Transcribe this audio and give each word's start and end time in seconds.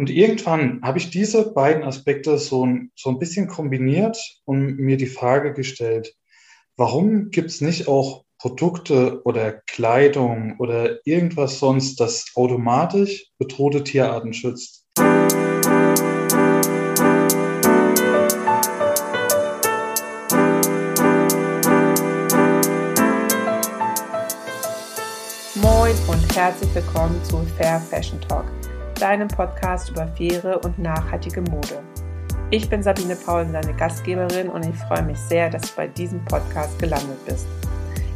Und 0.00 0.08
irgendwann 0.08 0.80
habe 0.82 0.96
ich 0.96 1.10
diese 1.10 1.52
beiden 1.52 1.82
Aspekte 1.82 2.38
so 2.38 2.64
ein, 2.64 2.90
so 2.96 3.10
ein 3.10 3.18
bisschen 3.18 3.48
kombiniert 3.48 4.16
und 4.46 4.78
mir 4.78 4.96
die 4.96 5.04
Frage 5.04 5.52
gestellt, 5.52 6.16
warum 6.78 7.28
gibt 7.28 7.50
es 7.50 7.60
nicht 7.60 7.86
auch 7.86 8.24
Produkte 8.38 9.20
oder 9.24 9.52
Kleidung 9.52 10.54
oder 10.58 11.06
irgendwas 11.06 11.58
sonst, 11.58 12.00
das 12.00 12.28
automatisch 12.34 13.26
bedrohte 13.36 13.84
Tierarten 13.84 14.32
schützt? 14.32 14.86
Moin 25.56 25.94
und 26.08 26.34
herzlich 26.34 26.74
willkommen 26.74 27.22
zu 27.22 27.42
Fair 27.58 27.78
Fashion 27.78 28.18
Talk 28.22 28.46
deinem 29.00 29.28
Podcast 29.28 29.90
über 29.90 30.06
faire 30.08 30.62
und 30.64 30.78
nachhaltige 30.78 31.40
Mode. 31.40 31.82
Ich 32.50 32.68
bin 32.68 32.82
Sabine 32.82 33.16
Paul, 33.16 33.46
deine 33.46 33.72
Gastgeberin 33.74 34.48
und 34.48 34.66
ich 34.66 34.76
freue 34.76 35.02
mich 35.02 35.18
sehr, 35.18 35.48
dass 35.48 35.62
du 35.62 35.76
bei 35.76 35.86
diesem 35.86 36.22
Podcast 36.26 36.78
gelandet 36.78 37.24
bist. 37.24 37.46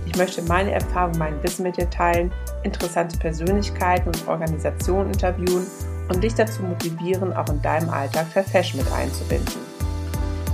Ich 0.05 0.17
möchte 0.17 0.43
meine 0.43 0.73
Erfahrungen, 0.73 1.19
mein 1.19 1.43
Wissen 1.43 1.63
mit 1.63 1.79
dir 1.79 1.89
teilen, 1.89 2.31
interessante 2.65 3.17
Persönlichkeiten 3.19 4.09
und 4.09 4.29
Organisationen 4.29 5.13
interviewen 5.13 5.67
und 6.09 6.23
dich 6.23 6.35
dazu 6.35 6.63
motivieren, 6.63 7.33
auch 7.33 7.49
in 7.49 7.63
deinem 7.63 7.89
Alltag 7.89 8.27
für 8.27 8.43
Fashion 8.43 8.81
mit 8.81 8.93
einzubinden. 8.93 9.55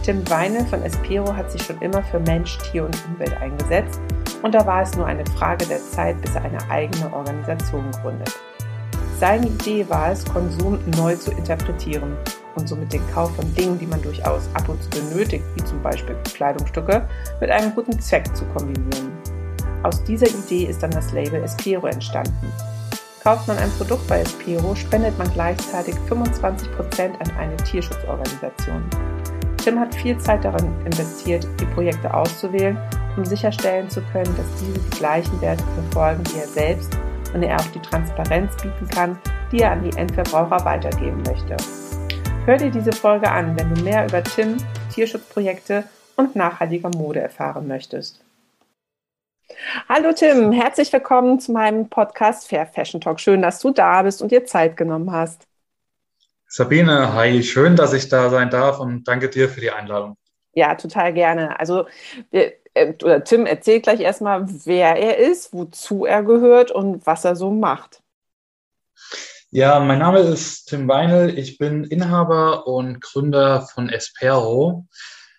Tim 0.04 0.28
Weine 0.30 0.64
von 0.66 0.82
Espero 0.84 1.34
hat 1.34 1.50
sich 1.50 1.62
schon 1.62 1.80
immer 1.82 2.02
für 2.04 2.20
Mensch, 2.20 2.56
Tier 2.58 2.84
und 2.84 2.96
Umwelt 3.06 3.36
eingesetzt 3.40 4.00
und 4.42 4.54
da 4.54 4.64
war 4.64 4.82
es 4.82 4.96
nur 4.96 5.06
eine 5.06 5.26
Frage 5.26 5.66
der 5.66 5.78
Zeit, 5.78 6.20
bis 6.22 6.34
er 6.34 6.42
eine 6.42 6.70
eigene 6.70 7.12
Organisation 7.12 7.90
gründet. 8.02 8.32
Seine 9.20 9.48
Idee 9.48 9.86
war 9.90 10.12
es, 10.12 10.24
Konsum 10.24 10.78
neu 10.96 11.14
zu 11.14 11.30
interpretieren 11.32 12.16
und 12.56 12.66
somit 12.66 12.90
den 12.90 13.06
Kauf 13.10 13.36
von 13.36 13.54
Dingen, 13.54 13.78
die 13.78 13.86
man 13.86 14.00
durchaus 14.00 14.48
ab 14.54 14.66
und 14.66 14.82
zu 14.82 14.88
benötigt, 14.88 15.44
wie 15.54 15.64
zum 15.64 15.82
Beispiel 15.82 16.16
Kleidungsstücke, 16.24 17.06
mit 17.38 17.50
einem 17.50 17.74
guten 17.74 18.00
Zweck 18.00 18.34
zu 18.34 18.46
kombinieren. 18.46 19.12
Aus 19.82 20.02
dieser 20.04 20.26
Idee 20.26 20.64
ist 20.64 20.82
dann 20.82 20.90
das 20.92 21.12
Label 21.12 21.44
Espero 21.44 21.86
entstanden. 21.86 22.50
Kauft 23.22 23.46
man 23.46 23.58
ein 23.58 23.70
Produkt 23.72 24.08
bei 24.08 24.22
Espero, 24.22 24.74
spendet 24.74 25.18
man 25.18 25.30
gleichzeitig 25.34 25.96
25% 26.08 26.70
an 26.98 27.36
eine 27.38 27.58
Tierschutzorganisation. 27.58 28.82
Tim 29.58 29.78
hat 29.78 29.94
viel 29.94 30.16
Zeit 30.16 30.46
darin 30.46 30.72
investiert, 30.86 31.46
die 31.60 31.66
Projekte 31.66 32.14
auszuwählen, 32.14 32.78
um 33.18 33.26
sicherstellen 33.26 33.90
zu 33.90 34.00
können, 34.12 34.34
dass 34.38 34.60
diese 34.62 34.78
die 34.78 34.98
gleichen 34.98 35.38
Werte 35.42 35.64
verfolgen 35.74 36.22
wie 36.32 36.38
er 36.38 36.48
selbst 36.48 36.96
und 37.34 37.42
er 37.42 37.58
auch 37.58 37.66
die 37.66 37.80
Transparenz 37.80 38.56
bieten 38.62 38.88
kann, 38.88 39.18
die 39.52 39.60
er 39.60 39.72
an 39.72 39.82
die 39.82 39.96
Endverbraucher 39.96 40.64
weitergeben 40.64 41.22
möchte. 41.26 41.56
Hör 42.46 42.56
dir 42.56 42.70
diese 42.70 42.92
Folge 42.92 43.30
an, 43.30 43.58
wenn 43.58 43.74
du 43.74 43.82
mehr 43.82 44.06
über 44.06 44.22
Tim, 44.24 44.56
Tierschutzprojekte 44.92 45.84
und 46.16 46.34
nachhaltiger 46.36 46.90
Mode 46.90 47.20
erfahren 47.20 47.68
möchtest. 47.68 48.24
Hallo 49.88 50.12
Tim, 50.12 50.52
herzlich 50.52 50.92
willkommen 50.92 51.40
zu 51.40 51.52
meinem 51.52 51.88
Podcast 51.88 52.48
Fair 52.48 52.66
Fashion 52.66 53.00
Talk. 53.00 53.20
Schön, 53.20 53.42
dass 53.42 53.60
du 53.60 53.70
da 53.70 54.02
bist 54.02 54.22
und 54.22 54.30
dir 54.30 54.44
Zeit 54.44 54.76
genommen 54.76 55.12
hast. 55.12 55.46
Sabine, 56.46 57.14
hi, 57.14 57.42
schön, 57.42 57.76
dass 57.76 57.92
ich 57.92 58.08
da 58.08 58.30
sein 58.30 58.50
darf 58.50 58.80
und 58.80 59.04
danke 59.06 59.28
dir 59.28 59.48
für 59.48 59.60
die 59.60 59.70
Einladung. 59.70 60.16
Ja, 60.52 60.74
total 60.74 61.12
gerne. 61.12 61.58
Also 61.60 61.86
wir, 62.30 62.52
oder 63.02 63.24
Tim 63.24 63.46
erzählt 63.46 63.84
gleich 63.84 64.00
erstmal, 64.00 64.46
wer 64.64 64.96
er 64.96 65.18
ist, 65.18 65.52
wozu 65.52 66.04
er 66.04 66.22
gehört 66.22 66.70
und 66.70 67.06
was 67.06 67.24
er 67.24 67.36
so 67.36 67.50
macht. 67.50 68.02
Ja, 69.50 69.80
mein 69.80 69.98
Name 69.98 70.20
ist 70.20 70.66
Tim 70.66 70.86
Weinel. 70.86 71.36
Ich 71.36 71.58
bin 71.58 71.84
Inhaber 71.84 72.68
und 72.68 73.00
Gründer 73.00 73.62
von 73.62 73.88
Espero. 73.88 74.86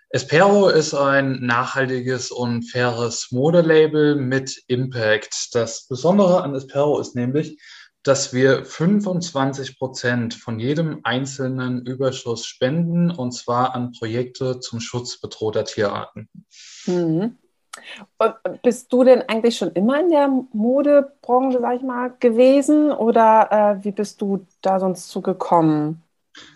Espero 0.10 0.68
ist 0.68 0.94
ein 0.94 1.40
nachhaltiges 1.46 2.32
und 2.32 2.70
faires 2.70 3.32
Modelabel 3.32 4.16
mit 4.16 4.62
Impact. 4.68 5.56
Das 5.56 5.88
Besondere 5.88 6.44
an 6.44 6.54
Espero 6.54 7.00
ist 7.00 7.16
nämlich, 7.16 7.58
dass 8.04 8.34
wir 8.34 8.66
25 8.66 9.78
Prozent 9.78 10.34
von 10.34 10.60
jedem 10.60 11.02
einzelnen 11.04 11.86
Überschuss 11.86 12.46
spenden, 12.46 13.12
und 13.12 13.32
zwar 13.32 13.76
an 13.76 13.92
Projekte 13.92 14.60
zum 14.60 14.80
Schutz 14.80 15.20
bedrohter 15.20 15.66
Tierarten. 15.66 16.28
Mhm. 16.86 17.38
Bist 18.64 18.92
du 18.92 19.04
denn 19.04 19.22
eigentlich 19.22 19.58
schon 19.58 19.72
immer 19.72 20.00
in 20.00 20.10
der 20.10 20.28
Modebranche, 20.52 21.60
sag 21.62 21.78
ich 21.78 21.84
mal, 21.84 22.14
gewesen 22.20 22.92
oder 22.92 23.78
äh, 23.80 23.84
wie 23.86 23.92
bist 23.92 24.22
du 24.22 24.46
da 24.62 24.80
sonst 24.80 25.10
zugekommen? 25.10 26.04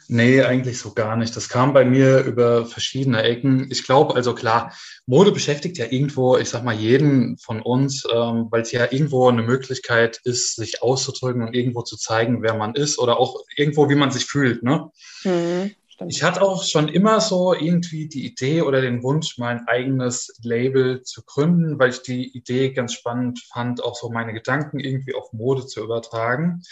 Nee, 0.08 0.44
eigentlich 0.44 0.80
so 0.80 0.94
gar 0.94 1.16
nicht. 1.16 1.36
Das 1.36 1.50
kam 1.50 1.74
bei 1.74 1.84
mir 1.84 2.20
über 2.20 2.66
verschiedene 2.66 3.24
Ecken. 3.24 3.68
Ich 3.72 3.84
glaube, 3.84 4.16
also 4.16 4.36
klar, 4.36 4.74
Mode 5.08 5.32
beschäftigt 5.32 5.78
ja 5.78 5.86
irgendwo, 5.90 6.38
ich 6.38 6.50
sag 6.50 6.64
mal, 6.64 6.76
jeden 6.76 7.38
von 7.38 7.62
uns, 7.62 8.06
ähm, 8.14 8.48
weil 8.52 8.62
es 8.62 8.72
ja 8.72 8.92
irgendwo 8.92 9.28
eine 9.28 9.42
Möglichkeit 9.42 10.22
ist, 10.24 10.56
sich 10.56 10.84
auszudrücken 10.84 11.42
und 11.42 11.56
irgendwo 11.56 11.82
zu 11.82 11.98
zeigen, 11.98 12.44
wer 12.44 12.56
man 12.56 12.76
ist 12.76 13.00
oder 13.00 13.20
auch 13.20 13.42
irgendwo, 13.56 13.90
wie 13.90 13.96
man 13.96 14.12
sich 14.12 14.26
fühlt. 14.26 14.64
Ne? 14.64 14.92
Mhm. 15.24 15.72
Ich 16.08 16.24
hatte 16.24 16.42
auch 16.42 16.64
schon 16.66 16.90
immer 16.90 17.22
so 17.22 17.54
irgendwie 17.54 18.10
die 18.10 18.26
Idee 18.26 18.64
oder 18.64 18.82
den 18.82 19.02
Wunsch, 19.02 19.38
mein 19.38 19.66
eigenes 19.68 20.38
Label 20.44 21.04
zu 21.04 21.24
gründen, 21.24 21.80
weil 21.80 21.92
ich 21.92 22.02
die 22.02 22.36
Idee 22.38 22.74
ganz 22.74 22.94
spannend 22.94 23.42
fand, 23.54 23.82
auch 23.82 23.96
so 23.96 24.10
meine 24.10 24.34
Gedanken 24.34 24.82
irgendwie 24.82 25.16
auf 25.16 25.32
Mode 25.32 25.66
zu 25.66 25.82
übertragen. 25.82 26.64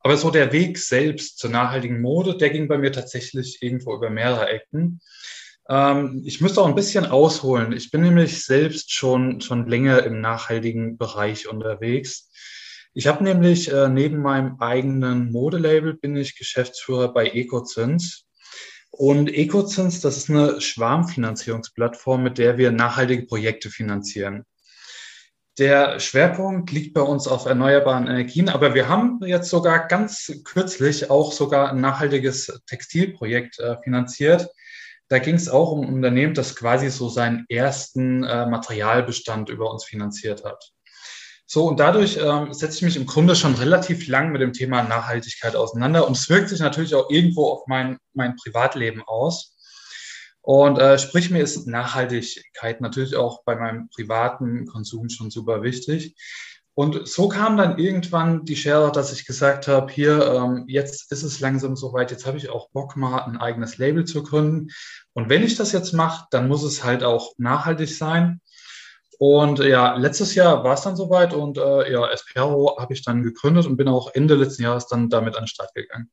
Aber 0.00 0.16
so 0.16 0.30
der 0.30 0.52
Weg 0.52 0.78
selbst 0.78 1.38
zur 1.38 1.50
nachhaltigen 1.50 2.00
Mode, 2.00 2.36
der 2.36 2.50
ging 2.50 2.68
bei 2.68 2.78
mir 2.78 2.92
tatsächlich 2.92 3.62
irgendwo 3.62 3.94
über 3.94 4.10
mehrere 4.10 4.48
Ecken. 4.48 5.00
Ähm, 5.68 6.22
ich 6.24 6.40
müsste 6.40 6.62
auch 6.62 6.66
ein 6.66 6.74
bisschen 6.74 7.06
ausholen. 7.06 7.72
Ich 7.72 7.90
bin 7.90 8.02
nämlich 8.02 8.44
selbst 8.44 8.92
schon, 8.92 9.40
schon 9.40 9.66
länger 9.66 10.02
im 10.04 10.20
nachhaltigen 10.20 10.96
Bereich 10.96 11.48
unterwegs. 11.48 12.30
Ich 12.92 13.06
habe 13.06 13.22
nämlich 13.22 13.70
äh, 13.72 13.88
neben 13.88 14.20
meinem 14.20 14.56
eigenen 14.58 15.30
Modelabel 15.30 15.94
bin 15.94 16.16
ich 16.16 16.36
Geschäftsführer 16.36 17.12
bei 17.12 17.26
EcoZins. 17.26 18.26
Und 18.90 19.32
EcoZins, 19.32 20.00
das 20.00 20.16
ist 20.16 20.30
eine 20.30 20.60
Schwarmfinanzierungsplattform, 20.60 22.24
mit 22.24 22.38
der 22.38 22.58
wir 22.58 22.72
nachhaltige 22.72 23.26
Projekte 23.26 23.70
finanzieren. 23.70 24.44
Der 25.60 26.00
Schwerpunkt 26.00 26.70
liegt 26.72 26.94
bei 26.94 27.02
uns 27.02 27.28
auf 27.28 27.44
erneuerbaren 27.44 28.06
Energien, 28.06 28.48
aber 28.48 28.74
wir 28.74 28.88
haben 28.88 29.20
jetzt 29.26 29.50
sogar 29.50 29.88
ganz 29.88 30.32
kürzlich 30.42 31.10
auch 31.10 31.32
sogar 31.32 31.68
ein 31.68 31.82
nachhaltiges 31.82 32.62
Textilprojekt 32.64 33.58
äh, 33.58 33.76
finanziert. 33.82 34.48
Da 35.08 35.18
ging 35.18 35.34
es 35.34 35.50
auch 35.50 35.72
um 35.72 35.82
ein 35.82 35.92
Unternehmen, 35.92 36.32
das 36.32 36.56
quasi 36.56 36.88
so 36.88 37.10
seinen 37.10 37.44
ersten 37.50 38.24
äh, 38.24 38.46
Materialbestand 38.46 39.50
über 39.50 39.70
uns 39.70 39.84
finanziert 39.84 40.44
hat. 40.46 40.72
So, 41.44 41.66
und 41.66 41.78
dadurch 41.78 42.16
ähm, 42.16 42.54
setze 42.54 42.76
ich 42.78 42.82
mich 42.82 42.96
im 42.96 43.04
Grunde 43.04 43.36
schon 43.36 43.54
relativ 43.54 44.08
lang 44.08 44.32
mit 44.32 44.40
dem 44.40 44.54
Thema 44.54 44.82
Nachhaltigkeit 44.82 45.56
auseinander. 45.56 46.06
Und 46.06 46.16
es 46.16 46.30
wirkt 46.30 46.48
sich 46.48 46.60
natürlich 46.60 46.94
auch 46.94 47.10
irgendwo 47.10 47.48
auf 47.48 47.66
mein, 47.66 47.98
mein 48.14 48.34
Privatleben 48.36 49.02
aus. 49.02 49.58
Und 50.42 50.78
äh, 50.78 50.98
sprich, 50.98 51.30
mir 51.30 51.42
ist 51.42 51.66
Nachhaltigkeit 51.66 52.80
natürlich 52.80 53.16
auch 53.16 53.42
bei 53.44 53.56
meinem 53.56 53.88
privaten 53.88 54.66
Konsum 54.66 55.08
schon 55.10 55.30
super 55.30 55.62
wichtig. 55.62 56.14
Und 56.74 57.06
so 57.06 57.28
kam 57.28 57.56
dann 57.56 57.78
irgendwann 57.78 58.44
die 58.44 58.56
Schere, 58.56 58.90
dass 58.90 59.12
ich 59.12 59.26
gesagt 59.26 59.68
habe, 59.68 59.92
hier, 59.92 60.32
ähm, 60.32 60.64
jetzt 60.66 61.12
ist 61.12 61.22
es 61.22 61.40
langsam 61.40 61.76
soweit, 61.76 62.10
jetzt 62.10 62.26
habe 62.26 62.38
ich 62.38 62.48
auch 62.48 62.70
Bock 62.70 62.96
mal 62.96 63.18
ein 63.18 63.36
eigenes 63.36 63.76
Label 63.76 64.04
zu 64.06 64.22
gründen. 64.22 64.70
Und 65.12 65.28
wenn 65.28 65.42
ich 65.42 65.56
das 65.56 65.72
jetzt 65.72 65.92
mache, 65.92 66.26
dann 66.30 66.48
muss 66.48 66.62
es 66.62 66.82
halt 66.82 67.02
auch 67.02 67.32
nachhaltig 67.36 67.94
sein. 67.94 68.40
Und 69.18 69.58
ja, 69.58 69.96
letztes 69.96 70.34
Jahr 70.34 70.64
war 70.64 70.72
es 70.72 70.80
dann 70.80 70.96
soweit 70.96 71.34
und 71.34 71.58
äh, 71.58 71.92
ja, 71.92 72.10
Espero 72.10 72.78
habe 72.78 72.94
ich 72.94 73.04
dann 73.04 73.22
gegründet 73.22 73.66
und 73.66 73.76
bin 73.76 73.88
auch 73.88 74.14
Ende 74.14 74.34
letzten 74.34 74.62
Jahres 74.62 74.86
dann 74.86 75.10
damit 75.10 75.36
an 75.36 75.42
den 75.42 75.48
Start 75.48 75.74
gegangen. 75.74 76.10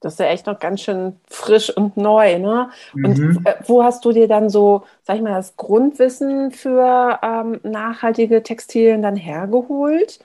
Das 0.00 0.14
ist 0.14 0.20
ja 0.20 0.26
echt 0.26 0.46
noch 0.46 0.60
ganz 0.60 0.82
schön 0.82 1.20
frisch 1.28 1.70
und 1.76 1.96
neu, 1.96 2.38
ne? 2.38 2.70
Und 3.02 3.18
mhm. 3.18 3.44
wo 3.66 3.82
hast 3.82 4.04
du 4.04 4.12
dir 4.12 4.28
dann 4.28 4.48
so, 4.48 4.84
sag 5.02 5.16
ich 5.16 5.22
mal, 5.22 5.34
das 5.34 5.56
Grundwissen 5.56 6.52
für 6.52 7.18
ähm, 7.22 7.60
nachhaltige 7.64 8.42
Textilien 8.42 9.02
dann 9.02 9.16
hergeholt? 9.16 10.20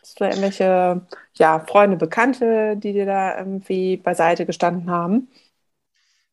Hast 0.00 0.18
du 0.20 0.24
da 0.24 0.30
irgendwelche 0.30 1.02
ja, 1.34 1.60
Freunde, 1.60 1.96
Bekannte, 1.98 2.76
die 2.76 2.92
dir 2.94 3.04
da 3.06 3.38
irgendwie 3.38 3.96
beiseite 3.98 4.46
gestanden 4.46 4.90
haben? 4.90 5.28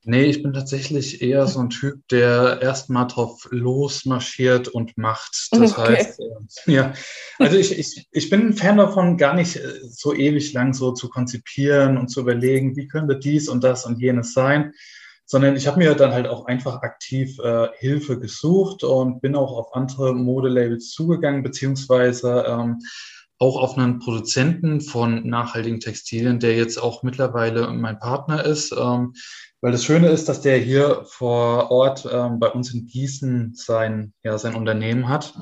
Nee, 0.07 0.25
ich 0.25 0.43
bin 0.43 0.53
tatsächlich 0.53 1.23
eher 1.23 1.47
so 1.47 1.59
ein 1.59 1.71
Typ, 1.71 2.07
der 2.09 2.59
erstmal 2.61 3.07
drauf 3.07 3.47
losmarschiert 3.49 4.67
und 4.67 4.97
macht. 4.97 5.49
Das 5.51 5.77
okay. 5.77 5.95
heißt, 5.95 6.19
äh, 6.19 6.71
ja, 6.71 6.93
also 7.39 7.57
ich, 7.57 7.77
ich, 7.77 8.07
ich 8.11 8.29
bin 8.29 8.47
ein 8.47 8.53
Fan 8.53 8.77
davon, 8.77 9.17
gar 9.17 9.33
nicht 9.33 9.55
äh, 9.55 9.79
so 9.81 10.13
ewig 10.13 10.53
lang 10.53 10.73
so 10.73 10.91
zu 10.91 11.09
konzipieren 11.09 11.97
und 11.97 12.09
zu 12.09 12.21
überlegen, 12.21 12.75
wie 12.75 12.87
könnte 12.87 13.17
dies 13.17 13.49
und 13.49 13.63
das 13.63 13.85
und 13.85 13.99
jenes 13.99 14.33
sein, 14.33 14.73
sondern 15.25 15.55
ich 15.55 15.65
habe 15.65 15.79
mir 15.79 15.95
dann 15.95 16.13
halt 16.13 16.27
auch 16.27 16.45
einfach 16.45 16.83
aktiv 16.83 17.39
äh, 17.39 17.69
Hilfe 17.77 18.19
gesucht 18.19 18.83
und 18.83 19.21
bin 19.21 19.35
auch 19.35 19.53
auf 19.53 19.73
andere 19.73 20.13
Modelabels 20.13 20.91
zugegangen, 20.91 21.41
beziehungsweise 21.41 22.45
ähm, 22.47 22.79
auch 23.39 23.57
auf 23.57 23.77
einen 23.77 23.99
Produzenten 23.99 24.81
von 24.81 25.27
nachhaltigen 25.27 25.79
Textilien, 25.79 26.39
der 26.39 26.55
jetzt 26.55 26.77
auch 26.77 27.03
mittlerweile 27.03 27.73
mein 27.73 27.99
Partner 27.99 28.45
ist. 28.45 28.71
Ähm, 28.71 29.13
weil 29.65 29.71
das 29.71 29.83
Schöne 29.83 30.09
ist, 30.09 30.29
dass 30.29 30.41
der 30.41 30.59
hier 30.59 31.05
vor 31.05 31.71
Ort 31.71 32.07
ähm, 32.11 32.37
bei 32.37 32.49
uns 32.49 32.71
in 32.71 32.85
Gießen 32.85 33.55
sein, 33.55 34.13
ja, 34.21 34.37
sein 34.37 34.53
Unternehmen 34.53 35.09
hat. 35.09 35.33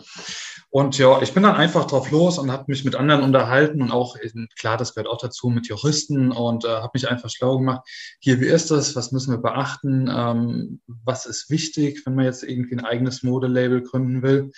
Und 0.69 0.97
ja, 0.97 1.21
ich 1.21 1.33
bin 1.33 1.43
dann 1.43 1.57
einfach 1.57 1.87
drauf 1.87 2.09
los 2.09 2.39
und 2.39 2.49
habe 2.49 2.63
mich 2.67 2.85
mit 2.85 2.95
anderen 2.95 3.21
unterhalten 3.21 3.81
und 3.81 3.91
auch, 3.91 4.15
klar, 4.57 4.77
das 4.77 4.95
gehört 4.95 5.09
auch 5.09 5.17
dazu, 5.17 5.49
mit 5.49 5.67
Juristen 5.67 6.31
und 6.31 6.63
äh, 6.63 6.69
habe 6.69 6.91
mich 6.93 7.09
einfach 7.09 7.29
schlau 7.29 7.57
gemacht. 7.57 7.81
Hier, 8.21 8.39
wie 8.39 8.45
ist 8.45 8.71
das? 8.71 8.95
Was 8.95 9.11
müssen 9.11 9.33
wir 9.33 9.41
beachten? 9.41 10.09
Ähm, 10.09 10.79
was 10.87 11.25
ist 11.25 11.49
wichtig, 11.49 12.03
wenn 12.05 12.15
man 12.15 12.23
jetzt 12.23 12.43
irgendwie 12.43 12.75
ein 12.75 12.85
eigenes 12.85 13.23
Modelabel 13.23 13.81
gründen 13.81 14.21
will? 14.21 14.53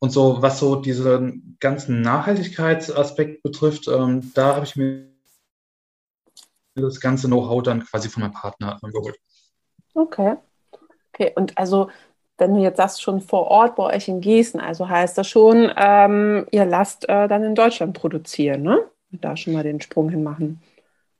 Und 0.00 0.10
so, 0.10 0.42
was 0.42 0.58
so 0.58 0.74
diesen 0.74 1.56
ganzen 1.60 2.00
Nachhaltigkeitsaspekt 2.00 3.44
betrifft, 3.44 3.86
ähm, 3.86 4.32
da 4.34 4.56
habe 4.56 4.66
ich 4.66 4.74
mir 4.74 5.13
das 6.74 7.00
ganze 7.00 7.26
Know-how 7.26 7.62
dann 7.62 7.84
quasi 7.84 8.08
von 8.08 8.22
meinem 8.22 8.32
Partner 8.32 8.78
geholt. 8.82 9.16
Okay. 9.94 10.36
Okay, 11.12 11.32
und 11.36 11.56
also 11.56 11.88
wenn 12.38 12.54
du 12.54 12.60
jetzt 12.60 12.78
sagst, 12.78 13.00
schon 13.00 13.20
vor 13.20 13.46
Ort 13.46 13.76
bei 13.76 13.94
euch 13.94 14.08
in 14.08 14.20
Gießen, 14.20 14.60
also 14.60 14.88
heißt 14.88 15.16
das 15.16 15.28
schon, 15.28 15.70
ähm, 15.76 16.46
ihr 16.50 16.64
lasst 16.64 17.08
äh, 17.08 17.28
dann 17.28 17.44
in 17.44 17.54
Deutschland 17.54 17.96
produzieren, 17.96 18.62
ne? 18.62 18.80
Da 19.12 19.36
schon 19.36 19.52
mal 19.52 19.62
den 19.62 19.80
Sprung 19.80 20.08
hinmachen. 20.08 20.60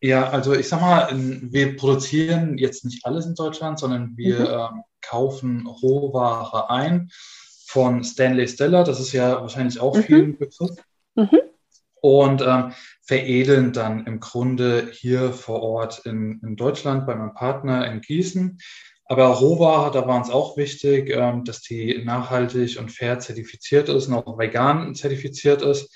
Ja, 0.01 0.29
also 0.29 0.53
ich 0.53 0.69
sag 0.69 0.81
mal, 0.81 1.09
wir 1.13 1.77
produzieren 1.77 2.59
jetzt 2.59 2.85
nicht 2.85 3.07
alles 3.07 3.27
in 3.27 3.37
Deutschland, 3.37 3.79
sondern 3.79 4.17
wir 4.17 4.41
mhm. 4.41 4.47
ähm, 4.47 4.83
kaufen 5.01 5.67
Rohware 5.69 6.69
ein 6.71 7.11
von 7.67 8.03
Stanley 8.03 8.49
Stella, 8.49 8.83
das 8.83 8.99
ist 9.01 9.13
ja 9.13 9.41
wahrscheinlich 9.41 9.79
auch 9.81 9.97
mhm. 9.97 10.03
vielen 10.03 10.39
Begriff. 10.39 10.77
Mhm. 11.15 11.41
Und 12.01 12.43
ähm, 12.43 12.73
veredeln 13.05 13.73
dann 13.73 14.07
im 14.07 14.21
Grunde 14.21 14.89
hier 14.93 15.33
vor 15.33 15.63
Ort 15.63 16.07
in, 16.07 16.41
in 16.43 16.57
Deutschland 16.57 17.07
bei 17.07 17.15
meinem 17.15 17.35
Partner 17.35 17.91
in 17.91 18.01
Gießen. 18.01 18.59
Aber 19.07 19.27
Rohware, 19.27 19.91
da 19.91 20.07
war 20.07 20.17
uns 20.17 20.31
auch 20.31 20.57
wichtig, 20.57 21.11
ähm, 21.11 21.45
dass 21.45 21.61
die 21.61 22.03
nachhaltig 22.05 22.79
und 22.79 22.91
fair 22.91 23.19
zertifiziert 23.19 23.91
ist 23.91 24.07
und 24.07 24.15
auch 24.15 24.39
vegan 24.39 24.95
zertifiziert 24.95 25.61
ist. 25.61 25.95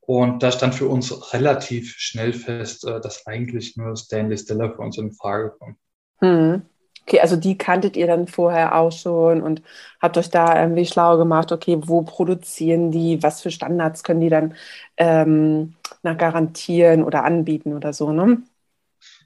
Und 0.00 0.42
da 0.42 0.52
stand 0.52 0.74
für 0.74 0.86
uns 0.86 1.32
relativ 1.32 1.94
schnell 1.96 2.32
fest, 2.32 2.86
äh, 2.86 3.00
dass 3.00 3.26
eigentlich 3.26 3.76
nur 3.76 3.96
Stanley 3.96 4.38
Stiller 4.38 4.72
für 4.72 4.82
uns 4.82 4.98
in 4.98 5.12
Frage 5.12 5.54
kommt. 5.58 5.78
Hm. 6.20 6.62
Okay, 7.06 7.20
also 7.20 7.36
die 7.36 7.58
kanntet 7.58 7.96
ihr 7.96 8.06
dann 8.06 8.26
vorher 8.28 8.76
auch 8.76 8.90
schon 8.90 9.42
und 9.42 9.62
habt 10.00 10.16
euch 10.16 10.30
da 10.30 10.60
irgendwie 10.60 10.86
schlau 10.86 11.18
gemacht, 11.18 11.52
okay, 11.52 11.78
wo 11.82 12.02
produzieren 12.02 12.90
die, 12.90 13.22
was 13.22 13.42
für 13.42 13.50
Standards 13.50 14.02
können 14.04 14.20
die 14.20 14.30
dann 14.30 14.54
ähm, 14.96 15.76
nach 16.02 16.16
garantieren 16.16 17.04
oder 17.04 17.24
anbieten 17.24 17.74
oder 17.74 17.92
so, 17.92 18.10
ne? 18.12 18.42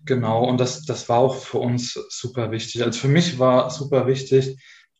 Genau, 0.04 0.44
und 0.44 0.58
das, 0.58 0.84
das 0.86 1.08
war 1.08 1.18
auch 1.18 1.36
für 1.36 1.58
uns 1.58 1.92
super 2.08 2.50
wichtig. 2.50 2.82
Also 2.82 2.98
für 3.00 3.08
mich 3.08 3.38
war 3.38 3.70
super 3.70 4.06
wichtig, 4.06 4.56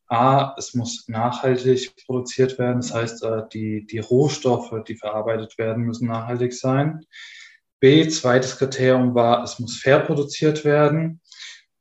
A, 0.08 0.54
es 0.56 0.74
muss 0.74 1.06
nachhaltig 1.08 1.94
produziert 2.06 2.58
werden. 2.58 2.80
Das 2.80 2.94
heißt, 2.94 3.24
äh, 3.24 3.42
die, 3.52 3.86
die 3.86 3.98
Rohstoffe, 3.98 4.72
die 4.86 4.96
verarbeitet 4.96 5.58
werden, 5.58 5.84
müssen 5.84 6.08
nachhaltig 6.08 6.54
sein. 6.54 7.00
B, 7.80 8.08
zweites 8.08 8.56
Kriterium 8.58 9.14
war, 9.14 9.44
es 9.44 9.58
muss 9.58 9.76
fair 9.78 10.00
produziert 10.00 10.64
werden. 10.64 11.20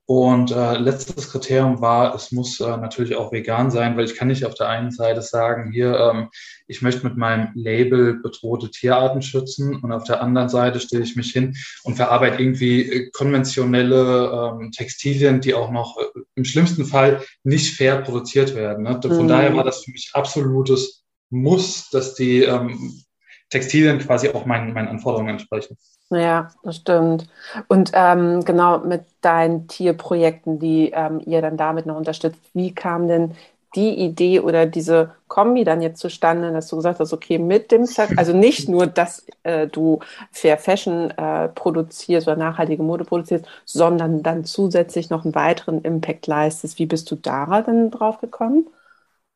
Und 0.09 0.51
äh, 0.51 0.77
letztes 0.77 1.29
Kriterium 1.29 1.81
war, 1.81 2.15
es 2.15 2.31
muss 2.31 2.61
äh, 2.61 2.77
natürlich 2.77 3.17
auch 3.17 3.33
vegan 3.33 3.69
sein, 3.71 3.97
weil 3.97 4.05
ich 4.05 4.15
kann 4.15 4.29
nicht 4.29 4.45
auf 4.45 4.53
der 4.53 4.69
einen 4.69 4.89
Seite 4.89 5.21
sagen, 5.21 5.69
hier, 5.73 5.99
ähm, 5.99 6.29
ich 6.65 6.81
möchte 6.81 7.03
mit 7.05 7.17
meinem 7.17 7.49
Label 7.55 8.13
bedrohte 8.13 8.71
Tierarten 8.71 9.21
schützen 9.21 9.75
und 9.75 9.91
auf 9.91 10.05
der 10.05 10.21
anderen 10.21 10.47
Seite 10.47 10.79
stelle 10.79 11.03
ich 11.03 11.17
mich 11.17 11.33
hin 11.33 11.57
und 11.83 11.95
verarbeite 11.95 12.41
irgendwie 12.41 12.89
äh, 12.89 13.09
konventionelle 13.11 14.55
ähm, 14.61 14.71
Textilien, 14.71 15.41
die 15.41 15.53
auch 15.53 15.71
noch 15.71 15.97
äh, 15.97 16.21
im 16.35 16.45
schlimmsten 16.45 16.85
Fall 16.85 17.21
nicht 17.43 17.75
fair 17.75 18.01
produziert 18.01 18.55
werden. 18.55 18.83
Ne? 18.83 19.01
Von 19.03 19.23
mhm. 19.23 19.27
daher 19.27 19.57
war 19.57 19.65
das 19.65 19.83
für 19.83 19.91
mich 19.91 20.11
absolutes 20.13 21.03
Muss, 21.29 21.89
dass 21.89 22.15
die 22.15 22.43
ähm, 22.43 23.03
Textilien 23.49 23.99
quasi 23.99 24.29
auch 24.29 24.45
meinen, 24.45 24.71
meinen 24.71 24.87
Anforderungen 24.87 25.31
entsprechen. 25.31 25.75
Ja, 26.09 26.51
das 26.63 26.77
stimmt. 26.77 27.27
Und 27.67 27.91
ähm, 27.93 28.45
genau 28.45 28.79
mit 28.79 29.03
deinen 29.21 29.67
Tierprojekten, 29.67 30.57
die 30.57 30.91
ähm, 30.93 31.21
ihr 31.25 31.41
dann 31.41 31.57
damit 31.57 31.85
noch 31.85 31.97
unterstützt, 31.97 32.39
wie 32.53 32.73
kam 32.73 33.07
denn 33.09 33.35
die 33.75 33.93
Idee 33.99 34.39
oder 34.39 34.65
diese 34.65 35.13
Kombi 35.27 35.65
dann 35.65 35.81
jetzt 35.81 35.99
zustande, 35.99 36.51
dass 36.53 36.69
du 36.69 36.77
gesagt 36.77 36.99
hast, 36.99 37.11
okay, 37.11 37.37
mit 37.37 37.71
dem, 37.71 37.85
also 38.15 38.31
nicht 38.31 38.69
nur, 38.69 38.87
dass 38.87 39.25
äh, 39.43 39.67
du 39.67 39.99
Fair 40.31 40.57
Fashion 40.57 41.11
äh, 41.11 41.49
produzierst 41.49 42.27
oder 42.27 42.37
nachhaltige 42.37 42.81
Mode 42.81 43.03
produzierst, 43.03 43.45
sondern 43.65 44.23
dann 44.23 44.45
zusätzlich 44.45 45.09
noch 45.09 45.25
einen 45.25 45.35
weiteren 45.35 45.81
Impact 45.81 46.25
leistest. 46.27 46.79
Wie 46.79 46.85
bist 46.85 47.11
du 47.11 47.15
da 47.15 47.61
dann 47.61 47.91
drauf 47.91 48.19
gekommen? 48.21 48.67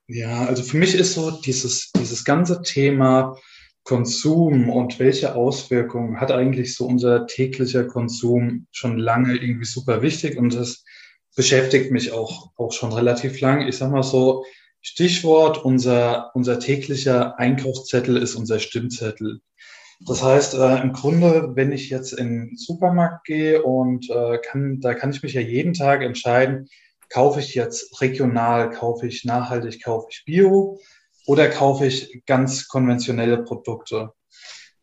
Ja, 0.07 0.45
also 0.45 0.63
für 0.63 0.77
mich 0.77 0.95
ist 0.95 1.13
so 1.13 1.31
dieses, 1.31 1.91
dieses 1.91 2.23
ganze 2.23 2.61
Thema 2.61 3.35
Konsum 3.83 4.69
und 4.69 4.99
welche 4.99 5.35
Auswirkungen 5.35 6.19
hat 6.19 6.31
eigentlich 6.31 6.75
so 6.75 6.85
unser 6.85 7.25
täglicher 7.27 7.85
Konsum 7.85 8.67
schon 8.71 8.97
lange 8.97 9.35
irgendwie 9.35 9.65
super 9.65 10.01
wichtig 10.01 10.37
und 10.37 10.53
das 10.53 10.83
beschäftigt 11.35 11.91
mich 11.91 12.11
auch, 12.11 12.51
auch 12.57 12.73
schon 12.73 12.93
relativ 12.93 13.39
lang. 13.41 13.67
Ich 13.67 13.77
sag 13.77 13.91
mal 13.91 14.03
so, 14.03 14.45
Stichwort, 14.81 15.63
unser, 15.63 16.31
unser 16.35 16.59
täglicher 16.59 17.39
Einkaufszettel 17.39 18.17
ist 18.17 18.35
unser 18.35 18.59
Stimmzettel. 18.59 19.41
Das 20.07 20.23
heißt, 20.23 20.55
äh, 20.55 20.81
im 20.81 20.93
Grunde, 20.93 21.51
wenn 21.55 21.71
ich 21.71 21.89
jetzt 21.89 22.13
in 22.13 22.47
den 22.47 22.57
Supermarkt 22.57 23.25
gehe 23.25 23.61
und 23.61 24.09
äh, 24.09 24.39
kann, 24.39 24.79
da 24.79 24.95
kann 24.95 25.11
ich 25.11 25.21
mich 25.21 25.33
ja 25.33 25.41
jeden 25.41 25.73
Tag 25.73 26.01
entscheiden, 26.01 26.67
kaufe 27.09 27.39
ich 27.39 27.53
jetzt 27.53 28.01
regional, 28.01 28.71
kaufe 28.71 29.05
ich 29.05 29.25
nachhaltig, 29.25 29.83
kaufe 29.83 30.07
ich 30.09 30.23
bio 30.25 30.79
oder 31.31 31.47
kaufe 31.47 31.85
ich 31.85 32.23
ganz 32.25 32.67
konventionelle 32.67 33.41
Produkte. 33.41 34.11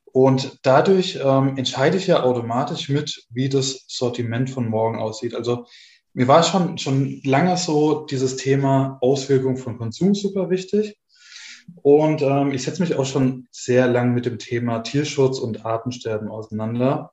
Und 0.06 0.60
dadurch 0.62 1.20
ähm, 1.22 1.58
entscheide 1.58 1.98
ich 1.98 2.06
ja 2.06 2.22
automatisch 2.22 2.88
mit, 2.88 3.26
wie 3.28 3.50
das 3.50 3.84
Sortiment 3.86 4.48
von 4.48 4.66
morgen 4.66 4.98
aussieht. 4.98 5.34
Also 5.34 5.66
mir 6.14 6.26
war 6.26 6.42
schon, 6.42 6.78
schon 6.78 7.20
lange 7.22 7.58
so 7.58 8.06
dieses 8.06 8.36
Thema 8.36 8.96
Auswirkung 9.02 9.58
von 9.58 9.76
Konsum 9.76 10.14
super 10.14 10.48
wichtig. 10.48 10.98
Und 11.82 12.22
ähm, 12.22 12.52
ich 12.52 12.62
setze 12.62 12.80
mich 12.80 12.96
auch 12.96 13.04
schon 13.04 13.46
sehr 13.50 13.86
lang 13.86 14.14
mit 14.14 14.24
dem 14.24 14.38
Thema 14.38 14.78
Tierschutz 14.78 15.40
und 15.40 15.66
Artensterben 15.66 16.30
auseinander 16.30 17.12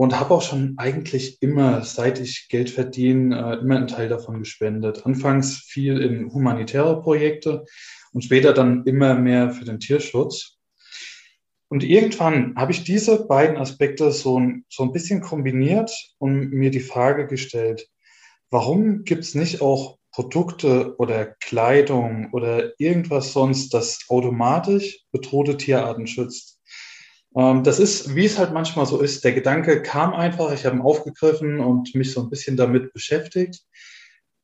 und 0.00 0.18
habe 0.18 0.32
auch 0.32 0.40
schon 0.40 0.76
eigentlich 0.78 1.42
immer, 1.42 1.82
seit 1.84 2.20
ich 2.20 2.48
Geld 2.48 2.70
verdiene, 2.70 3.36
äh, 3.36 3.60
immer 3.60 3.76
einen 3.76 3.86
Teil 3.86 4.08
davon 4.08 4.38
gespendet. 4.38 5.04
Anfangs 5.04 5.58
viel 5.58 6.00
in 6.00 6.32
humanitäre 6.32 7.02
Projekte, 7.02 7.66
und 8.12 8.22
später 8.22 8.52
dann 8.52 8.84
immer 8.84 9.14
mehr 9.14 9.50
für 9.50 9.64
den 9.64 9.80
Tierschutz. 9.80 10.58
Und 11.68 11.84
irgendwann 11.84 12.56
habe 12.56 12.72
ich 12.72 12.82
diese 12.82 13.26
beiden 13.26 13.56
Aspekte 13.56 14.10
so 14.10 14.40
ein, 14.40 14.64
so 14.68 14.82
ein 14.82 14.92
bisschen 14.92 15.20
kombiniert 15.20 15.92
und 16.18 16.50
mir 16.50 16.70
die 16.70 16.80
Frage 16.80 17.28
gestellt, 17.28 17.88
warum 18.50 19.04
gibt 19.04 19.22
es 19.22 19.34
nicht 19.36 19.60
auch 19.60 19.98
Produkte 20.12 20.96
oder 20.98 21.26
Kleidung 21.26 22.30
oder 22.32 22.72
irgendwas 22.80 23.32
sonst, 23.32 23.72
das 23.72 24.00
automatisch 24.08 25.04
bedrohte 25.12 25.56
Tierarten 25.56 26.08
schützt? 26.08 26.60
Ähm, 27.36 27.62
das 27.62 27.78
ist, 27.78 28.16
wie 28.16 28.24
es 28.24 28.38
halt 28.38 28.52
manchmal 28.52 28.86
so 28.86 29.00
ist, 29.00 29.24
der 29.24 29.32
Gedanke 29.32 29.82
kam 29.82 30.12
einfach, 30.12 30.52
ich 30.52 30.66
habe 30.66 30.76
ihn 30.76 30.82
aufgegriffen 30.82 31.60
und 31.60 31.94
mich 31.94 32.12
so 32.12 32.20
ein 32.22 32.30
bisschen 32.30 32.56
damit 32.56 32.92
beschäftigt. 32.92 33.62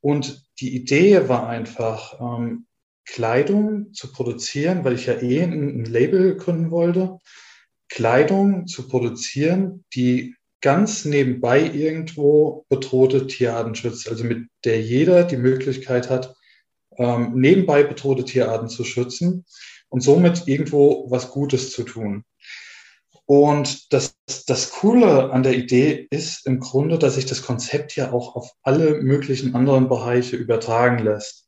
Und 0.00 0.46
die 0.61 0.76
Idee 0.76 1.28
war 1.28 1.49
einfach, 1.49 2.20
ähm, 2.20 2.66
Kleidung 3.06 3.92
zu 3.94 4.12
produzieren, 4.12 4.84
weil 4.84 4.94
ich 4.94 5.06
ja 5.06 5.14
eh 5.14 5.42
ein, 5.42 5.84
Label 5.84 6.36
gründen 6.36 6.70
wollte, 6.70 7.18
Kleidung 7.88 8.66
zu 8.66 8.88
produzieren, 8.88 9.84
die 9.94 10.34
ganz 10.60 11.04
nebenbei 11.04 11.62
irgendwo 11.62 12.66
bedrohte 12.68 13.26
Tierarten 13.26 13.75
schützt, 13.75 14.08
also 14.08 14.25
mit 14.25 14.48
der 14.64 14.82
jeder 14.82 15.25
die 15.25 15.36
Möglichkeit 15.36 16.10
hat, 16.10 16.34
ähm, 16.98 17.34
nebenbei 17.34 17.84
bedrohte 17.84 18.25
Tierarten 18.25 18.68
zu 18.68 18.84
schützen 18.84 19.44
und 19.88 20.00
somit 20.00 20.48
irgendwo 20.48 21.10
was 21.10 21.30
Gutes 21.30 21.70
zu 21.70 21.84
tun. 21.84 22.25
Und 23.26 23.92
das, 23.92 24.16
das 24.46 24.70
Coole 24.70 25.32
an 25.32 25.42
der 25.42 25.54
Idee 25.54 26.06
ist 26.10 26.46
im 26.46 26.60
Grunde, 26.60 26.98
dass 26.98 27.16
sich 27.16 27.26
das 27.26 27.42
Konzept 27.42 27.96
ja 27.96 28.12
auch 28.12 28.36
auf 28.36 28.52
alle 28.62 29.02
möglichen 29.02 29.54
anderen 29.54 29.88
Bereiche 29.88 30.36
übertragen 30.36 31.04
lässt. 31.04 31.45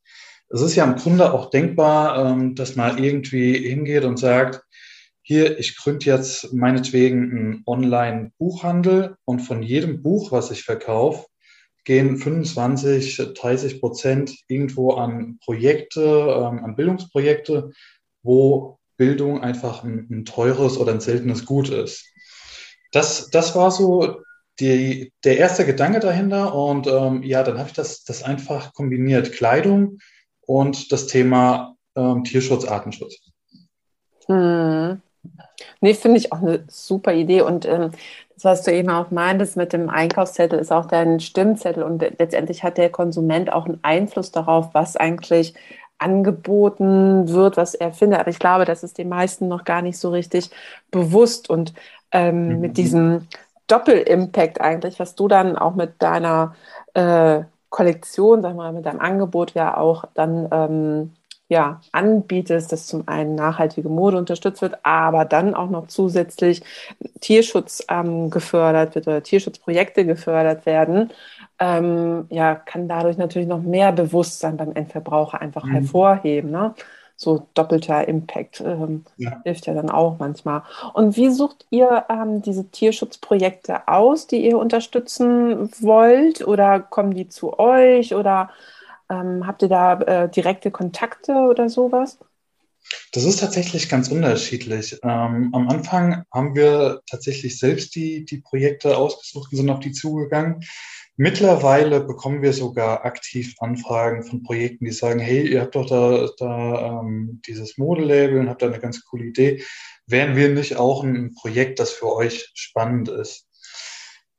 Es 0.50 0.62
ist 0.62 0.76
ja 0.76 0.84
im 0.84 0.96
Grunde 0.96 1.32
auch 1.32 1.50
denkbar, 1.50 2.30
ähm, 2.30 2.54
dass 2.54 2.76
man 2.76 3.02
irgendwie 3.02 3.58
hingeht 3.58 4.04
und 4.04 4.18
sagt, 4.18 4.62
hier, 5.22 5.58
ich 5.58 5.76
gründe 5.76 6.06
jetzt 6.06 6.54
meinetwegen 6.54 7.30
einen 7.30 7.62
Online-Buchhandel 7.66 9.16
und 9.26 9.40
von 9.40 9.62
jedem 9.62 10.02
Buch, 10.02 10.32
was 10.32 10.50
ich 10.50 10.64
verkaufe, 10.64 11.26
gehen 11.84 12.16
25, 12.16 13.34
30 13.34 13.80
Prozent 13.80 14.34
irgendwo 14.48 14.92
an 14.92 15.38
Projekte, 15.44 16.00
ähm, 16.02 16.64
an 16.64 16.76
Bildungsprojekte, 16.76 17.72
wo 18.22 18.78
Bildung 18.96 19.42
einfach 19.42 19.84
ein, 19.84 20.06
ein 20.10 20.24
teures 20.24 20.78
oder 20.78 20.92
ein 20.92 21.00
seltenes 21.00 21.44
Gut 21.44 21.68
ist. 21.68 22.06
Das, 22.92 23.28
das 23.30 23.54
war 23.54 23.70
so 23.70 24.22
die, 24.60 25.12
der 25.24 25.38
erste 25.38 25.66
Gedanke 25.66 26.00
dahinter 26.00 26.54
und 26.54 26.86
ähm, 26.86 27.22
ja, 27.22 27.42
dann 27.42 27.58
habe 27.58 27.68
ich 27.68 27.74
das, 27.74 28.02
das 28.02 28.22
einfach 28.22 28.72
kombiniert, 28.72 29.32
Kleidung 29.32 29.98
und 30.48 30.90
das 30.90 31.06
Thema 31.06 31.76
ähm, 31.94 32.24
Tierschutz, 32.24 32.64
Artenschutz. 32.64 33.18
Hm. 34.26 35.02
Nee, 35.80 35.94
finde 35.94 36.18
ich 36.18 36.32
auch 36.32 36.40
eine 36.40 36.64
super 36.68 37.12
Idee. 37.12 37.42
Und 37.42 37.66
ähm, 37.66 37.90
das, 38.34 38.44
was 38.44 38.62
du 38.62 38.72
eben 38.72 38.88
auch 38.88 39.10
meintest 39.10 39.58
mit 39.58 39.74
dem 39.74 39.90
Einkaufszettel, 39.90 40.58
ist 40.58 40.72
auch 40.72 40.86
dein 40.86 41.20
Stimmzettel. 41.20 41.82
Und 41.82 42.00
letztendlich 42.18 42.64
hat 42.64 42.78
der 42.78 42.88
Konsument 42.88 43.52
auch 43.52 43.66
einen 43.66 43.80
Einfluss 43.82 44.32
darauf, 44.32 44.70
was 44.72 44.96
eigentlich 44.96 45.52
angeboten 45.98 47.28
wird, 47.28 47.58
was 47.58 47.74
er 47.74 47.92
findet. 47.92 48.20
Aber 48.20 48.30
ich 48.30 48.38
glaube, 48.38 48.64
das 48.64 48.82
ist 48.82 48.96
den 48.96 49.10
meisten 49.10 49.48
noch 49.48 49.64
gar 49.64 49.82
nicht 49.82 49.98
so 49.98 50.10
richtig 50.10 50.50
bewusst. 50.90 51.50
Und 51.50 51.74
ähm, 52.10 52.54
mhm. 52.54 52.60
mit 52.60 52.78
diesem 52.78 53.26
Doppel-Impact 53.66 54.62
eigentlich, 54.62 54.98
was 54.98 55.14
du 55.14 55.28
dann 55.28 55.58
auch 55.58 55.74
mit 55.74 56.00
deiner 56.00 56.54
äh, 56.94 57.42
Kollektion, 57.70 58.42
sag 58.42 58.56
mal, 58.56 58.72
mit 58.72 58.86
deinem 58.86 59.00
Angebot 59.00 59.54
ja 59.54 59.76
auch 59.76 60.04
dann 60.14 60.48
ähm, 60.50 61.10
ja, 61.48 61.80
anbietest, 61.92 62.72
dass 62.72 62.86
zum 62.86 63.08
einen 63.08 63.34
nachhaltige 63.34 63.88
Mode 63.88 64.18
unterstützt 64.18 64.60
wird, 64.60 64.78
aber 64.82 65.24
dann 65.24 65.54
auch 65.54 65.70
noch 65.70 65.86
zusätzlich 65.86 66.62
Tierschutz 67.20 67.82
ähm, 67.88 68.28
gefördert 68.28 68.94
wird 68.94 69.06
oder 69.06 69.22
Tierschutzprojekte 69.22 70.04
gefördert 70.04 70.66
werden, 70.66 71.10
ähm, 71.58 72.26
ja, 72.28 72.54
kann 72.54 72.86
dadurch 72.86 73.16
natürlich 73.16 73.48
noch 73.48 73.62
mehr 73.62 73.92
Bewusstsein 73.92 74.58
beim 74.58 74.72
Endverbraucher 74.72 75.40
einfach 75.40 75.64
mhm. 75.64 75.70
hervorheben. 75.70 76.50
Ne? 76.50 76.74
So 77.20 77.48
doppelter 77.54 78.06
Impact 78.06 78.60
ähm, 78.60 79.04
ja. 79.16 79.40
hilft 79.42 79.66
ja 79.66 79.74
dann 79.74 79.90
auch 79.90 80.18
manchmal. 80.20 80.62
Und 80.94 81.16
wie 81.16 81.30
sucht 81.30 81.66
ihr 81.70 82.04
ähm, 82.08 82.42
diese 82.42 82.70
Tierschutzprojekte 82.70 83.88
aus, 83.88 84.28
die 84.28 84.46
ihr 84.46 84.56
unterstützen 84.56 85.68
wollt? 85.80 86.46
Oder 86.46 86.78
kommen 86.78 87.14
die 87.14 87.28
zu 87.28 87.58
euch? 87.58 88.14
Oder 88.14 88.50
ähm, 89.10 89.46
habt 89.48 89.62
ihr 89.62 89.68
da 89.68 89.94
äh, 90.00 90.28
direkte 90.28 90.70
Kontakte 90.70 91.32
oder 91.32 91.68
sowas? 91.68 92.18
Das 93.12 93.24
ist 93.24 93.40
tatsächlich 93.40 93.88
ganz 93.88 94.08
unterschiedlich. 94.08 94.98
Ähm, 95.02 95.50
am 95.52 95.68
Anfang 95.68 96.24
haben 96.32 96.54
wir 96.54 97.00
tatsächlich 97.06 97.58
selbst 97.58 97.94
die, 97.94 98.24
die 98.24 98.38
Projekte 98.38 98.96
ausgesucht 98.96 99.50
und 99.50 99.58
sind 99.58 99.70
auf 99.70 99.80
die 99.80 99.92
zugegangen. 99.92 100.60
Mittlerweile 101.16 102.00
bekommen 102.00 102.42
wir 102.42 102.52
sogar 102.52 103.04
aktiv 103.04 103.56
Anfragen 103.58 104.22
von 104.22 104.44
Projekten, 104.44 104.84
die 104.84 104.92
sagen, 104.92 105.18
hey, 105.18 105.48
ihr 105.48 105.62
habt 105.62 105.74
doch 105.74 105.86
da, 105.86 106.28
da 106.38 107.00
ähm, 107.00 107.42
dieses 107.44 107.76
Modelabel 107.76 108.38
und 108.38 108.48
habt 108.48 108.62
da 108.62 108.66
eine 108.66 108.78
ganz 108.78 109.04
coole 109.04 109.24
Idee. 109.24 109.64
Wären 110.06 110.36
wir 110.36 110.48
nicht 110.50 110.76
auch 110.76 111.02
ein 111.02 111.34
Projekt, 111.34 111.80
das 111.80 111.90
für 111.90 112.14
euch 112.14 112.50
spannend 112.54 113.08
ist? 113.08 113.47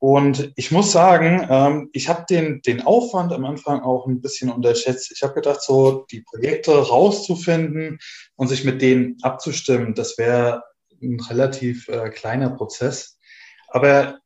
Und 0.00 0.52
ich 0.56 0.72
muss 0.72 0.92
sagen, 0.92 1.46
ähm, 1.50 1.90
ich 1.92 2.08
habe 2.08 2.24
den, 2.28 2.62
den 2.62 2.80
Aufwand 2.80 3.34
am 3.34 3.44
Anfang 3.44 3.82
auch 3.82 4.06
ein 4.06 4.22
bisschen 4.22 4.50
unterschätzt. 4.50 5.12
Ich 5.12 5.22
habe 5.22 5.34
gedacht, 5.34 5.60
so 5.60 6.06
die 6.10 6.22
Projekte 6.22 6.72
rauszufinden 6.72 7.98
und 8.34 8.48
sich 8.48 8.64
mit 8.64 8.80
denen 8.80 9.18
abzustimmen, 9.20 9.94
das 9.94 10.16
wäre 10.16 10.64
ein 11.02 11.20
relativ 11.20 11.86
äh, 11.88 12.08
kleiner 12.08 12.48
Prozess. 12.48 13.18
Aber 13.68 14.18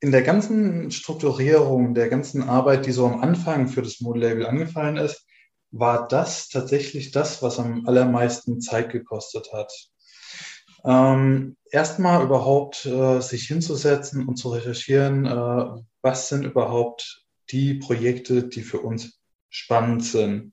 in 0.00 0.10
der 0.10 0.22
ganzen 0.22 0.90
Strukturierung, 0.90 1.94
der 1.94 2.08
ganzen 2.08 2.42
Arbeit, 2.48 2.86
die 2.86 2.92
so 2.92 3.06
am 3.06 3.20
Anfang 3.20 3.68
für 3.68 3.82
das 3.82 4.00
Modelabel 4.00 4.44
angefallen 4.44 4.96
ist, 4.96 5.24
war 5.70 6.08
das 6.08 6.48
tatsächlich 6.48 7.12
das, 7.12 7.42
was 7.42 7.60
am 7.60 7.86
allermeisten 7.86 8.60
Zeit 8.60 8.90
gekostet 8.90 9.52
hat. 9.52 9.72
Ähm, 10.84 11.56
erstmal 11.70 12.22
überhaupt 12.24 12.86
äh, 12.86 13.20
sich 13.20 13.46
hinzusetzen 13.46 14.26
und 14.26 14.36
zu 14.36 14.50
recherchieren, 14.50 15.26
äh, 15.26 15.82
was 16.02 16.28
sind 16.28 16.44
überhaupt 16.44 17.24
die 17.50 17.74
Projekte, 17.74 18.44
die 18.48 18.62
für 18.62 18.80
uns 18.80 19.20
spannend 19.48 20.04
sind. 20.04 20.52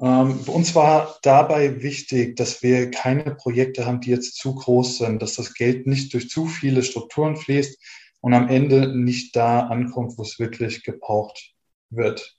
Ähm, 0.00 0.40
uns 0.46 0.74
war 0.74 1.18
dabei 1.22 1.82
wichtig, 1.82 2.36
dass 2.36 2.62
wir 2.62 2.90
keine 2.90 3.34
Projekte 3.34 3.86
haben, 3.86 4.00
die 4.00 4.10
jetzt 4.10 4.36
zu 4.36 4.54
groß 4.54 4.98
sind, 4.98 5.22
dass 5.22 5.34
das 5.34 5.54
Geld 5.54 5.86
nicht 5.86 6.12
durch 6.14 6.28
zu 6.28 6.46
viele 6.46 6.82
Strukturen 6.82 7.36
fließt 7.36 7.78
und 8.20 8.34
am 8.34 8.48
Ende 8.48 8.96
nicht 8.96 9.36
da 9.36 9.66
ankommt, 9.66 10.16
wo 10.16 10.22
es 10.22 10.38
wirklich 10.38 10.82
gebraucht 10.82 11.54
wird. 11.90 12.36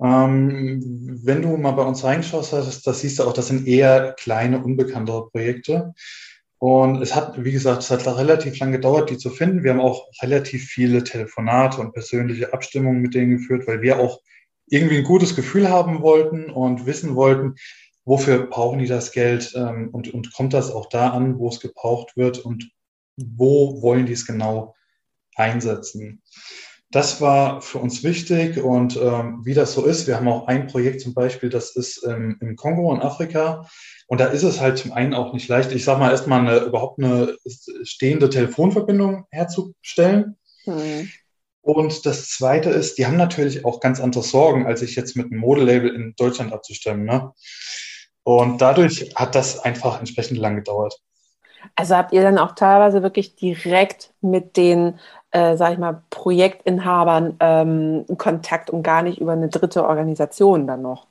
Ähm, 0.00 0.80
wenn 1.24 1.42
du 1.42 1.56
mal 1.56 1.72
bei 1.72 1.82
uns 1.82 2.04
reingeschaut 2.04 2.52
hast, 2.52 2.86
das 2.86 3.00
siehst 3.00 3.18
du 3.18 3.24
auch, 3.24 3.32
das 3.32 3.48
sind 3.48 3.66
eher 3.66 4.12
kleine, 4.12 4.62
unbekanntere 4.62 5.28
Projekte. 5.30 5.94
Und 6.58 7.02
es 7.02 7.14
hat, 7.14 7.42
wie 7.42 7.50
gesagt, 7.50 7.82
es 7.82 7.90
hat 7.90 8.06
relativ 8.06 8.58
lange 8.60 8.76
gedauert, 8.76 9.10
die 9.10 9.18
zu 9.18 9.30
finden. 9.30 9.64
Wir 9.64 9.72
haben 9.72 9.80
auch 9.80 10.08
relativ 10.22 10.64
viele 10.64 11.02
Telefonate 11.02 11.80
und 11.80 11.92
persönliche 11.92 12.52
Abstimmungen 12.52 13.02
mit 13.02 13.14
denen 13.14 13.32
geführt, 13.32 13.66
weil 13.66 13.82
wir 13.82 13.98
auch 13.98 14.20
irgendwie 14.66 14.98
ein 14.98 15.04
gutes 15.04 15.34
Gefühl 15.34 15.68
haben 15.68 16.02
wollten 16.02 16.50
und 16.50 16.86
wissen 16.86 17.16
wollten, 17.16 17.56
wofür 18.04 18.46
brauchen 18.46 18.78
die 18.78 18.86
das 18.86 19.12
Geld 19.12 19.52
ähm, 19.56 19.90
und, 19.90 20.14
und 20.14 20.32
kommt 20.32 20.54
das 20.54 20.70
auch 20.70 20.88
da 20.88 21.10
an, 21.10 21.38
wo 21.38 21.48
es 21.48 21.60
gebraucht 21.60 22.16
wird 22.16 22.38
und 22.38 22.70
wo 23.16 23.82
wollen 23.82 24.06
die 24.06 24.12
es 24.12 24.26
genau 24.26 24.74
einsetzen. 25.34 26.22
Das 26.92 27.22
war 27.22 27.62
für 27.62 27.78
uns 27.78 28.04
wichtig 28.04 28.62
und 28.62 28.96
ähm, 28.96 29.40
wie 29.44 29.54
das 29.54 29.72
so 29.72 29.84
ist, 29.86 30.06
wir 30.06 30.16
haben 30.16 30.28
auch 30.28 30.46
ein 30.46 30.66
Projekt 30.66 31.00
zum 31.00 31.14
Beispiel, 31.14 31.48
das 31.48 31.74
ist 31.74 32.06
ähm, 32.06 32.36
im 32.40 32.54
Kongo 32.54 32.94
in 32.94 33.00
Afrika 33.00 33.66
und 34.08 34.20
da 34.20 34.26
ist 34.26 34.42
es 34.42 34.60
halt 34.60 34.76
zum 34.76 34.92
einen 34.92 35.14
auch 35.14 35.32
nicht 35.32 35.48
leicht, 35.48 35.72
ich 35.72 35.84
sag 35.84 35.98
mal 35.98 36.10
erstmal 36.10 36.40
eine, 36.40 36.58
überhaupt 36.58 37.02
eine 37.02 37.34
stehende 37.82 38.28
Telefonverbindung 38.28 39.24
herzustellen. 39.30 40.36
Mhm. 40.66 41.10
Und 41.62 42.04
das 42.04 42.28
Zweite 42.28 42.68
ist, 42.68 42.98
die 42.98 43.06
haben 43.06 43.16
natürlich 43.16 43.64
auch 43.64 43.80
ganz 43.80 43.98
andere 43.98 44.22
Sorgen, 44.22 44.66
als 44.66 44.80
sich 44.80 44.94
jetzt 44.94 45.16
mit 45.16 45.30
einem 45.30 45.40
Modelabel 45.40 45.94
in 45.94 46.14
Deutschland 46.16 46.52
abzustimmen. 46.52 47.04
Ne? 47.04 47.32
Und 48.24 48.60
dadurch 48.60 49.14
hat 49.14 49.34
das 49.34 49.60
einfach 49.60 49.98
entsprechend 49.98 50.38
lang 50.38 50.56
gedauert. 50.56 51.00
Also 51.76 51.96
habt 51.96 52.12
ihr 52.12 52.22
dann 52.22 52.38
auch 52.38 52.54
teilweise 52.54 53.02
wirklich 53.02 53.36
direkt 53.36 54.12
mit 54.20 54.56
den 54.56 54.98
äh, 55.32 55.56
sag 55.56 55.72
ich 55.72 55.78
mal, 55.78 56.02
Projektinhabern 56.10 57.36
ähm, 57.40 58.04
Kontakt 58.18 58.70
und 58.70 58.82
gar 58.82 59.02
nicht 59.02 59.20
über 59.20 59.32
eine 59.32 59.48
dritte 59.48 59.86
Organisation 59.86 60.66
dann 60.66 60.82
noch? 60.82 61.06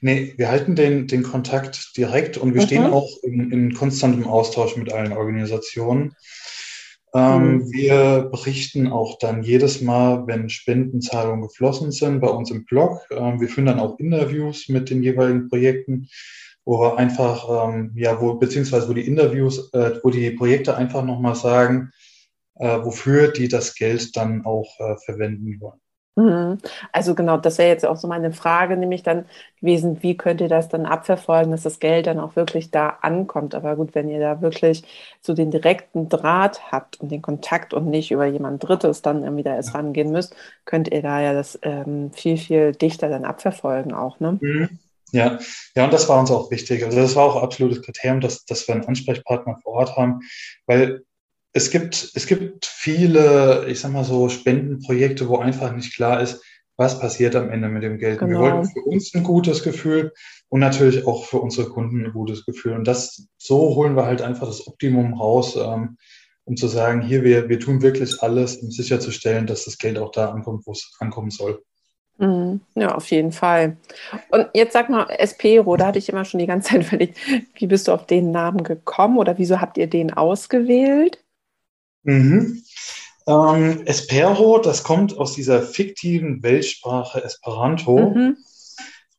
Nee, 0.00 0.34
wir 0.36 0.50
halten 0.50 0.76
den, 0.76 1.06
den 1.06 1.22
Kontakt 1.22 1.96
direkt 1.96 2.38
und 2.38 2.54
wir 2.54 2.62
mhm. 2.62 2.66
stehen 2.66 2.86
auch 2.86 3.08
in, 3.22 3.50
in, 3.50 3.74
konstantem 3.74 4.26
Austausch 4.26 4.76
mit 4.76 4.92
allen 4.92 5.12
Organisationen. 5.12 6.14
Ähm, 7.12 7.56
mhm. 7.56 7.72
Wir 7.72 8.28
berichten 8.30 8.88
auch 8.88 9.18
dann 9.18 9.42
jedes 9.42 9.80
Mal, 9.80 10.26
wenn 10.26 10.48
Spendenzahlungen 10.48 11.42
geflossen 11.42 11.92
sind, 11.92 12.20
bei 12.20 12.28
uns 12.28 12.50
im 12.50 12.64
Blog. 12.64 13.00
Ähm, 13.10 13.40
wir 13.40 13.48
führen 13.48 13.66
dann 13.66 13.80
auch 13.80 13.98
Interviews 13.98 14.68
mit 14.68 14.90
den 14.90 15.02
jeweiligen 15.02 15.48
Projekten, 15.48 16.08
wo 16.64 16.80
wir 16.80 16.98
einfach, 16.98 17.68
ähm, 17.68 17.92
ja, 17.94 18.20
wo, 18.20 18.34
beziehungsweise 18.34 18.88
wo 18.88 18.94
die 18.94 19.06
Interviews, 19.06 19.72
äh, 19.74 19.92
wo 20.02 20.10
die 20.10 20.30
Projekte 20.30 20.76
einfach 20.76 21.04
nochmal 21.04 21.34
sagen, 21.34 21.92
wofür 22.56 23.32
die 23.32 23.48
das 23.48 23.74
Geld 23.74 24.16
dann 24.16 24.44
auch 24.44 24.78
äh, 24.78 24.96
verwenden 25.04 25.60
wollen. 25.60 25.80
Mhm. 26.16 26.58
Also 26.92 27.16
genau, 27.16 27.38
das 27.38 27.58
wäre 27.58 27.70
jetzt 27.70 27.84
auch 27.84 27.96
so 27.96 28.06
meine 28.06 28.32
Frage, 28.32 28.76
nämlich 28.76 29.02
dann 29.02 29.24
gewesen, 29.60 30.02
wie 30.02 30.16
könnt 30.16 30.40
ihr 30.40 30.48
das 30.48 30.68
dann 30.68 30.86
abverfolgen, 30.86 31.50
dass 31.50 31.62
das 31.62 31.80
Geld 31.80 32.06
dann 32.06 32.20
auch 32.20 32.36
wirklich 32.36 32.70
da 32.70 32.98
ankommt. 33.02 33.54
Aber 33.54 33.74
gut, 33.74 33.96
wenn 33.96 34.08
ihr 34.08 34.20
da 34.20 34.40
wirklich 34.40 34.84
so 35.20 35.34
den 35.34 35.50
direkten 35.50 36.08
Draht 36.08 36.70
habt 36.70 37.00
und 37.00 37.10
den 37.10 37.20
Kontakt 37.20 37.74
und 37.74 37.86
nicht 37.86 38.12
über 38.12 38.26
jemand 38.26 38.62
Drittes 38.62 39.02
dann 39.02 39.24
irgendwie 39.24 39.42
da 39.42 39.56
erst 39.56 39.74
rangehen 39.74 40.12
müsst, 40.12 40.36
könnt 40.64 40.92
ihr 40.92 41.02
da 41.02 41.20
ja 41.20 41.32
das 41.32 41.58
ähm, 41.62 42.12
viel, 42.12 42.36
viel 42.36 42.72
dichter 42.72 43.08
dann 43.08 43.24
abverfolgen 43.24 43.92
auch, 43.92 44.20
ne? 44.20 44.38
Mhm. 44.40 44.78
Ja, 45.10 45.38
ja, 45.76 45.84
und 45.84 45.92
das 45.92 46.08
war 46.08 46.18
uns 46.18 46.32
auch 46.32 46.50
wichtig. 46.50 46.84
Also 46.84 46.98
das 46.98 47.14
war 47.14 47.24
auch 47.24 47.40
absolutes 47.40 47.82
Kriterium, 47.82 48.20
dass, 48.20 48.44
dass 48.46 48.66
wir 48.66 48.74
einen 48.74 48.84
Ansprechpartner 48.84 49.58
vor 49.62 49.74
Ort 49.74 49.96
haben, 49.96 50.20
weil 50.66 51.04
es 51.54 51.70
gibt, 51.70 52.10
es 52.14 52.26
gibt 52.26 52.66
viele, 52.66 53.66
ich 53.68 53.80
sag 53.80 53.92
mal 53.92 54.04
so, 54.04 54.28
Spendenprojekte, 54.28 55.28
wo 55.28 55.38
einfach 55.38 55.72
nicht 55.72 55.94
klar 55.94 56.20
ist, 56.20 56.42
was 56.76 56.98
passiert 56.98 57.36
am 57.36 57.50
Ende 57.50 57.68
mit 57.68 57.84
dem 57.84 57.98
Geld. 57.98 58.18
Genau. 58.18 58.32
Wir 58.32 58.38
wollten 58.40 58.68
für 58.68 58.80
uns 58.80 59.14
ein 59.14 59.22
gutes 59.22 59.62
Gefühl 59.62 60.12
und 60.48 60.58
natürlich 60.58 61.06
auch 61.06 61.24
für 61.24 61.38
unsere 61.38 61.68
Kunden 61.68 62.04
ein 62.04 62.12
gutes 62.12 62.44
Gefühl. 62.44 62.72
Und 62.72 62.88
das, 62.88 63.28
so 63.38 63.76
holen 63.76 63.96
wir 63.96 64.04
halt 64.04 64.20
einfach 64.20 64.48
das 64.48 64.66
Optimum 64.66 65.14
raus, 65.14 65.56
ähm, 65.56 65.96
um 66.44 66.56
zu 66.56 66.66
sagen, 66.66 67.00
hier, 67.00 67.22
wir, 67.22 67.48
wir 67.48 67.60
tun 67.60 67.82
wirklich 67.82 68.20
alles, 68.20 68.56
um 68.56 68.72
sicherzustellen, 68.72 69.46
dass 69.46 69.64
das 69.64 69.78
Geld 69.78 69.96
auch 69.96 70.10
da 70.10 70.30
ankommt, 70.30 70.66
wo 70.66 70.72
es 70.72 70.92
ankommen 70.98 71.30
soll. 71.30 71.62
Mhm. 72.18 72.60
Ja, 72.74 72.96
auf 72.96 73.08
jeden 73.12 73.30
Fall. 73.30 73.76
Und 74.30 74.48
jetzt 74.54 74.72
sag 74.72 74.90
mal, 74.90 75.06
Espero, 75.18 75.76
da 75.76 75.86
hatte 75.86 76.00
ich 76.00 76.08
immer 76.08 76.24
schon 76.24 76.40
die 76.40 76.46
ganze 76.46 76.70
Zeit 76.70 76.86
überlegt, 76.88 77.18
wie 77.54 77.68
bist 77.68 77.86
du 77.86 77.92
auf 77.92 78.06
den 78.06 78.32
Namen 78.32 78.64
gekommen 78.64 79.18
oder 79.18 79.38
wieso 79.38 79.60
habt 79.60 79.78
ihr 79.78 79.86
den 79.86 80.12
ausgewählt? 80.12 81.23
Mhm. 82.04 82.62
Ähm, 83.26 83.82
Espero, 83.86 84.58
das 84.58 84.82
kommt 84.82 85.16
aus 85.16 85.32
dieser 85.32 85.62
fiktiven 85.62 86.42
Weltsprache 86.42 87.24
Esperanto. 87.24 88.10
Mhm. 88.10 88.36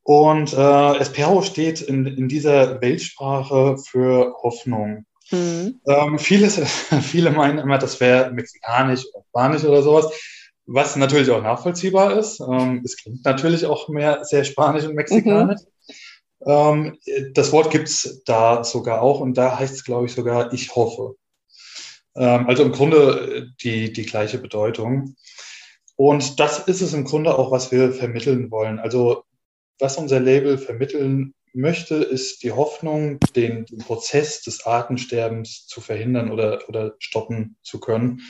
Und 0.03 0.53
äh, 0.53 0.97
Espero 0.99 1.41
steht 1.41 1.81
in, 1.81 2.05
in 2.05 2.27
dieser 2.27 2.79
Weltsprache 2.81 3.77
für 3.77 4.35
Hoffnung. 4.43 5.05
Mhm. 5.31 5.81
Ähm, 5.87 6.19
vieles, 6.19 6.59
viele 7.01 7.31
meinen 7.31 7.57
immer, 7.57 7.79
das 7.79 7.99
wäre 7.99 8.31
mexikanisch 8.31 9.05
oder 9.11 9.25
spanisch 9.29 9.63
oder 9.63 9.81
sowas, 9.81 10.07
was 10.67 10.95
natürlich 10.95 11.31
auch 11.31 11.41
nachvollziehbar 11.41 12.17
ist. 12.17 12.39
Ähm, 12.39 12.81
es 12.85 12.97
klingt 12.97 13.25
natürlich 13.25 13.65
auch 13.65 13.89
mehr 13.89 14.23
sehr 14.23 14.43
spanisch 14.43 14.85
und 14.85 14.93
mexikanisch. 14.93 15.61
Mhm. 15.61 15.75
Ähm, 16.45 16.97
das 17.33 17.51
Wort 17.51 17.71
gibt's 17.71 18.21
da 18.25 18.63
sogar 18.63 19.01
auch 19.01 19.19
und 19.19 19.35
da 19.35 19.57
heißt 19.57 19.73
es, 19.73 19.83
glaube 19.83 20.05
ich, 20.05 20.13
sogar 20.13 20.53
ich 20.53 20.75
hoffe. 20.75 21.15
Ähm, 22.15 22.47
also 22.47 22.63
im 22.63 22.71
Grunde 22.71 23.51
die, 23.61 23.91
die 23.93 24.05
gleiche 24.05 24.37
Bedeutung. 24.37 25.15
Und 25.95 26.39
das 26.39 26.59
ist 26.67 26.81
es 26.81 26.93
im 26.93 27.05
Grunde 27.05 27.37
auch, 27.37 27.51
was 27.51 27.71
wir 27.71 27.91
vermitteln 27.93 28.51
wollen. 28.51 28.79
Also 28.79 29.23
was 29.79 29.97
unser 29.97 30.19
Label 30.19 30.57
vermitteln 30.57 31.33
möchte, 31.53 31.95
ist 31.95 32.43
die 32.43 32.51
Hoffnung, 32.51 33.19
den, 33.35 33.65
den, 33.65 33.79
Prozess 33.79 34.41
des 34.41 34.65
Artensterbens 34.65 35.67
zu 35.67 35.81
verhindern 35.81 36.31
oder, 36.31 36.67
oder 36.67 36.95
stoppen 36.99 37.57
zu 37.63 37.79
können, 37.79 38.21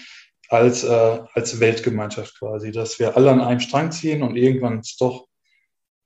als, 0.50 0.84
äh, 0.84 1.20
als 1.34 1.60
Weltgemeinschaft 1.60 2.38
quasi, 2.38 2.72
dass 2.72 3.00
wir 3.00 3.18
alle 3.18 3.32
an 3.32 3.42
einem 3.42 3.60
Strang 3.60 3.92
ziehen 3.92 4.22
und 4.22 4.36
irgendwann 4.36 4.84
doch, 5.00 5.28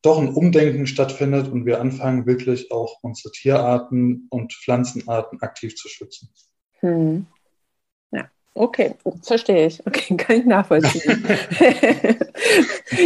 doch 0.01 0.17
ein 0.17 0.33
Umdenken 0.33 0.87
stattfindet 0.87 1.49
und 1.49 1.65
wir 1.65 1.81
anfangen, 1.81 2.25
wirklich 2.25 2.71
auch 2.71 2.99
unsere 3.01 3.31
Tierarten 3.31 4.27
und 4.29 4.53
Pflanzenarten 4.53 5.41
aktiv 5.41 5.75
zu 5.75 5.89
schützen. 5.89 6.29
Hm. 6.79 7.27
Okay, 8.59 8.95
verstehe 9.23 9.67
ich. 9.67 9.87
Okay, 9.87 10.17
kann 10.17 10.35
ich 10.35 10.45
nachvollziehen. 10.45 11.25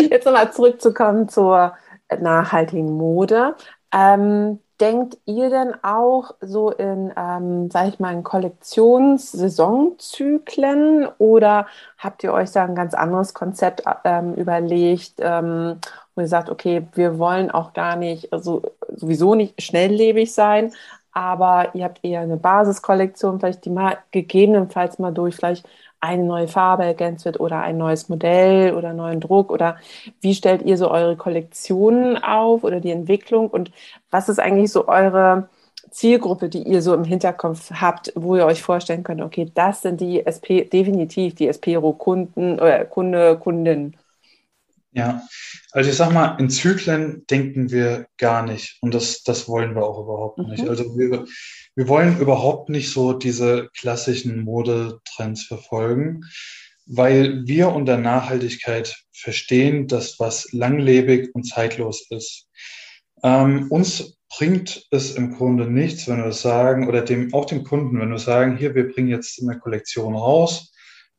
Jetzt 0.09 0.25
nochmal 0.25 0.51
zurückzukommen 0.51 1.29
zur 1.29 1.73
nachhaltigen 2.19 2.97
Mode. 2.97 3.55
Ähm, 3.93 4.57
denkt 4.81 5.19
ihr 5.25 5.51
denn 5.51 5.75
auch 5.83 6.33
so 6.41 6.71
in, 6.71 7.13
ähm, 7.15 7.69
sage 7.69 7.89
ich 7.89 7.99
mal, 7.99 8.13
in 8.13 8.23
Kollektionssaisonzyklen 8.23 11.07
oder 11.19 11.67
habt 11.99 12.23
ihr 12.23 12.33
euch 12.33 12.49
da 12.51 12.63
ein 12.63 12.73
ganz 12.73 12.95
anderes 12.95 13.35
Konzept 13.35 13.83
ähm, 14.05 14.33
überlegt, 14.33 15.13
ähm, 15.19 15.77
wo 16.15 16.21
ihr 16.21 16.27
sagt, 16.27 16.49
okay, 16.49 16.87
wir 16.95 17.19
wollen 17.19 17.51
auch 17.51 17.73
gar 17.73 17.95
nicht, 17.95 18.33
also 18.33 18.63
sowieso 18.89 19.35
nicht 19.35 19.61
schnelllebig 19.61 20.33
sein, 20.33 20.73
aber 21.13 21.73
ihr 21.75 21.83
habt 21.85 22.03
eher 22.03 22.21
eine 22.21 22.37
Basiskollektion, 22.37 23.39
vielleicht 23.39 23.65
die 23.65 23.69
mal 23.69 23.97
gegebenenfalls 24.11 24.99
mal 24.99 25.11
durch 25.13 25.35
vielleicht 25.35 25.67
eine 25.99 26.23
neue 26.23 26.47
Farbe 26.49 26.83
ergänzt 26.83 27.23
wird 27.25 27.39
oder 27.39 27.61
ein 27.61 27.77
neues 27.77 28.09
Modell 28.09 28.73
oder 28.75 28.93
neuen 28.93 29.21
Druck. 29.21 29.51
Oder 29.51 29.77
wie 30.21 30.35
stellt 30.35 30.63
ihr 30.63 30.77
so 30.77 30.91
eure 30.91 31.15
Kollektionen 31.15 32.21
auf 32.21 32.63
oder 32.65 32.81
die 32.81 32.91
Entwicklung? 32.91 33.47
Und 33.49 33.71
was 34.11 34.27
ist 34.29 34.39
eigentlich 34.39 34.71
so 34.71 34.87
eure 34.87 35.47
Zielgruppe, 35.91 36.49
die 36.49 36.63
ihr 36.63 36.81
so 36.81 36.93
im 36.93 37.03
Hinterkopf 37.05 37.71
habt, 37.71 38.11
wo 38.15 38.35
ihr 38.35 38.45
euch 38.45 38.61
vorstellen 38.63 39.03
könnt, 39.03 39.21
okay, 39.21 39.51
das 39.53 39.81
sind 39.81 40.01
die 40.01 40.25
SP, 40.25 40.65
definitiv 40.65 41.35
die 41.35 41.47
Espero-Kunden 41.47 42.55
oder 42.59 42.85
Kunde, 42.85 43.37
Kunden. 43.37 43.95
Ja, 44.95 45.23
also 45.71 45.89
ich 45.89 45.95
sag 45.95 46.13
mal, 46.13 46.37
in 46.39 46.51
Zyklen 46.51 47.25
denken 47.27 47.71
wir 47.71 48.05
gar 48.17 48.45
nicht 48.45 48.77
und 48.81 48.93
das, 48.93 49.23
das 49.23 49.47
wollen 49.47 49.75
wir 49.75 49.83
auch 49.83 49.99
überhaupt 50.03 50.37
nicht. 50.37 50.63
Mhm. 50.63 50.69
Also 50.69 50.95
wir, 50.95 51.25
wir 51.75 51.87
wollen 51.87 52.19
überhaupt 52.19 52.69
nicht 52.69 52.91
so 52.91 53.13
diese 53.13 53.69
klassischen 53.75 54.43
Modetrends 54.43 55.45
verfolgen, 55.45 56.21
weil 56.85 57.47
wir 57.47 57.69
unter 57.69 57.97
Nachhaltigkeit 57.97 58.95
verstehen, 59.11 59.87
dass 59.87 60.19
was 60.19 60.51
langlebig 60.51 61.33
und 61.33 61.43
zeitlos 61.43 62.05
ist. 62.11 62.47
Ähm, 63.23 63.71
uns 63.71 64.17
bringt 64.37 64.85
es 64.91 65.15
im 65.15 65.35
Grunde 65.35 65.65
nichts, 65.65 66.07
wenn 66.07 66.23
wir 66.23 66.33
sagen, 66.33 66.87
oder 66.87 67.01
dem, 67.01 67.33
auch 67.33 67.45
dem 67.45 67.63
Kunden, 67.63 67.99
wenn 67.99 68.11
wir 68.11 68.19
sagen, 68.19 68.57
hier, 68.57 68.75
wir 68.75 68.91
bringen 68.91 69.09
jetzt 69.09 69.41
eine 69.41 69.59
Kollektion 69.59 70.13
raus 70.13 70.72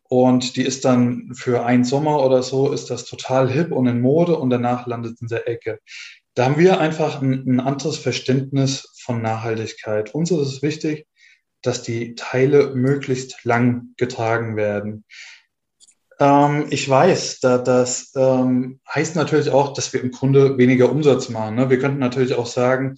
und 0.08 0.56
die 0.56 0.62
ist 0.62 0.84
dann 0.84 1.32
für 1.34 1.64
einen 1.64 1.84
Sommer 1.84 2.24
oder 2.24 2.42
so, 2.42 2.72
ist 2.72 2.90
das 2.90 3.04
total 3.04 3.50
hip 3.50 3.72
und 3.72 3.86
in 3.86 4.00
Mode 4.00 4.36
und 4.36 4.50
danach 4.50 4.86
landet 4.86 5.20
in 5.20 5.28
der 5.28 5.48
Ecke. 5.48 5.80
Da 6.34 6.44
haben 6.44 6.58
wir 6.58 6.80
einfach 6.80 7.22
ein, 7.22 7.44
ein 7.46 7.60
anderes 7.60 7.98
Verständnis 7.98 8.92
von 8.98 9.22
Nachhaltigkeit. 9.22 10.14
Uns 10.14 10.30
ist 10.30 10.38
es 10.40 10.62
wichtig, 10.62 11.06
dass 11.62 11.82
die 11.82 12.14
Teile 12.14 12.74
möglichst 12.74 13.44
lang 13.44 13.94
getragen 13.96 14.56
werden. 14.56 15.04
Ähm, 16.20 16.66
ich 16.70 16.88
weiß, 16.88 17.40
da, 17.40 17.58
das 17.58 18.12
ähm, 18.16 18.80
heißt 18.92 19.16
natürlich 19.16 19.50
auch, 19.50 19.72
dass 19.72 19.92
wir 19.92 20.02
im 20.02 20.10
Grunde 20.10 20.58
weniger 20.58 20.90
Umsatz 20.90 21.28
machen. 21.28 21.54
Ne? 21.54 21.70
Wir 21.70 21.78
könnten 21.78 21.98
natürlich 21.98 22.34
auch 22.34 22.46
sagen, 22.46 22.96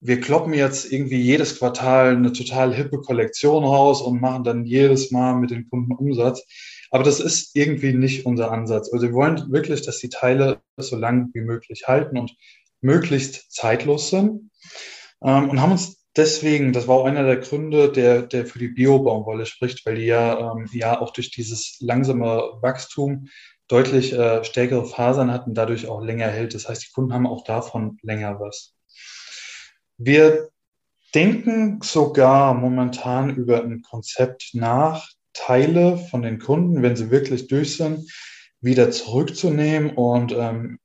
wir 0.00 0.20
kloppen 0.20 0.54
jetzt 0.54 0.90
irgendwie 0.90 1.20
jedes 1.20 1.58
Quartal 1.58 2.16
eine 2.16 2.32
total 2.32 2.74
hippe 2.74 3.00
Kollektion 3.00 3.64
raus 3.64 4.00
und 4.00 4.20
machen 4.20 4.44
dann 4.44 4.64
jedes 4.64 5.10
Mal 5.10 5.34
mit 5.34 5.50
den 5.50 5.68
Kunden 5.68 5.92
Umsatz. 5.92 6.42
Aber 6.90 7.04
das 7.04 7.20
ist 7.20 7.54
irgendwie 7.54 7.92
nicht 7.92 8.26
unser 8.26 8.50
Ansatz. 8.50 8.92
Also 8.92 9.06
wir 9.06 9.14
wollen 9.14 9.52
wirklich, 9.52 9.82
dass 9.82 9.98
die 9.98 10.08
Teile 10.08 10.60
so 10.78 10.96
lang 10.96 11.30
wie 11.34 11.42
möglich 11.42 11.84
halten 11.86 12.18
und 12.18 12.34
möglichst 12.80 13.52
zeitlos 13.52 14.10
sind. 14.10 14.50
Ähm, 15.22 15.50
und 15.50 15.60
haben 15.60 15.72
uns 15.72 16.02
deswegen, 16.16 16.72
das 16.72 16.88
war 16.88 16.96
auch 16.96 17.04
einer 17.04 17.24
der 17.24 17.36
Gründe, 17.36 17.92
der, 17.92 18.22
der 18.22 18.46
für 18.46 18.58
die 18.58 18.68
Bio-Baumwolle 18.68 19.46
spricht, 19.46 19.84
weil 19.86 19.96
die 19.96 20.06
ja, 20.06 20.52
ähm, 20.52 20.66
ja 20.72 21.00
auch 21.00 21.12
durch 21.12 21.30
dieses 21.30 21.76
langsame 21.80 22.26
Wachstum 22.62 23.28
deutlich 23.68 24.12
äh, 24.14 24.42
stärkere 24.44 24.86
Fasern 24.86 25.30
hatten, 25.30 25.54
dadurch 25.54 25.88
auch 25.88 26.02
länger 26.02 26.26
hält. 26.28 26.54
Das 26.54 26.68
heißt, 26.68 26.84
die 26.86 26.92
Kunden 26.92 27.12
haben 27.12 27.26
auch 27.26 27.44
davon 27.44 27.98
länger 28.02 28.40
was. 28.40 28.74
Wir 30.02 30.48
denken 31.14 31.80
sogar 31.82 32.54
momentan 32.54 33.36
über 33.36 33.62
ein 33.62 33.82
Konzept 33.82 34.54
nach, 34.54 35.10
Teile 35.34 35.98
von 35.98 36.22
den 36.22 36.38
Kunden, 36.38 36.82
wenn 36.82 36.96
sie 36.96 37.10
wirklich 37.10 37.48
durch 37.48 37.76
sind, 37.76 38.10
wieder 38.62 38.90
zurückzunehmen 38.90 39.90
und 39.90 40.32
ähm, 40.32 40.78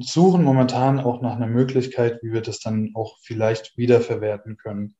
suchen 0.00 0.42
momentan 0.42 1.00
auch 1.00 1.20
nach 1.20 1.36
einer 1.36 1.48
Möglichkeit, 1.48 2.20
wie 2.22 2.32
wir 2.32 2.40
das 2.40 2.58
dann 2.60 2.92
auch 2.94 3.18
vielleicht 3.22 3.76
wiederverwerten 3.76 4.56
können. 4.56 4.96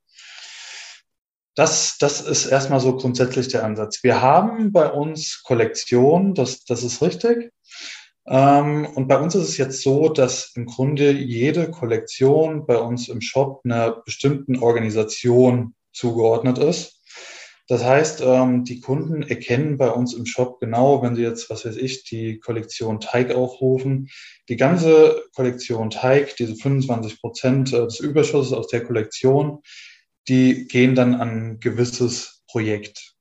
Das, 1.55 1.97
das 1.97 2.21
ist 2.21 2.45
erstmal 2.45 2.81
so 2.81 2.95
grundsätzlich 2.99 3.49
der 3.49 3.65
Ansatz. 3.65 4.03
Wir 4.03 4.21
haben 4.21 4.71
bei 4.71 4.91
uns 4.91 5.43
Kollektionen, 5.43 6.35
das, 6.35 6.63
das 6.65 6.83
ist 6.83 7.01
richtig. 7.01 7.53
Ähm, 8.29 8.87
und 8.95 9.07
bei 9.09 9.19
uns 9.19 9.35
ist 9.35 9.49
es 9.49 9.57
jetzt 9.57 9.83
so, 9.83 10.09
dass 10.09 10.53
im 10.57 10.67
Grunde 10.67 11.13
jede 11.13 11.71
Kollektion 11.71 12.67
bei 12.67 12.79
uns 12.79 13.09
im 13.09 13.21
Shop 13.21 13.61
einer 13.65 14.03
bestimmten 14.05 14.59
Organisation 14.59 15.75
zugeordnet 15.93 16.59
ist. 16.59 16.97
Das 17.69 17.83
heißt, 17.83 18.23
ähm, 18.25 18.65
die 18.65 18.81
Kunden 18.81 19.23
erkennen 19.23 19.77
bei 19.77 19.91
uns 19.91 20.15
im 20.15 20.25
Shop 20.25 20.61
genau, 20.61 21.03
wenn 21.03 21.17
sie 21.17 21.23
jetzt, 21.23 21.51
was 21.51 21.65
weiß 21.65 21.77
ich, 21.77 22.05
die 22.05 22.39
Kollektion 22.39 23.01
Teig 23.01 23.35
aufrufen, 23.35 24.09
die 24.49 24.57
ganze 24.57 25.25
Kollektion 25.35 25.91
Teig, 25.91 26.37
diese 26.37 26.55
25 26.55 27.21
Prozent 27.21 27.73
äh, 27.73 27.85
des 27.85 27.99
Überschusses 27.99 28.53
aus 28.53 28.69
der 28.69 28.85
Kollektion, 28.85 29.63
die 30.29 30.69
gehen 30.69 30.95
dann 30.95 31.17
an 31.17 31.29
ein 31.29 31.61
gewisses 31.61 32.45
Projekt. 32.49 33.15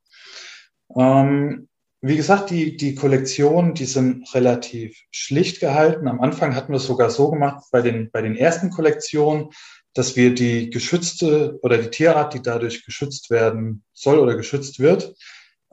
Ähm, 0.96 1.68
wie 2.08 2.18
gesagt, 2.18 2.52
die, 2.52 2.78
die 2.78 2.94
Kollektionen, 2.94 3.74
die 3.74 3.86
sind 3.86 4.32
relativ 4.36 4.96
schlicht 5.10 5.60
gehalten. 5.60 6.08
Am 6.08 6.22
Anfang 6.22 6.56
hatten 6.56 6.72
wir 6.72 6.78
es 6.78 6.86
sogar 6.86 7.10
so 7.10 7.32
gemacht, 7.32 7.66
bei 7.72 7.82
den, 7.82 8.12
bei 8.12 8.22
den 8.22 8.36
ersten 8.36 8.70
Kollektionen, 8.70 9.50
dass 9.96 10.16
wir 10.16 10.36
die 10.36 10.70
geschützte 10.70 11.58
oder 11.64 11.80
die 11.80 11.90
Tierart, 11.90 12.36
die 12.36 12.44
dadurch 12.44 12.86
geschützt 12.86 13.32
werden 13.32 13.84
soll 13.94 14.20
oder 14.20 14.36
geschützt 14.36 14.80
wird, 14.80 15.16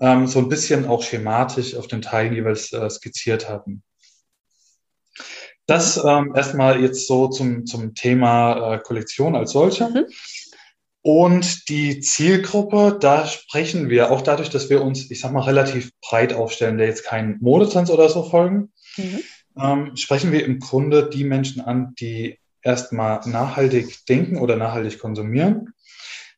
ähm, 0.00 0.26
so 0.26 0.38
ein 0.38 0.48
bisschen 0.48 0.86
auch 0.86 1.02
schematisch 1.02 1.74
auf 1.76 1.86
den 1.86 2.00
Teilen 2.00 2.32
jeweils 2.32 2.72
äh, 2.72 2.88
skizziert 2.88 3.50
hatten. 3.50 3.82
Das 5.66 6.02
ähm, 6.02 6.32
erstmal 6.34 6.80
jetzt 6.80 7.06
so 7.06 7.28
zum, 7.28 7.66
zum 7.66 7.94
Thema 7.94 8.74
äh, 8.74 8.78
Kollektion 8.78 9.36
als 9.36 9.52
solche. 9.52 9.88
Mhm. 9.90 10.06
Und 11.02 11.68
die 11.68 12.00
Zielgruppe, 12.00 12.96
da 13.00 13.26
sprechen 13.26 13.90
wir 13.90 14.12
auch 14.12 14.20
dadurch, 14.20 14.50
dass 14.50 14.70
wir 14.70 14.82
uns, 14.82 15.10
ich 15.10 15.20
sag 15.20 15.32
mal, 15.32 15.40
relativ 15.42 15.90
breit 16.00 16.32
aufstellen, 16.32 16.78
der 16.78 16.86
jetzt 16.86 17.04
keinen 17.04 17.38
Modetrends 17.40 17.90
oder 17.90 18.08
so 18.08 18.22
folgen, 18.22 18.72
mhm. 18.96 19.20
ähm, 19.60 19.96
sprechen 19.96 20.30
wir 20.30 20.44
im 20.44 20.60
Grunde 20.60 21.10
die 21.10 21.24
Menschen 21.24 21.60
an, 21.60 21.94
die 21.98 22.38
erstmal 22.62 23.20
nachhaltig 23.28 24.06
denken 24.06 24.38
oder 24.38 24.56
nachhaltig 24.56 25.00
konsumieren, 25.00 25.74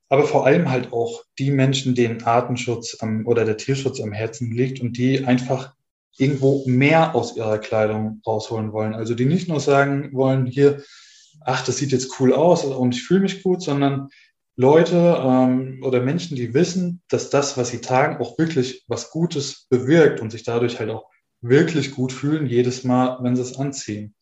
aber 0.08 0.24
vor 0.24 0.46
allem 0.46 0.70
halt 0.70 0.92
auch 0.92 1.24
die 1.38 1.50
Menschen, 1.50 1.94
denen 1.94 2.22
Artenschutz 2.22 2.96
am, 3.00 3.26
oder 3.26 3.44
der 3.44 3.58
Tierschutz 3.58 4.00
am 4.00 4.12
Herzen 4.12 4.50
liegt 4.50 4.80
und 4.80 4.96
die 4.96 5.24
einfach 5.24 5.74
irgendwo 6.16 6.64
mehr 6.66 7.14
aus 7.14 7.36
ihrer 7.36 7.58
Kleidung 7.58 8.22
rausholen 8.26 8.72
wollen. 8.72 8.94
Also 8.94 9.14
die 9.14 9.24
nicht 9.24 9.48
nur 9.48 9.60
sagen 9.60 10.10
wollen, 10.12 10.46
hier, 10.46 10.82
ach, 11.40 11.64
das 11.64 11.78
sieht 11.78 11.92
jetzt 11.92 12.18
cool 12.20 12.32
aus 12.32 12.64
und 12.64 12.94
ich 12.94 13.02
fühle 13.02 13.20
mich 13.20 13.42
gut, 13.42 13.62
sondern 13.62 14.08
Leute 14.56 15.20
ähm, 15.20 15.80
oder 15.82 16.00
Menschen, 16.00 16.36
die 16.36 16.54
wissen, 16.54 17.02
dass 17.08 17.30
das, 17.30 17.56
was 17.56 17.70
sie 17.70 17.80
tragen, 17.80 18.22
auch 18.22 18.38
wirklich 18.38 18.84
was 18.86 19.10
Gutes 19.10 19.66
bewirkt 19.68 20.20
und 20.20 20.30
sich 20.30 20.44
dadurch 20.44 20.78
halt 20.78 20.90
auch 20.90 21.10
wirklich 21.40 21.90
gut 21.90 22.12
fühlen, 22.12 22.46
jedes 22.46 22.84
Mal, 22.84 23.18
wenn 23.22 23.36
sie 23.36 23.42
es 23.42 23.58
anziehen. 23.58 24.14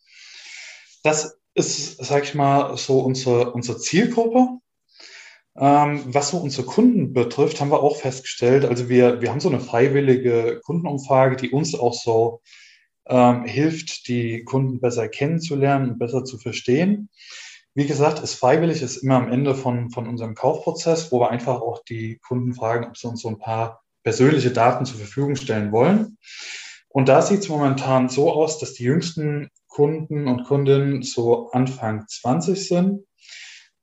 Das 1.03 1.39
ist, 1.55 2.03
sag 2.03 2.25
ich 2.25 2.35
mal, 2.35 2.77
so 2.77 3.01
unsere, 3.01 3.53
unsere 3.53 3.79
Zielgruppe. 3.79 4.59
Ähm, 5.55 6.03
was 6.07 6.31
so 6.31 6.39
unsere 6.39 6.67
Kunden 6.67 7.13
betrifft, 7.13 7.61
haben 7.61 7.71
wir 7.71 7.83
auch 7.83 7.99
festgestellt, 7.99 8.65
also 8.65 8.89
wir, 8.89 9.21
wir 9.21 9.29
haben 9.29 9.41
so 9.41 9.51
eine 9.51 9.61
freiwillige 9.61 10.61
Kundenumfrage, 10.65 11.37
die 11.37 11.51
uns 11.51 11.75
auch 11.75 11.93
so 11.93 12.41
ähm, 13.07 13.45
hilft, 13.45 14.09
die 14.09 14.45
Kunden 14.45 14.81
besser 14.81 15.09
kennenzulernen 15.09 15.91
und 15.91 15.99
besser 15.99 16.25
zu 16.25 16.39
verstehen. 16.39 17.11
Wie 17.75 17.87
gesagt, 17.87 18.23
ist 18.23 18.35
freiwillig, 18.35 18.83
ist 18.83 18.99
immer 18.99 19.17
am 19.17 19.33
Ende 19.33 19.55
von, 19.55 19.91
von 19.91 20.07
unserem 20.07 20.35
Kaufprozess, 20.35 21.11
wo 21.11 21.21
wir 21.21 21.31
einfach 21.31 21.61
auch 21.61 21.83
die 21.85 22.19
Kunden 22.19 22.55
fragen, 22.55 22.87
ob 22.87 22.97
sie 22.97 23.09
uns 23.09 23.23
so 23.23 23.29
ein 23.29 23.39
paar 23.39 23.83
persönliche 24.03 24.51
Daten 24.51 24.85
zur 24.85 24.99
Verfügung 24.99 25.37
stellen 25.37 25.73
wollen. 25.73 26.19
Und 26.89 27.09
da 27.09 27.23
sieht 27.23 27.41
es 27.41 27.49
momentan 27.49 28.11
so 28.11 28.31
aus, 28.31 28.59
dass 28.59 28.75
die 28.75 28.85
jüngsten 28.85 29.49
Kunden 29.69 30.29
und 30.29 30.45
Kundinnen 30.45 31.03
so 31.03 31.51
Anfang 31.53 32.05
20 32.07 32.69
sind 32.69 33.07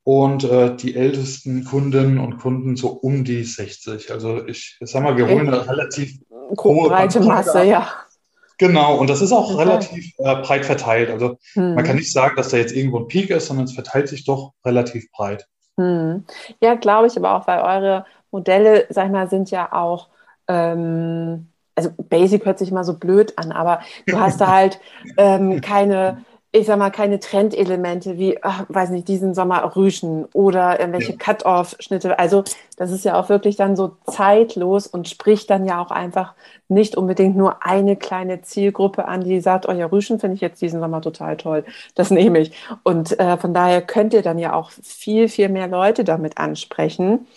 und 0.03 0.43
äh, 0.43 0.75
die 0.75 0.95
ältesten 0.95 1.63
Kundinnen 1.63 2.19
und 2.19 2.37
Kunden 2.37 2.75
so 2.75 2.89
um 2.89 3.23
die 3.23 3.43
60. 3.43 4.11
Also 4.11 4.45
ich, 4.45 4.77
ich 4.79 4.91
sag 4.91 5.03
mal, 5.03 5.17
wir 5.17 5.27
holen 5.27 5.47
eine 5.47 5.67
relativ 5.67 6.19
hohe 6.61 6.89
breite 6.89 7.21
Masse, 7.21 7.63
ja. 7.63 7.89
Genau, 8.59 8.97
und 8.97 9.09
das 9.09 9.21
ist 9.21 9.31
auch 9.31 9.53
okay. 9.53 9.63
relativ 9.63 10.13
äh, 10.17 10.35
breit 10.41 10.65
verteilt. 10.65 11.09
Also 11.09 11.37
hm. 11.53 11.75
man 11.75 11.83
kann 11.83 11.95
nicht 11.95 12.11
sagen, 12.11 12.35
dass 12.35 12.49
da 12.49 12.57
jetzt 12.57 12.75
irgendwo 12.75 12.99
ein 12.99 13.07
Peak 13.07 13.29
ist, 13.29 13.47
sondern 13.47 13.65
es 13.65 13.73
verteilt 13.73 14.09
sich 14.09 14.25
doch 14.25 14.53
relativ 14.65 15.09
breit. 15.11 15.47
Hm. 15.77 16.25
Ja, 16.61 16.75
glaube 16.75 17.07
ich 17.07 17.17
aber 17.17 17.35
auch, 17.35 17.47
weil 17.47 17.61
eure 17.61 18.05
Modelle, 18.31 18.85
sag 18.89 19.05
ich 19.05 19.11
mal, 19.11 19.29
sind 19.29 19.49
ja 19.49 19.71
auch 19.71 20.09
ähm, 20.47 21.47
also 21.79 21.91
Basic 21.97 22.45
hört 22.45 22.59
sich 22.59 22.71
immer 22.71 22.83
so 22.83 22.93
blöd 22.95 23.37
an, 23.37 23.53
aber 23.53 23.79
du 24.05 24.19
hast 24.19 24.41
da 24.41 24.47
halt 24.51 24.79
ähm, 25.15 25.61
keine, 25.61 26.25
ich 26.51 26.65
sag 26.65 26.79
mal, 26.79 26.89
keine 26.89 27.19
Trendelemente 27.19 28.17
wie, 28.17 28.39
ach, 28.41 28.65
weiß 28.69 28.89
nicht, 28.89 29.07
diesen 29.07 29.35
Sommer 29.35 29.75
Rüschen 29.75 30.25
oder 30.33 30.79
irgendwelche 30.79 31.11
ja. 31.11 31.17
Cut-Off-Schnitte. 31.17 32.17
Also 32.17 32.43
das 32.75 32.89
ist 32.89 33.05
ja 33.05 33.19
auch 33.19 33.29
wirklich 33.29 33.55
dann 33.55 33.75
so 33.75 33.97
zeitlos 34.07 34.87
und 34.87 35.07
spricht 35.07 35.49
dann 35.51 35.65
ja 35.65 35.79
auch 35.79 35.91
einfach 35.91 36.33
nicht 36.67 36.97
unbedingt 36.97 37.37
nur 37.37 37.63
eine 37.63 37.95
kleine 37.95 38.41
Zielgruppe 38.41 39.07
an, 39.07 39.21
die 39.21 39.41
sagt, 39.41 39.69
oh 39.69 39.73
ja, 39.73 39.85
Rüschen 39.85 40.19
finde 40.19 40.35
ich 40.35 40.41
jetzt 40.41 40.61
diesen 40.61 40.79
Sommer 40.79 41.01
total 41.01 41.37
toll. 41.37 41.65
Das 41.93 42.09
nehme 42.09 42.39
ich. 42.39 42.51
Und 42.81 43.19
äh, 43.19 43.37
von 43.37 43.53
daher 43.53 43.83
könnt 43.83 44.15
ihr 44.15 44.23
dann 44.23 44.39
ja 44.39 44.53
auch 44.53 44.71
viel, 44.71 45.29
viel 45.29 45.49
mehr 45.49 45.67
Leute 45.67 46.03
damit 46.03 46.39
ansprechen. 46.39 47.27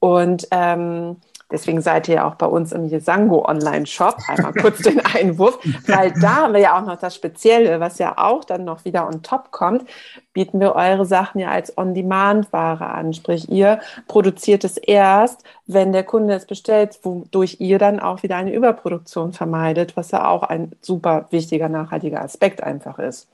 Und 0.00 0.48
ähm, 0.50 1.16
Deswegen 1.50 1.80
seid 1.80 2.08
ihr 2.08 2.16
ja 2.16 2.28
auch 2.28 2.34
bei 2.34 2.46
uns 2.46 2.72
im 2.72 2.86
Jesango 2.86 3.46
Online-Shop. 3.46 4.16
Einmal 4.26 4.52
kurz 4.52 4.78
den 4.78 5.00
Einwurf, 5.00 5.58
weil 5.86 6.12
da 6.20 6.36
haben 6.36 6.54
wir 6.54 6.60
ja 6.60 6.76
auch 6.76 6.84
noch 6.84 6.98
das 6.98 7.14
Spezielle, 7.14 7.78
was 7.78 7.98
ja 7.98 8.18
auch 8.18 8.44
dann 8.44 8.64
noch 8.64 8.84
wieder 8.84 9.06
on 9.06 9.22
top 9.22 9.52
kommt, 9.52 9.88
bieten 10.32 10.58
wir 10.58 10.74
eure 10.74 11.06
Sachen 11.06 11.40
ja 11.40 11.50
als 11.50 11.78
On-Demand-Ware 11.78 12.86
an. 12.86 13.12
Sprich, 13.12 13.48
ihr 13.48 13.80
produziert 14.08 14.64
es 14.64 14.76
erst, 14.76 15.44
wenn 15.66 15.92
der 15.92 16.02
Kunde 16.02 16.34
es 16.34 16.46
bestellt, 16.46 16.98
wodurch 17.02 17.60
ihr 17.60 17.78
dann 17.78 18.00
auch 18.00 18.24
wieder 18.24 18.36
eine 18.36 18.52
Überproduktion 18.52 19.32
vermeidet, 19.32 19.96
was 19.96 20.10
ja 20.10 20.28
auch 20.28 20.42
ein 20.42 20.72
super 20.80 21.26
wichtiger, 21.30 21.68
nachhaltiger 21.68 22.22
Aspekt 22.22 22.62
einfach 22.62 22.98
ist. 22.98 23.28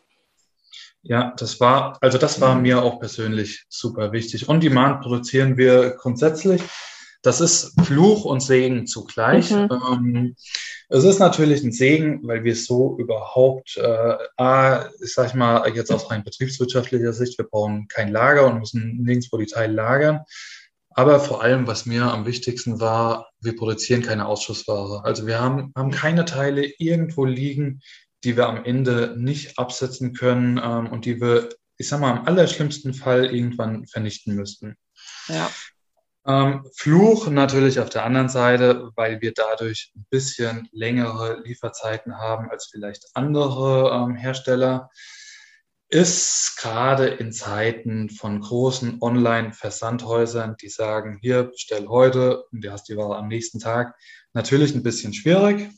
Ja, 1.02 1.32
das 1.36 1.60
war, 1.60 1.98
also 2.00 2.18
das 2.18 2.40
war 2.40 2.54
mir 2.54 2.82
auch 2.82 3.00
persönlich 3.00 3.64
super 3.68 4.12
wichtig. 4.12 4.48
On 4.48 4.60
Demand 4.60 5.00
produzieren 5.00 5.56
wir 5.56 5.90
grundsätzlich 5.96 6.62
das 7.22 7.40
ist 7.40 7.80
Fluch 7.84 8.24
und 8.24 8.40
Segen 8.40 8.86
zugleich. 8.86 9.50
Mhm. 9.50 9.68
Ähm, 9.70 10.36
es 10.88 11.04
ist 11.04 11.20
natürlich 11.20 11.62
ein 11.62 11.72
Segen, 11.72 12.20
weil 12.24 12.44
wir 12.44 12.54
so 12.56 12.98
überhaupt, 12.98 13.76
äh, 13.76 14.16
A, 14.36 14.90
ich 15.02 15.14
sag 15.14 15.34
mal, 15.34 15.66
jetzt 15.74 15.92
aus 15.92 16.10
rein 16.10 16.24
betriebswirtschaftlicher 16.24 17.12
Sicht, 17.12 17.38
wir 17.38 17.46
brauchen 17.46 17.86
kein 17.88 18.10
Lager 18.10 18.46
und 18.46 18.58
müssen 18.58 19.02
nirgendwo 19.02 19.38
die 19.38 19.46
Teile 19.46 19.72
lagern. 19.72 20.20
Aber 20.90 21.20
vor 21.20 21.42
allem, 21.42 21.66
was 21.66 21.86
mir 21.86 22.04
am 22.12 22.26
wichtigsten 22.26 22.80
war, 22.80 23.30
wir 23.40 23.56
produzieren 23.56 24.02
keine 24.02 24.26
Ausschussware. 24.26 25.04
Also 25.04 25.26
wir 25.26 25.40
haben, 25.40 25.72
haben 25.74 25.90
keine 25.90 26.24
Teile 26.24 26.66
irgendwo 26.78 27.24
liegen, 27.24 27.80
die 28.24 28.36
wir 28.36 28.48
am 28.48 28.64
Ende 28.64 29.14
nicht 29.16 29.58
absetzen 29.58 30.12
können 30.12 30.60
ähm, 30.62 30.88
und 30.88 31.06
die 31.06 31.20
wir, 31.20 31.48
ich 31.78 31.88
sag 31.88 32.00
mal, 32.00 32.18
im 32.18 32.26
allerschlimmsten 32.26 32.94
Fall 32.94 33.34
irgendwann 33.34 33.86
vernichten 33.86 34.34
müssten. 34.34 34.76
Ja. 35.28 35.50
Ähm, 36.24 36.64
Fluch 36.76 37.28
natürlich 37.28 37.80
auf 37.80 37.90
der 37.90 38.04
anderen 38.04 38.28
Seite, 38.28 38.90
weil 38.94 39.20
wir 39.20 39.32
dadurch 39.32 39.92
ein 39.96 40.06
bisschen 40.08 40.68
längere 40.70 41.40
Lieferzeiten 41.42 42.16
haben 42.16 42.48
als 42.48 42.66
vielleicht 42.66 43.08
andere 43.14 43.90
ähm, 43.92 44.14
Hersteller, 44.14 44.90
ist 45.88 46.56
gerade 46.58 47.06
in 47.08 47.32
Zeiten 47.32 48.08
von 48.08 48.40
großen 48.40 49.02
Online-Versandhäusern, 49.02 50.56
die 50.60 50.68
sagen, 50.68 51.18
hier 51.20 51.44
bestell 51.44 51.86
heute 51.88 52.44
und 52.44 52.64
du 52.64 52.72
hast 52.72 52.88
die 52.88 52.96
Ware 52.96 53.16
am 53.16 53.28
nächsten 53.28 53.58
Tag, 53.58 53.94
natürlich 54.32 54.74
ein 54.74 54.82
bisschen 54.82 55.12
schwierig. 55.12 55.70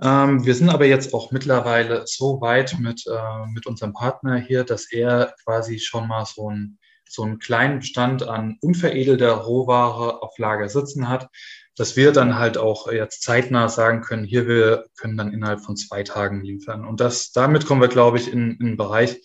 Ähm, 0.00 0.44
wir 0.46 0.54
sind 0.54 0.70
aber 0.70 0.86
jetzt 0.86 1.12
auch 1.14 1.30
mittlerweile 1.30 2.04
so 2.06 2.40
weit 2.40 2.78
mit, 2.78 3.04
äh, 3.06 3.46
mit 3.52 3.66
unserem 3.66 3.92
Partner 3.92 4.36
hier, 4.36 4.64
dass 4.64 4.90
er 4.90 5.34
quasi 5.44 5.78
schon 5.78 6.08
mal 6.08 6.24
so 6.24 6.50
ein 6.50 6.78
so 7.14 7.22
einen 7.22 7.38
kleinen 7.38 7.78
Bestand 7.78 8.26
an 8.26 8.58
unveredelter 8.60 9.32
Rohware 9.32 10.22
auf 10.22 10.38
Lager 10.38 10.68
sitzen 10.68 11.08
hat, 11.08 11.28
dass 11.76 11.96
wir 11.96 12.12
dann 12.12 12.38
halt 12.38 12.58
auch 12.58 12.90
jetzt 12.90 13.22
zeitnah 13.22 13.68
sagen 13.68 14.02
können, 14.02 14.24
hier 14.24 14.46
wir 14.46 14.86
können 14.96 15.16
dann 15.16 15.32
innerhalb 15.32 15.60
von 15.60 15.76
zwei 15.76 16.02
Tagen 16.02 16.42
liefern. 16.42 16.84
Und 16.84 17.00
das, 17.00 17.32
damit 17.32 17.66
kommen 17.66 17.80
wir, 17.80 17.88
glaube 17.88 18.18
ich, 18.18 18.32
in, 18.32 18.52
in 18.52 18.66
einen 18.66 18.76
Bereich, 18.76 19.20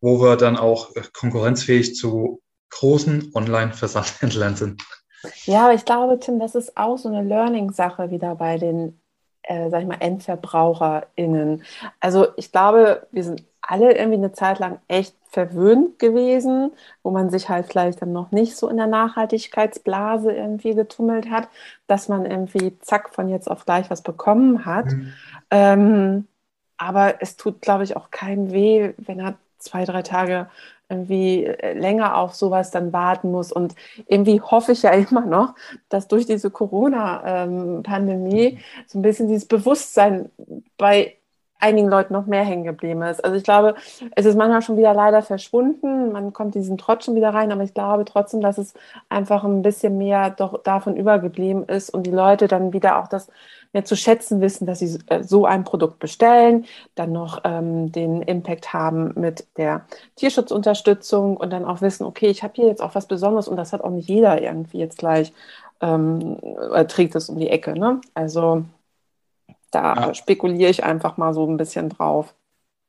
wo 0.00 0.20
wir 0.20 0.36
dann 0.36 0.56
auch 0.56 0.92
konkurrenzfähig 1.12 1.94
zu 1.94 2.42
großen 2.70 3.32
Online-Versandhändlern 3.34 4.56
sind. 4.56 4.82
Ja, 5.46 5.64
aber 5.64 5.74
ich 5.74 5.84
glaube, 5.84 6.18
Tim, 6.20 6.38
das 6.38 6.54
ist 6.54 6.76
auch 6.76 6.96
so 6.98 7.08
eine 7.08 7.26
Learning-Sache 7.26 8.10
wieder 8.10 8.36
bei 8.36 8.58
den, 8.58 9.00
äh, 9.48 9.70
sag 9.70 9.80
ich 9.80 9.88
mal, 9.88 9.96
EndverbraucherInnen. 10.00 11.64
Also 12.00 12.28
ich 12.36 12.52
glaube, 12.52 13.06
wir 13.10 13.24
sind 13.24 13.42
alle 13.62 13.96
irgendwie 13.96 14.18
eine 14.18 14.32
Zeit 14.32 14.58
lang 14.58 14.78
echt 14.88 15.14
verwöhnt 15.30 15.98
gewesen, 15.98 16.70
wo 17.02 17.10
man 17.10 17.30
sich 17.30 17.48
halt 17.48 17.66
vielleicht 17.66 18.00
dann 18.00 18.12
noch 18.12 18.30
nicht 18.30 18.56
so 18.56 18.68
in 18.68 18.76
der 18.76 18.86
Nachhaltigkeitsblase 18.86 20.32
irgendwie 20.32 20.74
getummelt 20.74 21.30
hat, 21.30 21.48
dass 21.86 22.08
man 22.08 22.24
irgendwie 22.24 22.78
zack 22.80 23.14
von 23.14 23.28
jetzt 23.28 23.50
auf 23.50 23.64
gleich 23.64 23.90
was 23.90 24.02
bekommen 24.02 24.64
hat. 24.64 24.86
Mhm. 24.86 25.12
Ähm, 25.50 26.28
aber 26.76 27.20
es 27.20 27.36
tut, 27.36 27.60
glaube 27.60 27.84
ich, 27.84 27.96
auch 27.96 28.10
keinem 28.10 28.52
weh, 28.52 28.92
wenn 28.98 29.18
er 29.18 29.34
zwei, 29.58 29.84
drei 29.84 30.02
Tage 30.02 30.48
irgendwie 30.88 31.44
äh, 31.44 31.78
länger 31.78 32.16
auf 32.16 32.34
sowas 32.34 32.70
dann 32.70 32.92
warten 32.92 33.30
muss. 33.30 33.52
Und 33.52 33.74
irgendwie 34.06 34.40
hoffe 34.40 34.72
ich 34.72 34.82
ja 34.82 34.90
immer 35.10 35.26
noch, 35.26 35.54
dass 35.88 36.08
durch 36.08 36.26
diese 36.26 36.50
Corona-Pandemie 36.50 38.44
ähm, 38.46 38.58
so 38.86 38.98
ein 38.98 39.02
bisschen 39.02 39.28
dieses 39.28 39.46
Bewusstsein 39.46 40.30
bei 40.76 41.17
einigen 41.58 41.88
Leuten 41.88 42.12
noch 42.12 42.26
mehr 42.26 42.44
hängen 42.44 42.64
geblieben 42.64 43.02
ist. 43.02 43.24
Also 43.24 43.36
ich 43.36 43.42
glaube, 43.42 43.74
es 44.14 44.26
ist 44.26 44.36
manchmal 44.36 44.62
schon 44.62 44.76
wieder 44.76 44.94
leider 44.94 45.22
verschwunden. 45.22 46.12
Man 46.12 46.32
kommt 46.32 46.54
diesen 46.54 46.78
Trotz 46.78 47.04
schon 47.04 47.14
wieder 47.14 47.34
rein, 47.34 47.52
aber 47.52 47.62
ich 47.62 47.74
glaube 47.74 48.04
trotzdem, 48.04 48.40
dass 48.40 48.58
es 48.58 48.74
einfach 49.08 49.44
ein 49.44 49.62
bisschen 49.62 49.98
mehr 49.98 50.30
doch 50.30 50.62
davon 50.62 50.96
übergeblieben 50.96 51.64
ist 51.64 51.90
und 51.90 52.04
die 52.04 52.12
Leute 52.12 52.48
dann 52.48 52.72
wieder 52.72 52.98
auch 52.98 53.08
das 53.08 53.28
mehr 53.72 53.84
zu 53.84 53.96
schätzen 53.96 54.40
wissen, 54.40 54.66
dass 54.66 54.78
sie 54.78 54.98
äh, 55.08 55.22
so 55.22 55.44
ein 55.44 55.64
Produkt 55.64 55.98
bestellen, 55.98 56.64
dann 56.94 57.12
noch 57.12 57.42
ähm, 57.44 57.92
den 57.92 58.22
Impact 58.22 58.72
haben 58.72 59.12
mit 59.14 59.46
der 59.56 59.82
Tierschutzunterstützung 60.16 61.36
und 61.36 61.52
dann 61.52 61.64
auch 61.64 61.82
wissen, 61.82 62.04
okay, 62.04 62.28
ich 62.28 62.42
habe 62.42 62.54
hier 62.56 62.66
jetzt 62.66 62.82
auch 62.82 62.94
was 62.94 63.06
Besonderes 63.06 63.48
und 63.48 63.56
das 63.56 63.72
hat 63.72 63.82
auch 63.82 63.90
nicht 63.90 64.08
jeder 64.08 64.40
irgendwie 64.40 64.78
jetzt 64.78 64.98
gleich 64.98 65.32
ähm, 65.80 66.38
trägt 66.88 67.14
es 67.14 67.28
um 67.28 67.38
die 67.38 67.50
Ecke. 67.50 67.78
Ne? 67.78 68.00
Also 68.14 68.64
da 69.70 69.94
ja. 69.94 70.14
spekuliere 70.14 70.70
ich 70.70 70.84
einfach 70.84 71.16
mal 71.16 71.34
so 71.34 71.46
ein 71.46 71.56
bisschen 71.56 71.88
drauf. 71.88 72.34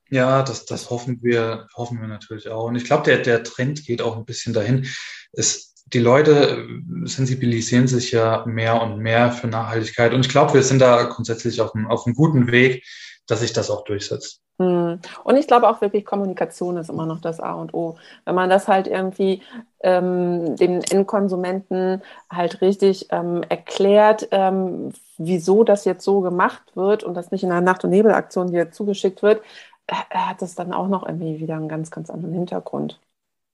Ja, 0.09 0.41
das, 0.41 0.65
das 0.65 0.89
hoffen 0.89 1.19
wir, 1.21 1.67
hoffen 1.75 2.01
wir 2.01 2.07
natürlich 2.07 2.49
auch. 2.49 2.65
Und 2.65 2.75
ich 2.75 2.85
glaube, 2.85 3.03
der, 3.03 3.19
der 3.19 3.43
Trend 3.43 3.85
geht 3.85 4.01
auch 4.01 4.17
ein 4.17 4.25
bisschen 4.25 4.53
dahin. 4.53 4.87
Es, 5.31 5.75
die 5.85 5.99
Leute 5.99 6.67
sensibilisieren 7.03 7.87
sich 7.87 8.11
ja 8.11 8.43
mehr 8.45 8.81
und 8.81 8.99
mehr 8.99 9.31
für 9.31 9.47
Nachhaltigkeit. 9.47 10.13
Und 10.13 10.25
ich 10.25 10.31
glaube, 10.31 10.55
wir 10.55 10.63
sind 10.63 10.79
da 10.79 11.03
grundsätzlich 11.03 11.61
auf 11.61 11.75
einem, 11.75 11.87
auf 11.87 12.05
einem 12.05 12.15
guten 12.15 12.51
Weg, 12.51 12.83
dass 13.27 13.41
sich 13.41 13.53
das 13.53 13.69
auch 13.69 13.83
durchsetzt. 13.83 14.41
Hm. 14.59 14.99
Und 15.23 15.37
ich 15.37 15.47
glaube 15.47 15.69
auch 15.69 15.79
wirklich, 15.81 16.05
Kommunikation 16.05 16.75
ist 16.77 16.89
immer 16.89 17.05
noch 17.05 17.21
das 17.21 17.39
A 17.39 17.53
und 17.53 17.73
O. 17.73 17.97
Wenn 18.25 18.35
man 18.35 18.49
das 18.49 18.67
halt 18.67 18.87
irgendwie 18.87 19.41
ähm, 19.81 20.55
dem 20.57 20.81
Endkonsumenten 20.81 22.01
halt 22.29 22.59
richtig 22.61 23.07
ähm, 23.11 23.41
erklärt, 23.47 24.27
ähm, 24.31 24.91
wieso 25.17 25.63
das 25.63 25.85
jetzt 25.85 26.03
so 26.03 26.19
gemacht 26.21 26.75
wird 26.75 27.03
und 27.05 27.13
das 27.15 27.31
nicht 27.31 27.43
in 27.43 27.51
einer 27.51 27.61
Nacht- 27.61 27.85
und 27.85 27.91
Nebelaktion 27.91 28.51
dir 28.51 28.69
zugeschickt 28.71 29.21
wird, 29.23 29.41
äh, 29.87 29.93
hat 30.13 30.41
das 30.41 30.55
dann 30.55 30.73
auch 30.73 30.87
noch 30.89 31.05
irgendwie 31.07 31.39
wieder 31.39 31.55
einen 31.55 31.69
ganz, 31.69 31.89
ganz 31.91 32.09
anderen 32.09 32.33
Hintergrund. 32.35 32.99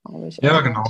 Glaube 0.05 0.27
ich. 0.27 0.37
Ja, 0.41 0.61
genau. 0.61 0.83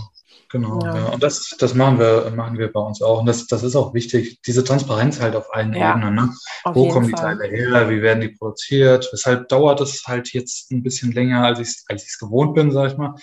Genau, 0.51 0.79
ja. 0.83 0.95
ja. 0.95 1.05
Und 1.07 1.23
das, 1.23 1.55
das 1.59 1.73
machen 1.73 1.99
wir, 1.99 2.31
machen 2.35 2.57
wir 2.57 2.71
bei 2.71 2.79
uns 2.79 3.01
auch. 3.01 3.19
Und 3.19 3.25
das, 3.25 3.47
das 3.47 3.63
ist 3.63 3.75
auch 3.75 3.93
wichtig, 3.93 4.41
diese 4.45 4.63
Transparenz 4.63 5.19
halt 5.19 5.35
auf 5.35 5.53
allen 5.53 5.73
ja, 5.73 5.91
Ebenen. 5.91 6.15
Ne? 6.15 6.33
Wo 6.65 6.89
kommen 6.89 7.07
die 7.07 7.13
Fall. 7.13 7.37
Teile 7.37 7.49
her? 7.49 7.89
Wie 7.89 8.01
werden 8.01 8.21
die 8.21 8.29
produziert? 8.29 9.09
Weshalb 9.11 9.49
dauert 9.49 9.81
es 9.81 10.03
halt 10.05 10.33
jetzt 10.33 10.71
ein 10.71 10.83
bisschen 10.83 11.11
länger, 11.11 11.43
als 11.43 11.59
ich 11.59 11.67
es 11.67 11.85
als 11.89 12.17
gewohnt 12.19 12.53
bin, 12.53 12.71
sag 12.71 12.91
ich 12.91 12.97
mal. 12.97 13.15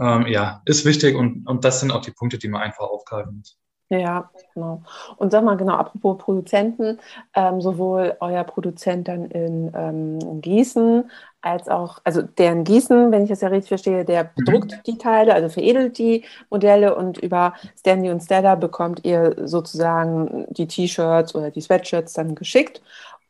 Ähm, 0.00 0.26
ja, 0.26 0.62
ist 0.64 0.84
wichtig 0.84 1.14
und, 1.14 1.46
und 1.46 1.64
das 1.64 1.80
sind 1.80 1.92
auch 1.92 2.00
die 2.00 2.10
Punkte, 2.10 2.38
die 2.38 2.48
man 2.48 2.62
einfach 2.62 2.84
aufgreifen 2.84 3.36
muss. 3.36 3.56
Ja, 3.90 4.30
genau. 4.54 4.82
Und 5.18 5.30
sag 5.30 5.44
mal, 5.44 5.56
genau, 5.56 5.74
apropos 5.74 6.16
Produzenten, 6.18 6.98
ähm, 7.34 7.60
sowohl 7.60 8.16
euer 8.20 8.42
Produzent 8.44 9.08
dann 9.08 9.26
in, 9.26 9.70
ähm, 9.74 10.18
in, 10.20 10.40
Gießen 10.40 11.10
als 11.42 11.68
auch, 11.68 11.98
also 12.02 12.22
der 12.22 12.52
in 12.52 12.64
Gießen, 12.64 13.12
wenn 13.12 13.24
ich 13.24 13.28
das 13.28 13.42
ja 13.42 13.48
richtig 13.48 13.68
verstehe, 13.68 14.06
der 14.06 14.24
mhm. 14.24 14.28
bedruckt 14.36 14.72
mhm. 14.72 14.80
die 14.86 14.98
Teile, 14.98 15.34
also 15.34 15.50
veredelt 15.50 15.98
die 15.98 16.24
Modelle 16.48 16.96
und 16.96 17.18
über 17.18 17.52
Stanley 17.78 18.10
und 18.10 18.22
Stella 18.22 18.54
bekommt 18.54 19.04
ihr 19.04 19.36
sozusagen 19.46 20.46
die 20.48 20.66
T-Shirts 20.66 21.34
oder 21.34 21.50
die 21.50 21.60
Sweatshirts 21.60 22.14
dann 22.14 22.34
geschickt. 22.34 22.80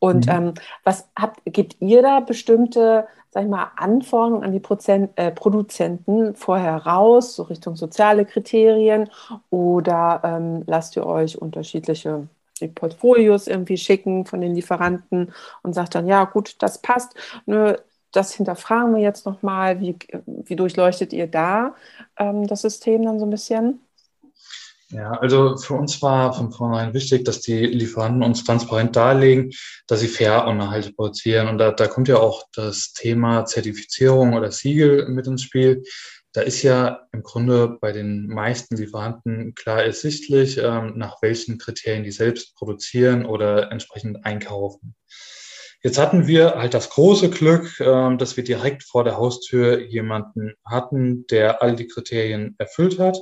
Und 0.05 0.27
mhm. 0.27 0.33
ähm, 0.33 0.55
was 0.85 1.09
habt, 1.19 1.41
gibt 1.47 1.77
ihr 1.81 2.03
da 2.03 2.21
bestimmte 2.21 3.07
sag 3.35 3.43
ich 3.43 3.51
mal, 3.51 3.73
Anforderungen 3.75 4.45
an 4.45 4.53
die 4.53 4.61
Prozent, 4.61 5.11
äh, 5.17 5.33
Produzenten 5.33 6.37
vorher 6.37 6.77
raus, 6.87 7.35
so 7.35 7.43
Richtung 7.43 7.75
soziale 7.75 8.25
Kriterien? 8.27 9.11
Oder 9.51 10.21
ähm, 10.23 10.63
lasst 10.69 10.95
ihr 10.97 11.05
euch 11.05 11.37
unterschiedliche 11.37 12.29
Portfolios 12.77 13.49
irgendwie 13.49 13.77
schicken 13.77 14.25
von 14.25 14.41
den 14.41 14.55
Lieferanten 14.55 15.33
und 15.63 15.73
sagt 15.73 15.97
dann, 15.97 16.07
ja 16.07 16.25
gut, 16.25 16.55
das 16.61 16.79
passt. 16.79 17.15
Nö, 17.47 17.75
das 18.13 18.33
hinterfragen 18.35 18.95
wir 18.95 19.03
jetzt 19.03 19.27
nochmal. 19.27 19.81
Wie, 19.81 19.97
wie 20.25 20.55
durchleuchtet 20.55 21.13
ihr 21.13 21.27
da 21.27 21.75
ähm, 22.17 22.47
das 22.47 22.63
System 22.63 23.05
dann 23.05 23.19
so 23.19 23.27
ein 23.27 23.31
bisschen? 23.31 23.81
Ja, 24.95 25.11
also 25.11 25.57
für 25.57 25.75
uns 25.75 26.01
war 26.03 26.33
von 26.35 26.53
vornherein 26.53 26.95
wichtig, 26.95 27.25
dass 27.25 27.41
die 27.41 27.67
Lieferanten 27.67 28.23
uns 28.23 28.45
transparent 28.45 28.95
darlegen, 28.95 29.51
dass 29.89 29.99
sie 29.99 30.07
fair 30.07 30.47
und 30.47 30.57
nachhaltig 30.57 30.95
produzieren. 30.95 31.49
Und 31.49 31.59
da, 31.59 31.73
da 31.73 31.89
kommt 31.89 32.07
ja 32.07 32.19
auch 32.19 32.45
das 32.55 32.93
Thema 32.93 33.45
Zertifizierung 33.45 34.35
oder 34.35 34.53
Siegel 34.53 35.09
mit 35.09 35.27
ins 35.27 35.43
Spiel. 35.43 35.83
Da 36.33 36.43
ist 36.43 36.63
ja 36.63 37.09
im 37.11 37.25
Grunde 37.25 37.77
bei 37.81 37.91
den 37.91 38.29
meisten 38.29 38.77
Lieferanten 38.77 39.57
klar 39.57 39.83
ersichtlich, 39.83 40.59
ähm, 40.59 40.93
nach 40.95 41.21
welchen 41.23 41.59
Kriterien 41.59 42.05
die 42.05 42.13
selbst 42.13 42.55
produzieren 42.55 43.27
oder 43.27 43.73
entsprechend 43.73 44.25
einkaufen. 44.25 44.95
Jetzt 45.83 45.99
hatten 45.99 46.29
wir 46.29 46.55
halt 46.55 46.73
das 46.73 46.91
große 46.91 47.31
Glück, 47.31 47.81
ähm, 47.81 48.17
dass 48.17 48.37
wir 48.37 48.45
direkt 48.45 48.85
vor 48.85 49.03
der 49.03 49.17
Haustür 49.17 49.81
jemanden 49.81 50.55
hatten, 50.65 51.27
der 51.27 51.63
all 51.63 51.75
die 51.75 51.89
Kriterien 51.89 52.55
erfüllt 52.59 53.01
hat. 53.01 53.19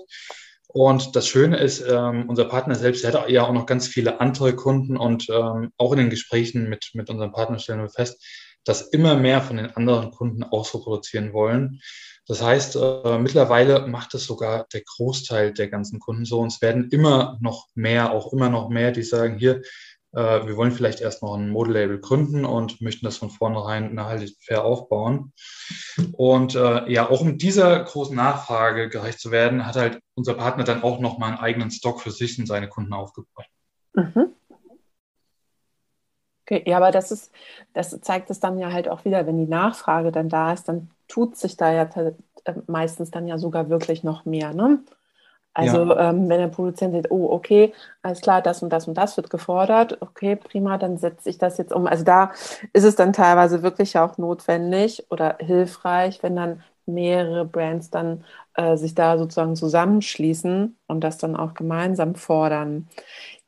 Und 0.72 1.16
das 1.16 1.28
Schöne 1.28 1.58
ist, 1.58 1.84
ähm, 1.86 2.28
unser 2.28 2.46
Partner 2.46 2.74
selbst 2.74 3.04
hat 3.04 3.28
ja 3.28 3.44
auch 3.44 3.52
noch 3.52 3.66
ganz 3.66 3.86
viele 3.86 4.20
andere 4.20 4.56
Kunden 4.56 4.96
und 4.96 5.28
ähm, 5.28 5.70
auch 5.76 5.92
in 5.92 5.98
den 5.98 6.10
Gesprächen 6.10 6.68
mit, 6.68 6.90
mit 6.94 7.10
unserem 7.10 7.32
Partner 7.32 7.58
stellen 7.58 7.80
wir 7.80 7.90
fest, 7.90 8.24
dass 8.64 8.88
immer 8.88 9.16
mehr 9.16 9.42
von 9.42 9.58
den 9.58 9.70
anderen 9.76 10.10
Kunden 10.12 10.44
auch 10.44 10.64
so 10.64 10.82
produzieren 10.82 11.34
wollen. 11.34 11.80
Das 12.26 12.42
heißt, 12.42 12.76
äh, 12.76 13.18
mittlerweile 13.18 13.86
macht 13.86 14.14
es 14.14 14.24
sogar 14.24 14.66
der 14.72 14.82
Großteil 14.82 15.52
der 15.52 15.68
ganzen 15.68 16.00
Kunden 16.00 16.24
so. 16.24 16.40
Und 16.40 16.52
es 16.52 16.62
werden 16.62 16.88
immer 16.90 17.36
noch 17.40 17.66
mehr, 17.74 18.12
auch 18.12 18.32
immer 18.32 18.48
noch 18.48 18.70
mehr, 18.70 18.92
die 18.92 19.02
sagen, 19.02 19.38
hier, 19.38 19.60
äh, 20.12 20.46
wir 20.46 20.56
wollen 20.56 20.72
vielleicht 20.72 21.00
erst 21.00 21.22
noch 21.22 21.34
ein 21.34 21.48
Modelabel 21.48 21.98
gründen 21.98 22.44
und 22.44 22.80
möchten 22.80 23.04
das 23.04 23.16
von 23.16 23.30
vornherein 23.30 23.94
nachhaltig 23.94 24.36
fair 24.40 24.64
aufbauen. 24.64 25.32
Und 26.12 26.54
äh, 26.54 26.90
ja, 26.90 27.08
auch 27.08 27.20
um 27.20 27.38
dieser 27.38 27.82
großen 27.82 28.14
Nachfrage 28.14 28.88
gerecht 28.88 29.20
zu 29.20 29.30
werden, 29.30 29.66
hat 29.66 29.76
halt 29.76 30.00
unser 30.14 30.34
Partner 30.34 30.64
dann 30.64 30.82
auch 30.82 31.00
noch 31.00 31.18
mal 31.18 31.28
einen 31.28 31.38
eigenen 31.38 31.70
Stock 31.70 32.00
für 32.00 32.10
sich 32.10 32.38
und 32.38 32.46
seine 32.46 32.68
Kunden 32.68 32.92
aufgebaut. 32.92 33.46
Mhm. 33.94 34.34
Okay, 36.44 36.64
ja, 36.66 36.76
aber 36.76 36.90
das 36.90 37.12
ist, 37.12 37.32
das 37.72 37.98
zeigt 38.00 38.28
es 38.28 38.40
dann 38.40 38.58
ja 38.58 38.72
halt 38.72 38.88
auch 38.88 39.04
wieder, 39.04 39.26
wenn 39.26 39.38
die 39.38 39.50
Nachfrage 39.50 40.10
dann 40.10 40.28
da 40.28 40.52
ist, 40.52 40.68
dann 40.68 40.90
tut 41.08 41.36
sich 41.36 41.56
da 41.56 41.72
ja 41.72 41.84
äh, 41.94 42.12
meistens 42.66 43.10
dann 43.10 43.28
ja 43.28 43.38
sogar 43.38 43.70
wirklich 43.70 44.02
noch 44.02 44.24
mehr, 44.24 44.52
ne? 44.52 44.80
Also 45.54 45.84
ja. 45.84 46.10
ähm, 46.10 46.28
wenn 46.28 46.40
der 46.40 46.48
Produzent 46.48 46.94
sagt, 46.94 47.10
oh, 47.10 47.30
okay, 47.30 47.74
alles 48.02 48.20
klar, 48.22 48.40
das 48.40 48.62
und 48.62 48.70
das 48.70 48.88
und 48.88 48.94
das 48.96 49.16
wird 49.16 49.28
gefordert, 49.30 49.98
okay, 50.00 50.36
prima, 50.36 50.78
dann 50.78 50.96
setze 50.96 51.28
ich 51.28 51.38
das 51.38 51.58
jetzt 51.58 51.72
um. 51.74 51.86
Also 51.86 52.04
da 52.04 52.32
ist 52.72 52.84
es 52.84 52.96
dann 52.96 53.12
teilweise 53.12 53.62
wirklich 53.62 53.98
auch 53.98 54.16
notwendig 54.18 55.04
oder 55.10 55.36
hilfreich, 55.40 56.22
wenn 56.22 56.36
dann 56.36 56.62
mehrere 56.86 57.44
Brands 57.44 57.90
dann 57.90 58.24
äh, 58.54 58.76
sich 58.76 58.94
da 58.94 59.18
sozusagen 59.18 59.54
zusammenschließen 59.56 60.76
und 60.86 61.00
das 61.04 61.18
dann 61.18 61.36
auch 61.36 61.54
gemeinsam 61.54 62.14
fordern. 62.14 62.88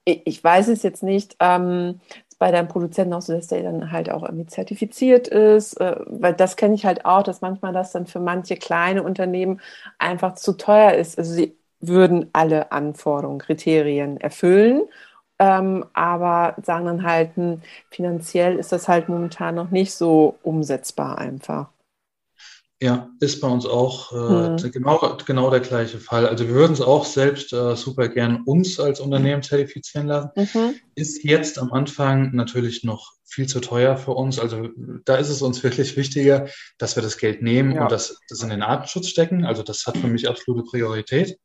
Ich, 0.05 0.23
ich 0.27 0.45
weiß 0.45 0.69
es 0.69 0.83
jetzt 0.83 1.03
nicht, 1.03 1.37
ähm, 1.41 2.01
bei 2.39 2.51
deinem 2.51 2.69
Produzenten 2.69 3.15
auch 3.15 3.23
so, 3.23 3.33
dass 3.33 3.47
der 3.47 3.63
dann 3.63 3.93
halt 3.93 4.11
auch 4.11 4.23
irgendwie 4.23 4.47
zertifiziert 4.47 5.29
ist, 5.29 5.81
äh, 5.81 5.97
weil 6.07 6.35
das 6.35 6.57
kenne 6.57 6.75
ich 6.75 6.85
halt 6.85 7.07
auch, 7.07 7.23
dass 7.23 7.41
manchmal 7.41 7.73
das 7.73 7.93
dann 7.93 8.07
für 8.07 8.21
manche 8.21 8.57
kleine 8.57 9.03
Unternehmen 9.03 9.61
einfach 9.99 10.35
zu 10.35 10.53
teuer 10.55 10.93
ist. 10.93 11.19
Also 11.19 11.33
sie 11.33 11.57
würden 11.81 12.31
alle 12.33 12.73
Anforderungen, 12.73 13.39
Kriterien 13.39 14.19
erfüllen. 14.21 14.83
Ähm, 15.39 15.85
aber 15.95 16.57
sagen 16.63 16.87
dann 16.87 17.03
halt, 17.05 17.37
hm, 17.37 17.63
finanziell 17.91 18.57
ist 18.59 18.73
das 18.73 18.89
halt 18.89 19.09
momentan 19.09 19.55
noch 19.57 19.71
nicht 19.71 19.95
so 19.95 20.39
umsetzbar 20.43 21.19
einfach. 21.19 21.69
Ja, 22.85 23.09
ist 23.19 23.41
bei 23.41 23.49
uns 23.49 23.65
auch 23.65 24.13
äh, 24.13 24.63
hm. 24.63 24.71
genau, 24.71 25.17
genau 25.25 25.49
der 25.49 25.61
gleiche 25.61 25.99
Fall. 25.99 26.29
Also 26.29 26.47
wir 26.47 26.55
würden 26.55 26.75
es 26.75 26.83
auch 26.83 27.07
selbst 27.07 27.51
äh, 27.55 27.77
super 27.77 28.11
gern 28.11 28.43
uns 28.45 28.79
als 28.79 29.01
Unternehmen 29.01 29.43
zertifizieren 29.43 30.07
lassen. 30.07 30.29
Mhm. 30.37 30.75
Ist 30.95 31.25
jetzt 31.25 31.59
am 31.59 31.73
Anfang 31.73 32.35
natürlich 32.35 32.85
noch 32.85 33.15
viel 33.25 33.47
zu 33.47 33.61
teuer 33.61 33.97
für 33.97 34.11
uns. 34.11 34.39
Also 34.39 34.69
da 35.07 35.17
ist 35.17 35.31
es 35.31 35.41
uns 35.41 35.63
wirklich 35.63 35.97
wichtiger, 35.97 36.47
dass 36.77 36.95
wir 36.95 37.03
das 37.03 37.17
Geld 37.17 37.41
nehmen 37.41 37.73
ja. 37.73 37.85
und 37.85 37.91
das, 37.91 38.19
das 38.29 38.43
in 38.43 38.51
den 38.51 38.61
Artenschutz 38.61 39.09
stecken. 39.09 39.47
Also 39.47 39.63
das 39.63 39.87
hat 39.87 39.97
für 39.97 40.09
mich 40.09 40.29
absolute 40.29 40.65
Priorität. 40.69 41.39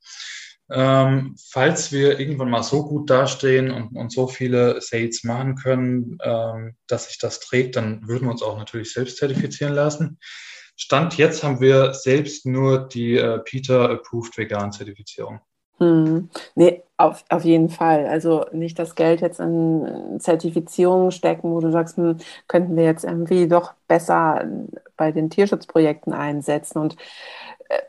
Ähm, 0.69 1.37
falls 1.51 1.93
wir 1.93 2.19
irgendwann 2.19 2.49
mal 2.49 2.63
so 2.63 2.85
gut 2.85 3.09
dastehen 3.09 3.71
und, 3.71 3.95
und 3.95 4.11
so 4.11 4.27
viele 4.27 4.81
Sales 4.81 5.23
machen 5.23 5.55
können, 5.55 6.17
ähm, 6.21 6.75
dass 6.87 7.07
sich 7.07 7.17
das 7.17 7.39
trägt, 7.39 7.77
dann 7.77 8.05
würden 8.09 8.25
wir 8.27 8.31
uns 8.31 8.43
auch 8.43 8.57
natürlich 8.57 8.91
selbst 8.91 9.15
zertifizieren 9.15 9.73
lassen. 9.73 10.19
Stand 10.81 11.17
jetzt 11.17 11.43
haben 11.43 11.59
wir 11.59 11.93
selbst 11.93 12.45
nur 12.45 12.87
die 12.87 13.17
äh, 13.17 13.39
Peter 13.39 13.89
Approved 13.89 14.37
Vegan 14.37 14.71
Zertifizierung. 14.71 15.41
Hm. 15.77 16.29
Nee, 16.55 16.83
auf, 16.95 17.25
auf 17.27 17.43
jeden 17.43 17.67
Fall. 17.67 18.07
Also 18.07 18.45
nicht 18.53 18.79
das 18.79 18.95
Geld 18.95 19.19
jetzt 19.19 19.41
in 19.41 20.17
Zertifizierungen 20.19 21.11
stecken, 21.11 21.51
wo 21.51 21.59
du 21.59 21.69
sagst, 21.71 21.97
hm, 21.97 22.17
könnten 22.47 22.77
wir 22.77 22.85
jetzt 22.85 23.03
irgendwie 23.03 23.49
doch 23.49 23.73
besser 23.89 24.45
bei 24.95 25.11
den 25.11 25.29
Tierschutzprojekten 25.29 26.13
einsetzen. 26.13 26.79
Und 26.79 26.95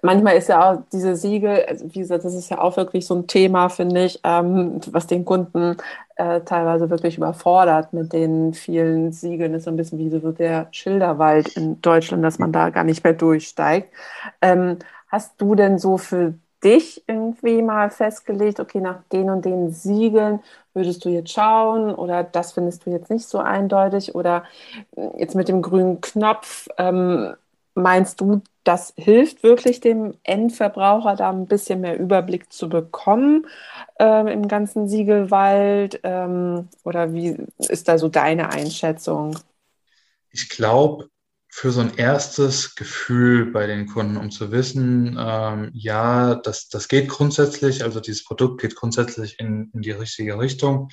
manchmal 0.03 0.37
ist 0.37 0.49
ja 0.49 0.73
auch 0.73 0.83
diese 0.93 1.17
Siegel, 1.17 1.65
also 1.67 1.87
wie 1.95 2.01
gesagt, 2.01 2.25
das 2.25 2.35
ist 2.35 2.51
ja 2.51 2.61
auch 2.61 2.77
wirklich 2.77 3.07
so 3.07 3.15
ein 3.15 3.27
Thema, 3.27 3.69
finde 3.69 4.05
ich, 4.05 4.21
ähm, 4.25 4.81
was 4.91 5.07
den 5.07 5.25
Kunden 5.25 5.77
äh, 6.17 6.41
teilweise 6.43 6.91
wirklich 6.91 7.17
überfordert 7.17 7.93
mit 7.93 8.13
den 8.13 8.53
vielen 8.55 9.13
Siegeln. 9.13 9.53
Das 9.53 9.61
ist 9.61 9.65
so 9.65 9.71
ein 9.71 9.77
bisschen 9.77 9.99
wie 9.99 10.11
so 10.11 10.33
der 10.33 10.69
Schilderwald 10.71 11.57
in 11.57 11.81
Deutschland, 11.81 12.25
dass 12.25 12.39
man 12.39 12.53
da 12.53 12.71
gar 12.71 12.85
nicht 12.85 13.05
mehr 13.05 13.15
durchsteigt. 13.15 13.93
Ähm, 14.43 14.79
hast 15.09 15.41
du 15.41 15.55
denn 15.55 15.79
so 15.79 15.97
für 15.99 16.35
dich 16.63 17.03
irgendwie 17.07 17.63
mal 17.63 17.91
festgelegt, 17.91 18.61
okay, 18.61 18.81
nach 18.81 19.03
den 19.13 19.31
und 19.31 19.45
den 19.45 19.71
Siegeln 19.73 20.41
würdest 20.75 21.05
du 21.05 21.09
jetzt 21.09 21.33
schauen 21.33 21.95
oder 21.95 22.23
das 22.23 22.53
findest 22.53 22.85
du 22.85 22.91
jetzt 22.91 23.11
nicht 23.11 23.27
so 23.27 23.39
eindeutig 23.39 24.15
oder 24.15 24.45
äh, 24.97 25.09
jetzt 25.19 25.35
mit 25.35 25.49
dem 25.49 25.63
grünen 25.63 26.01
Knopf, 26.01 26.69
ähm, 26.79 27.35
meinst 27.81 28.21
du, 28.21 28.43
das 28.65 28.93
hilft 28.97 29.43
wirklich 29.43 29.81
dem 29.81 30.15
Endverbraucher 30.23 31.17
da 31.17 31.31
ein 31.31 31.47
bisschen 31.47 31.81
mehr 31.81 31.99
Überblick 31.99 32.53
zu 32.53 32.69
bekommen 32.69 33.47
ähm, 33.99 34.27
im 34.27 34.49
ganzen 34.49 34.89
Siegelwald 34.89 36.01
ähm, 36.05 36.69
oder 36.85 37.13
wie 37.13 37.37
ist 37.59 37.89
da 37.89 37.99
so 37.99 38.09
deine 38.09 38.51
Einschätzung? 38.51 39.39
Ich 40.31 40.49
glaube, 40.49 41.09
für 41.49 41.73
so 41.73 41.81
ein 41.81 41.97
erstes 41.97 42.77
Gefühl 42.77 43.51
bei 43.51 43.67
den 43.67 43.87
Kunden, 43.87 44.17
um 44.17 44.31
zu 44.31 44.53
wissen, 44.53 45.17
ähm, 45.19 45.71
ja, 45.75 46.37
das, 46.37 46.69
das 46.69 46.87
geht 46.87 47.09
grundsätzlich, 47.09 47.83
also 47.83 47.99
dieses 47.99 48.25
Produkt 48.25 48.61
geht 48.61 48.77
grundsätzlich 48.77 49.41
in, 49.41 49.71
in 49.75 49.83
die 49.83 49.91
richtige 49.91 50.39
Richtung, 50.39 50.91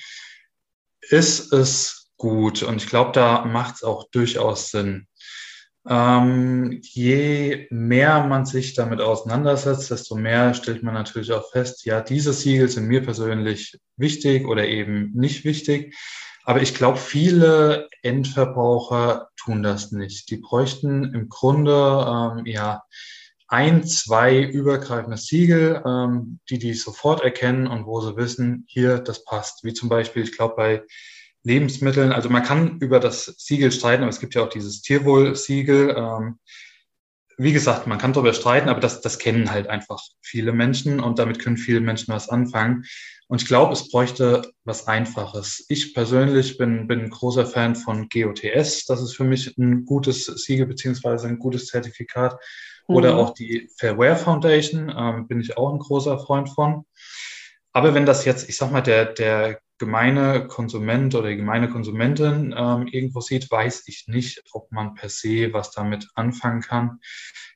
ist 1.00 1.52
es 1.52 2.10
gut. 2.16 2.62
Und 2.62 2.82
ich 2.82 2.88
glaube, 2.88 3.12
da 3.12 3.44
macht 3.44 3.76
es 3.76 3.84
auch 3.84 4.08
durchaus 4.10 4.70
Sinn. 4.70 5.07
Ähm, 5.90 6.80
je 6.82 7.66
mehr 7.70 8.22
man 8.24 8.44
sich 8.44 8.74
damit 8.74 9.00
auseinandersetzt, 9.00 9.90
desto 9.90 10.16
mehr 10.16 10.52
stellt 10.52 10.82
man 10.82 10.92
natürlich 10.92 11.32
auch 11.32 11.50
fest, 11.50 11.86
ja, 11.86 12.02
diese 12.02 12.34
Siegel 12.34 12.68
sind 12.68 12.86
mir 12.86 13.02
persönlich 13.02 13.78
wichtig 13.96 14.46
oder 14.46 14.68
eben 14.68 15.12
nicht 15.14 15.44
wichtig. 15.44 15.96
Aber 16.44 16.60
ich 16.60 16.74
glaube, 16.74 16.98
viele 16.98 17.88
Endverbraucher 18.02 19.28
tun 19.36 19.62
das 19.62 19.92
nicht. 19.92 20.30
Die 20.30 20.38
bräuchten 20.38 21.14
im 21.14 21.28
Grunde 21.28 21.72
ähm, 21.72 22.46
ja 22.46 22.82
ein, 23.48 23.82
zwei 23.84 24.40
übergreifende 24.42 25.16
Siegel, 25.16 25.82
ähm, 25.86 26.38
die 26.50 26.58
die 26.58 26.74
sofort 26.74 27.22
erkennen 27.22 27.66
und 27.66 27.86
wo 27.86 28.00
sie 28.02 28.16
wissen, 28.16 28.64
hier, 28.68 28.98
das 28.98 29.24
passt. 29.24 29.64
Wie 29.64 29.72
zum 29.72 29.88
Beispiel, 29.88 30.22
ich 30.22 30.36
glaube, 30.36 30.54
bei 30.54 30.82
Lebensmitteln, 31.48 32.12
also 32.12 32.28
man 32.28 32.42
kann 32.42 32.78
über 32.78 33.00
das 33.00 33.24
Siegel 33.38 33.72
streiten, 33.72 34.02
aber 34.02 34.10
es 34.10 34.20
gibt 34.20 34.34
ja 34.34 34.42
auch 34.44 34.50
dieses 34.50 34.82
Tierwohl-Siegel. 34.82 35.94
Ähm, 35.96 36.38
wie 37.38 37.52
gesagt, 37.52 37.86
man 37.86 37.98
kann 37.98 38.12
darüber 38.12 38.34
streiten, 38.34 38.68
aber 38.68 38.80
das, 38.80 39.00
das 39.00 39.18
kennen 39.18 39.50
halt 39.50 39.68
einfach 39.68 40.02
viele 40.20 40.52
Menschen 40.52 41.00
und 41.00 41.18
damit 41.18 41.38
können 41.38 41.56
viele 41.56 41.80
Menschen 41.80 42.12
was 42.12 42.28
anfangen. 42.28 42.84
Und 43.28 43.40
ich 43.42 43.48
glaube, 43.48 43.72
es 43.72 43.88
bräuchte 43.88 44.50
was 44.64 44.88
Einfaches. 44.88 45.64
Ich 45.68 45.94
persönlich 45.94 46.58
bin, 46.58 46.88
bin 46.88 47.00
ein 47.00 47.10
großer 47.10 47.46
Fan 47.46 47.76
von 47.76 48.08
GOTS. 48.08 48.86
Das 48.86 49.00
ist 49.00 49.14
für 49.14 49.24
mich 49.24 49.56
ein 49.56 49.84
gutes 49.84 50.26
Siegel 50.26 50.66
beziehungsweise 50.66 51.28
ein 51.28 51.38
gutes 51.38 51.66
Zertifikat. 51.66 52.38
Oder 52.88 53.12
mhm. 53.12 53.18
auch 53.18 53.34
die 53.34 53.70
Fairware 53.78 54.16
Foundation 54.16 54.92
ähm, 54.96 55.28
bin 55.28 55.40
ich 55.40 55.56
auch 55.56 55.72
ein 55.72 55.78
großer 55.78 56.18
Freund 56.18 56.48
von. 56.48 56.84
Aber 57.72 57.94
wenn 57.94 58.06
das 58.06 58.24
jetzt, 58.24 58.48
ich 58.48 58.56
sag 58.56 58.72
mal, 58.72 58.80
der, 58.80 59.04
der 59.12 59.60
gemeine 59.78 60.46
Konsument 60.46 61.14
oder 61.14 61.28
die 61.28 61.36
gemeine 61.36 61.68
Konsumentin 61.68 62.54
ähm, 62.56 62.86
irgendwo 62.86 63.20
sieht, 63.20 63.50
weiß 63.50 63.84
ich 63.86 64.06
nicht, 64.08 64.42
ob 64.52 64.70
man 64.72 64.94
per 64.94 65.08
se 65.08 65.52
was 65.52 65.70
damit 65.70 66.08
anfangen 66.14 66.60
kann. 66.60 67.00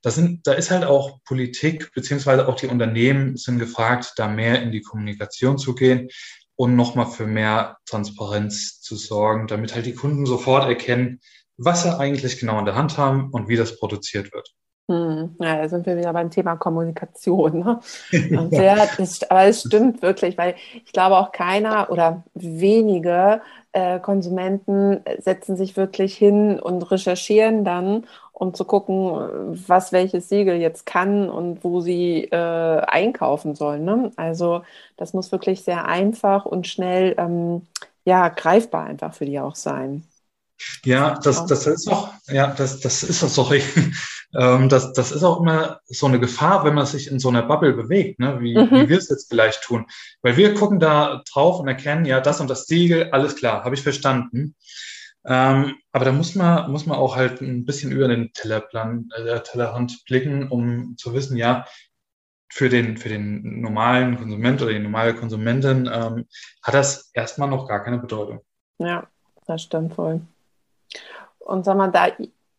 Da, 0.02 0.10
sind, 0.10 0.46
da 0.46 0.52
ist 0.52 0.70
halt 0.70 0.84
auch 0.84 1.22
Politik 1.24 1.92
beziehungsweise 1.94 2.48
auch 2.48 2.56
die 2.56 2.68
Unternehmen 2.68 3.36
sind 3.36 3.58
gefragt, 3.58 4.14
da 4.16 4.28
mehr 4.28 4.62
in 4.62 4.72
die 4.72 4.82
Kommunikation 4.82 5.58
zu 5.58 5.74
gehen 5.74 6.08
und 6.56 6.76
nochmal 6.76 7.06
für 7.06 7.26
mehr 7.26 7.78
Transparenz 7.86 8.80
zu 8.80 8.96
sorgen, 8.96 9.46
damit 9.46 9.74
halt 9.74 9.86
die 9.86 9.94
Kunden 9.94 10.26
sofort 10.26 10.68
erkennen, 10.68 11.20
was 11.56 11.82
sie 11.82 11.98
eigentlich 11.98 12.38
genau 12.38 12.58
in 12.58 12.64
der 12.64 12.74
Hand 12.74 12.98
haben 12.98 13.30
und 13.30 13.48
wie 13.48 13.56
das 13.56 13.78
produziert 13.78 14.32
wird. 14.32 14.54
Hm, 14.88 15.36
ja, 15.38 15.58
da 15.58 15.68
sind 15.68 15.86
wir 15.86 15.96
wieder 15.96 16.12
beim 16.12 16.30
Thema 16.30 16.56
Kommunikation. 16.56 17.60
Ne? 17.60 17.80
Sehr, 18.50 18.76
das, 18.98 19.22
aber 19.30 19.44
es 19.44 19.60
stimmt 19.60 20.02
wirklich, 20.02 20.36
weil 20.36 20.56
ich 20.84 20.92
glaube 20.92 21.16
auch 21.18 21.30
keiner 21.32 21.88
oder 21.90 22.24
wenige 22.34 23.40
äh, 23.72 24.00
Konsumenten 24.00 25.00
setzen 25.18 25.56
sich 25.56 25.76
wirklich 25.76 26.16
hin 26.16 26.58
und 26.58 26.90
recherchieren 26.90 27.64
dann, 27.64 28.06
um 28.32 28.54
zu 28.54 28.64
gucken, 28.64 29.12
was 29.68 29.92
welches 29.92 30.28
Siegel 30.28 30.56
jetzt 30.56 30.84
kann 30.84 31.30
und 31.30 31.62
wo 31.62 31.80
sie 31.80 32.24
äh, 32.24 32.36
einkaufen 32.36 33.54
sollen. 33.54 33.84
Ne? 33.84 34.10
Also 34.16 34.62
das 34.96 35.12
muss 35.14 35.30
wirklich 35.30 35.62
sehr 35.62 35.86
einfach 35.86 36.44
und 36.44 36.66
schnell 36.66 37.14
ähm, 37.18 37.62
ja, 38.04 38.28
greifbar 38.28 38.84
einfach 38.86 39.14
für 39.14 39.26
die 39.26 39.38
auch 39.38 39.54
sein. 39.54 40.02
Ja, 40.84 41.18
das, 41.22 41.46
das 41.46 41.66
ist 41.66 41.88
auch, 41.88 42.12
ja, 42.28 42.48
das, 42.48 42.80
das 42.80 43.02
ist 43.02 43.22
auch, 43.22 43.28
sorry, 43.28 43.62
ähm, 44.38 44.68
das, 44.68 44.92
das 44.92 45.12
ist 45.12 45.22
auch 45.22 45.40
immer 45.40 45.80
so 45.86 46.06
eine 46.06 46.20
Gefahr, 46.20 46.64
wenn 46.64 46.74
man 46.74 46.86
sich 46.86 47.10
in 47.10 47.18
so 47.18 47.28
einer 47.28 47.42
Bubble 47.42 47.72
bewegt, 47.72 48.18
ne? 48.18 48.40
wie, 48.40 48.56
mhm. 48.56 48.70
wie 48.70 48.88
wir 48.88 48.98
es 48.98 49.08
jetzt 49.08 49.28
vielleicht 49.28 49.62
tun. 49.62 49.86
Weil 50.22 50.36
wir 50.36 50.54
gucken 50.54 50.80
da 50.80 51.22
drauf 51.32 51.60
und 51.60 51.68
erkennen, 51.68 52.04
ja, 52.04 52.20
das 52.20 52.40
und 52.40 52.48
das 52.48 52.66
Siegel, 52.66 53.10
alles 53.10 53.36
klar, 53.36 53.64
habe 53.64 53.74
ich 53.74 53.82
verstanden. 53.82 54.56
Ähm, 55.24 55.76
aber 55.92 56.04
da 56.04 56.12
muss 56.12 56.34
man, 56.34 56.70
muss 56.70 56.86
man 56.86 56.98
auch 56.98 57.16
halt 57.16 57.40
ein 57.40 57.64
bisschen 57.64 57.92
über 57.92 58.08
den 58.08 58.32
Tellerplan, 58.32 59.08
äh, 59.16 59.40
Tellerrand 59.40 60.04
blicken, 60.04 60.48
um 60.48 60.96
zu 60.96 61.14
wissen, 61.14 61.36
ja, 61.36 61.64
für 62.52 62.68
den, 62.68 62.98
für 62.98 63.08
den 63.08 63.62
normalen 63.62 64.18
Konsument 64.18 64.60
oder 64.60 64.72
die 64.72 64.78
normale 64.78 65.14
Konsumentin 65.14 65.88
ähm, 65.90 66.26
hat 66.62 66.74
das 66.74 67.10
erstmal 67.14 67.48
noch 67.48 67.66
gar 67.66 67.82
keine 67.82 67.98
Bedeutung. 67.98 68.40
Ja, 68.78 69.06
das 69.46 69.62
stimmt 69.62 69.94
voll. 69.94 70.20
Und 71.38 71.64
sag 71.64 71.76
mal, 71.76 71.90
da 71.90 72.08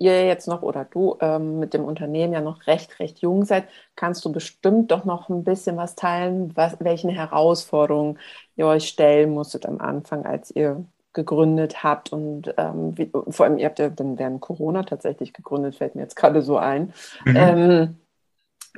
ihr 0.04 0.26
jetzt 0.26 0.48
noch 0.48 0.62
oder 0.62 0.86
du 0.86 1.18
ähm, 1.22 1.60
mit 1.60 1.74
dem 1.74 1.86
Unternehmen 1.86 2.34
ja 2.34 2.42
noch 2.42 2.68
recht, 2.68 3.00
recht 3.00 3.20
jung 3.20 3.46
seid, 3.46 3.66
kannst 3.96 4.26
du 4.26 4.32
bestimmt 4.32 4.92
doch 4.92 5.06
noch 5.06 5.30
ein 5.30 5.44
bisschen 5.44 5.78
was 5.78 5.96
teilen, 5.96 6.52
was, 6.56 6.78
welchen 6.80 7.10
Herausforderungen 7.10 8.20
ihr 8.56 8.68
euch 8.68 8.88
stellen 8.88 9.34
musstet 9.34 9.66
am 9.66 9.80
Anfang, 9.80 10.26
als 10.26 10.52
ihr 10.52 10.84
gegründet 11.14 11.84
habt 11.84 12.12
und 12.12 12.54
ähm, 12.58 12.98
wie, 12.98 13.12
vor 13.30 13.46
allem 13.46 13.60
ihr 13.60 13.68
habt 13.68 13.80
ja 13.80 13.90
dann 13.90 14.18
während 14.18 14.42
Corona 14.42 14.84
tatsächlich 14.84 15.32
gegründet, 15.32 15.76
fällt 15.76 15.96
mir 15.96 16.02
jetzt 16.02 16.16
gerade 16.16 16.42
so 16.42 16.58
ein. 16.58 16.92
Mhm. 17.24 17.36
Ähm, 17.36 17.96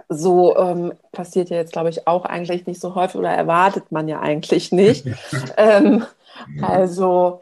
so 0.10 0.58
ähm, 0.58 0.94
passiert 1.13 1.50
ja 1.50 1.56
jetzt, 1.56 1.72
glaube 1.72 1.89
ich, 1.89 2.06
auch 2.08 2.26
eigentlich 2.26 2.68
nicht 2.68 2.82
so 2.82 2.96
häufig 2.96 3.15
oder 3.15 3.30
erwartet 3.30 3.91
man 3.91 4.10
ja 4.10 4.20
eigentlich 4.20 4.74
nicht. 4.74 5.08
ähm, 5.58 6.06
also 6.62 7.41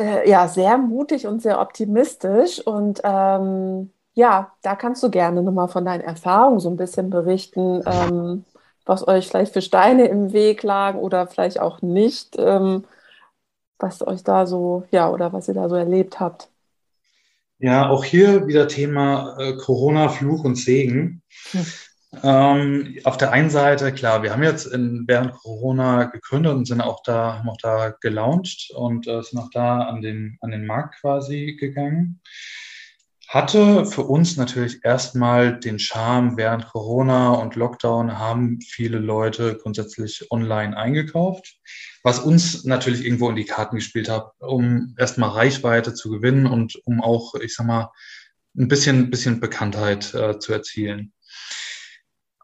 äh, 0.00 0.28
ja 0.28 0.48
sehr 0.48 0.78
mutig 0.78 1.26
und 1.26 1.42
sehr 1.42 1.60
optimistisch. 1.60 2.60
Und 2.60 3.00
ähm, 3.04 3.90
ja, 4.14 4.52
da 4.62 4.74
kannst 4.74 5.02
du 5.02 5.10
gerne 5.10 5.42
nochmal 5.42 5.68
von 5.68 5.84
deinen 5.84 6.00
Erfahrungen 6.00 6.60
so 6.60 6.70
ein 6.70 6.76
bisschen 6.76 7.10
berichten, 7.10 7.82
ähm, 7.86 8.44
was 8.84 9.06
euch 9.06 9.28
vielleicht 9.28 9.52
für 9.52 9.62
Steine 9.62 10.06
im 10.06 10.32
Weg 10.32 10.62
lagen 10.62 10.98
oder 10.98 11.26
vielleicht 11.26 11.60
auch 11.60 11.82
nicht, 11.82 12.36
ähm, 12.38 12.84
was 13.78 14.06
euch 14.06 14.24
da 14.24 14.46
so, 14.46 14.84
ja, 14.90 15.10
oder 15.10 15.32
was 15.32 15.48
ihr 15.48 15.54
da 15.54 15.68
so 15.68 15.76
erlebt 15.76 16.20
habt. 16.20 16.48
Ja, 17.60 17.90
auch 17.90 18.04
hier 18.04 18.46
wieder 18.46 18.68
Thema 18.68 19.36
äh, 19.38 19.56
Corona, 19.56 20.08
Fluch 20.08 20.44
und 20.44 20.56
Segen. 20.56 21.22
Hm. 21.50 21.66
Ähm, 22.22 22.98
auf 23.04 23.18
der 23.18 23.32
einen 23.32 23.50
Seite, 23.50 23.92
klar, 23.92 24.22
wir 24.22 24.32
haben 24.32 24.42
jetzt 24.42 24.66
in, 24.66 25.04
während 25.06 25.32
Corona 25.32 26.04
gegründet 26.04 26.54
und 26.54 26.64
sind 26.66 26.80
auch 26.80 27.02
da, 27.02 27.38
haben 27.38 27.50
auch 27.50 27.58
da 27.58 27.90
gelauncht 28.00 28.70
und 28.74 29.06
äh, 29.06 29.22
sind 29.22 29.38
auch 29.38 29.50
da 29.52 29.82
an 29.82 30.00
den, 30.00 30.38
an 30.40 30.50
den 30.50 30.66
Markt 30.66 31.00
quasi 31.00 31.56
gegangen. 31.60 32.20
Hatte 33.28 33.84
für 33.84 34.04
uns 34.04 34.38
natürlich 34.38 34.82
erstmal 34.84 35.60
den 35.60 35.78
Charme, 35.78 36.38
während 36.38 36.66
Corona 36.66 37.32
und 37.32 37.56
Lockdown 37.56 38.18
haben 38.18 38.58
viele 38.62 38.98
Leute 38.98 39.58
grundsätzlich 39.58 40.30
online 40.30 40.74
eingekauft, 40.74 41.58
was 42.02 42.20
uns 42.20 42.64
natürlich 42.64 43.04
irgendwo 43.04 43.28
in 43.28 43.36
die 43.36 43.44
Karten 43.44 43.76
gespielt 43.76 44.08
hat, 44.08 44.32
um 44.38 44.94
erstmal 44.96 45.28
Reichweite 45.28 45.92
zu 45.92 46.08
gewinnen 46.08 46.46
und 46.46 46.80
um 46.86 47.02
auch, 47.02 47.34
ich 47.34 47.54
sag 47.54 47.66
mal, 47.66 47.92
ein 48.56 48.68
bisschen, 48.68 49.10
bisschen 49.10 49.40
Bekanntheit 49.40 50.14
äh, 50.14 50.38
zu 50.38 50.54
erzielen. 50.54 51.12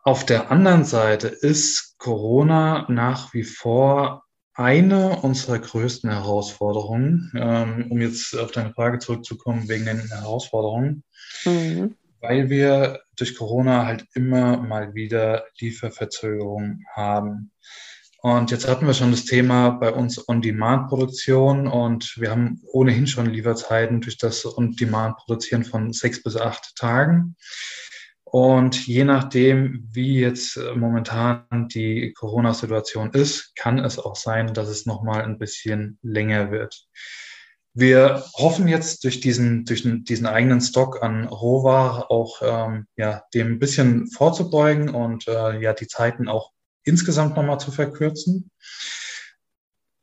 Auf 0.06 0.26
der 0.26 0.50
anderen 0.50 0.84
Seite 0.84 1.28
ist 1.28 1.96
Corona 1.96 2.84
nach 2.90 3.32
wie 3.32 3.42
vor 3.42 4.22
eine 4.52 5.18
unserer 5.20 5.58
größten 5.58 6.10
Herausforderungen, 6.10 7.32
ähm, 7.34 7.86
um 7.90 7.98
jetzt 8.02 8.38
auf 8.38 8.52
deine 8.52 8.74
Frage 8.74 8.98
zurückzukommen, 8.98 9.66
wegen 9.66 9.86
den 9.86 10.06
Herausforderungen, 10.08 11.04
mhm. 11.46 11.96
weil 12.20 12.50
wir 12.50 13.00
durch 13.16 13.34
Corona 13.34 13.86
halt 13.86 14.04
immer 14.14 14.58
mal 14.58 14.94
wieder 14.94 15.46
Lieferverzögerungen 15.58 16.84
haben. 16.94 17.50
Und 18.20 18.50
jetzt 18.50 18.68
hatten 18.68 18.86
wir 18.86 18.94
schon 18.94 19.10
das 19.10 19.24
Thema 19.24 19.70
bei 19.70 19.90
uns 19.90 20.28
On-Demand-Produktion 20.28 21.66
und 21.66 22.14
wir 22.18 22.30
haben 22.30 22.60
ohnehin 22.72 23.06
schon 23.06 23.26
Lieferzeiten 23.26 24.02
durch 24.02 24.18
das 24.18 24.44
On-Demand-Produzieren 24.46 25.64
von 25.64 25.94
sechs 25.94 26.22
bis 26.22 26.36
acht 26.36 26.76
Tagen. 26.76 27.36
Und 28.34 28.88
je 28.88 29.04
nachdem, 29.04 29.88
wie 29.92 30.18
jetzt 30.18 30.56
äh, 30.56 30.74
momentan 30.74 31.68
die 31.68 32.12
Corona-Situation 32.14 33.12
ist, 33.12 33.54
kann 33.54 33.78
es 33.78 33.96
auch 33.96 34.16
sein, 34.16 34.52
dass 34.52 34.66
es 34.66 34.86
nochmal 34.86 35.22
ein 35.22 35.38
bisschen 35.38 36.00
länger 36.02 36.50
wird. 36.50 36.88
Wir 37.74 38.24
hoffen 38.34 38.66
jetzt 38.66 39.04
durch 39.04 39.20
diesen, 39.20 39.64
durch 39.66 39.84
diesen 39.84 40.26
eigenen 40.26 40.60
Stock 40.60 41.00
an 41.00 41.28
Rohware 41.28 42.10
auch 42.10 42.42
ähm, 42.42 42.88
ja, 42.96 43.22
dem 43.34 43.52
ein 43.52 43.58
bisschen 43.60 44.08
vorzubeugen 44.08 44.88
und 44.88 45.28
äh, 45.28 45.60
ja, 45.60 45.72
die 45.72 45.86
Zeiten 45.86 46.26
auch 46.26 46.50
insgesamt 46.82 47.36
nochmal 47.36 47.60
zu 47.60 47.70
verkürzen. 47.70 48.50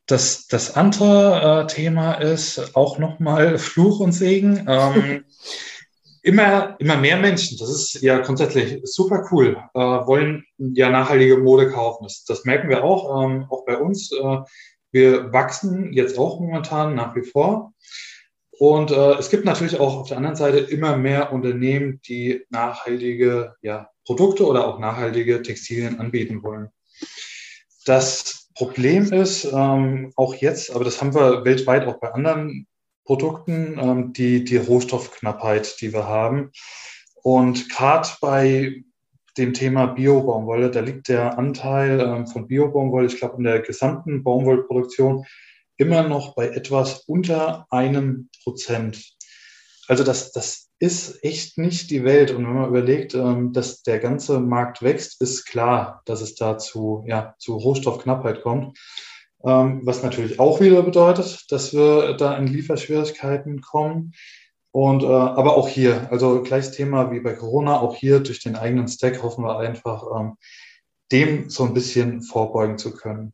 Das, 0.05 0.47
das 0.47 0.77
andere 0.77 1.63
äh, 1.63 1.67
Thema 1.67 2.13
ist 2.13 2.77
auch 2.77 2.97
nochmal 2.97 3.57
Fluch 3.57 3.99
und 3.99 4.13
Segen. 4.13 4.67
Ähm, 4.69 5.25
immer, 6.21 6.75
immer 6.79 6.97
mehr 6.97 7.17
Menschen, 7.17 7.57
das 7.57 7.69
ist 7.69 8.01
ja 8.01 8.19
grundsätzlich 8.19 8.79
super 8.83 9.27
cool, 9.31 9.57
äh, 9.73 9.79
wollen 9.79 10.43
ja 10.57 10.89
nachhaltige 10.89 11.37
Mode 11.37 11.71
kaufen. 11.71 12.03
Das, 12.03 12.23
das 12.25 12.45
merken 12.45 12.69
wir 12.69 12.83
auch, 12.83 13.23
ähm, 13.23 13.45
auch 13.49 13.65
bei 13.65 13.77
uns. 13.77 14.11
Äh, 14.11 14.37
wir 14.91 15.31
wachsen 15.33 15.93
jetzt 15.93 16.17
auch 16.17 16.39
momentan 16.39 16.95
nach 16.95 17.15
wie 17.15 17.23
vor. 17.23 17.73
Und 18.51 18.91
äh, 18.91 19.13
es 19.13 19.29
gibt 19.29 19.45
natürlich 19.45 19.79
auch 19.79 19.97
auf 19.97 20.09
der 20.09 20.17
anderen 20.17 20.35
Seite 20.35 20.59
immer 20.59 20.95
mehr 20.95 21.33
Unternehmen, 21.33 21.99
die 22.07 22.45
nachhaltige 22.49 23.55
ja, 23.61 23.89
Produkte 24.05 24.45
oder 24.45 24.67
auch 24.67 24.77
nachhaltige 24.77 25.41
Textilien 25.41 25.99
anbieten 25.99 26.43
wollen. 26.43 26.69
Das 27.85 28.49
Problem 28.53 29.11
ist 29.11 29.45
ähm, 29.45 30.11
auch 30.15 30.35
jetzt, 30.35 30.75
aber 30.75 30.83
das 30.83 31.01
haben 31.01 31.15
wir 31.15 31.43
weltweit 31.45 31.87
auch 31.87 31.99
bei 31.99 32.11
anderen 32.11 32.67
Produkten, 33.05 33.77
ähm, 33.79 34.13
die, 34.13 34.43
die 34.43 34.57
Rohstoffknappheit, 34.57 35.81
die 35.81 35.93
wir 35.93 36.07
haben. 36.07 36.51
Und 37.23 37.69
gerade 37.69 38.09
bei 38.21 38.83
dem 39.37 39.53
Thema 39.53 39.87
Bio-Baumwolle, 39.87 40.71
da 40.71 40.81
liegt 40.81 41.07
der 41.07 41.37
Anteil 41.37 41.99
ähm, 41.99 42.27
von 42.27 42.47
Bio-Baumwolle, 42.47 43.07
ich 43.07 43.17
glaube, 43.17 43.37
in 43.37 43.43
der 43.43 43.61
gesamten 43.61 44.23
Baumwollproduktion 44.23 45.25
immer 45.77 46.03
noch 46.03 46.35
bei 46.35 46.49
etwas 46.49 47.03
unter 47.07 47.65
einem 47.69 48.29
Prozent. 48.43 49.15
also 49.87 50.03
das, 50.03 50.31
das 50.31 50.71
ist 50.81 51.23
echt 51.23 51.59
nicht 51.59 51.91
die 51.91 52.03
Welt. 52.03 52.31
Und 52.31 52.47
wenn 52.47 52.55
man 52.55 52.69
überlegt, 52.69 53.13
ähm, 53.13 53.53
dass 53.53 53.83
der 53.83 53.99
ganze 53.99 54.39
Markt 54.39 54.81
wächst, 54.81 55.21
ist 55.21 55.45
klar, 55.45 56.01
dass 56.05 56.21
es 56.21 56.35
da 56.35 56.57
zu, 56.57 57.03
ja, 57.07 57.35
zu 57.37 57.55
Rohstoffknappheit 57.55 58.41
kommt. 58.41 58.77
Ähm, 59.43 59.81
was 59.83 60.03
natürlich 60.03 60.39
auch 60.39 60.59
wieder 60.59 60.83
bedeutet, 60.83 61.51
dass 61.51 61.73
wir 61.73 62.13
da 62.13 62.35
in 62.37 62.47
Lieferschwierigkeiten 62.47 63.61
kommen. 63.61 64.13
Und 64.71 65.03
äh, 65.03 65.07
aber 65.07 65.57
auch 65.57 65.67
hier, 65.67 66.07
also 66.11 66.41
gleiches 66.43 66.71
Thema 66.71 67.11
wie 67.11 67.19
bei 67.19 67.33
Corona, 67.33 67.79
auch 67.79 67.95
hier 67.95 68.21
durch 68.21 68.41
den 68.41 68.55
eigenen 68.55 68.87
Stack 68.87 69.21
hoffen 69.21 69.43
wir 69.43 69.57
einfach, 69.57 70.03
ähm, 70.17 70.37
dem 71.11 71.49
so 71.49 71.65
ein 71.65 71.73
bisschen 71.73 72.21
vorbeugen 72.21 72.77
zu 72.77 72.93
können. 72.93 73.33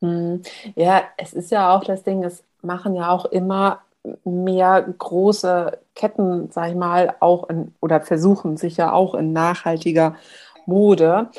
Hm. 0.00 0.42
Ja, 0.74 1.04
es 1.16 1.32
ist 1.32 1.52
ja 1.52 1.74
auch 1.74 1.84
das 1.84 2.02
Ding, 2.02 2.24
es 2.24 2.42
machen 2.62 2.96
ja 2.96 3.10
auch 3.10 3.26
immer 3.26 3.82
mehr 4.24 4.82
große 4.98 5.78
Ketten, 5.94 6.50
sag 6.50 6.70
ich 6.70 6.74
mal, 6.74 7.14
auch 7.20 7.48
in, 7.48 7.74
oder 7.80 8.00
versuchen 8.00 8.56
sich 8.56 8.76
ja 8.76 8.92
auch 8.92 9.14
in 9.14 9.32
nachhaltiger 9.32 10.16
Mode, 10.66 11.30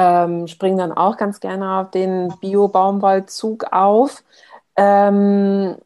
ähm, 0.00 0.46
springen 0.46 0.78
dann 0.78 0.92
auch 0.92 1.18
ganz 1.18 1.40
gerne 1.40 1.80
auf 1.80 1.90
den 1.90 2.32
Bio-Baumwollzug 2.40 3.66
auf. 3.70 4.24
Ähm, 4.76 5.76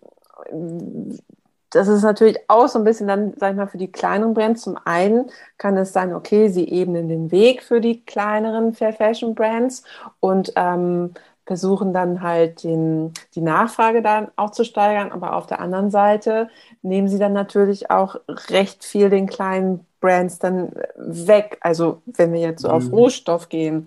das 1.70 1.88
ist 1.88 2.02
natürlich 2.02 2.38
auch 2.46 2.68
so 2.68 2.78
ein 2.78 2.84
bisschen 2.84 3.08
dann, 3.08 3.34
sag 3.36 3.50
ich 3.50 3.56
mal, 3.56 3.66
für 3.66 3.78
die 3.78 3.90
kleineren 3.90 4.34
Brands. 4.34 4.62
Zum 4.62 4.78
einen 4.84 5.26
kann 5.58 5.76
es 5.76 5.92
sein, 5.92 6.14
okay, 6.14 6.48
sie 6.48 6.68
ebnen 6.68 7.08
den 7.08 7.32
Weg 7.32 7.64
für 7.64 7.80
die 7.80 8.04
kleineren 8.04 8.72
Fair 8.72 8.92
Fashion 8.92 9.34
Brands 9.34 9.82
und 10.20 10.52
ähm, 10.54 11.14
versuchen 11.44 11.92
dann 11.92 12.22
halt 12.22 12.62
den, 12.62 13.12
die 13.34 13.40
Nachfrage 13.40 14.00
dann 14.02 14.28
auch 14.36 14.50
zu 14.50 14.64
steigern. 14.64 15.10
Aber 15.10 15.34
auf 15.34 15.46
der 15.46 15.60
anderen 15.60 15.90
Seite 15.90 16.48
nehmen 16.82 17.08
sie 17.08 17.18
dann 17.18 17.32
natürlich 17.32 17.90
auch 17.90 18.16
recht 18.50 18.84
viel 18.84 19.10
den 19.10 19.26
kleinen 19.26 19.84
Brands 20.04 20.38
dann 20.38 20.70
weg. 20.96 21.56
Also 21.62 22.02
wenn 22.04 22.34
wir 22.34 22.40
jetzt 22.40 22.60
so 22.60 22.68
auf 22.68 22.84
mhm. 22.84 22.94
Rohstoff 22.94 23.48
gehen. 23.48 23.86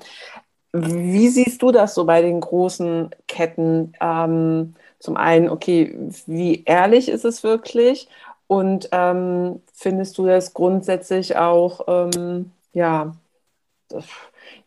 Wie 0.74 1.30
siehst 1.30 1.62
du 1.62 1.72
das 1.72 1.94
so 1.94 2.06
bei 2.06 2.24
den 2.24 2.42
großen 2.42 3.12
Ketten? 3.28 3.94
Ähm, 4.02 4.74
zum 4.98 5.16
einen, 5.16 5.48
okay, 5.48 5.96
wie 6.26 6.64
ehrlich 6.66 7.08
ist 7.08 7.24
es 7.24 7.44
wirklich? 7.44 8.10
Und 8.48 8.90
ähm, 8.94 9.62
findest 9.74 10.18
du 10.18 10.26
das 10.26 10.56
grundsätzlich 10.56 11.38
auch, 11.38 11.82
ähm, 11.88 12.52
ja, 12.74 13.16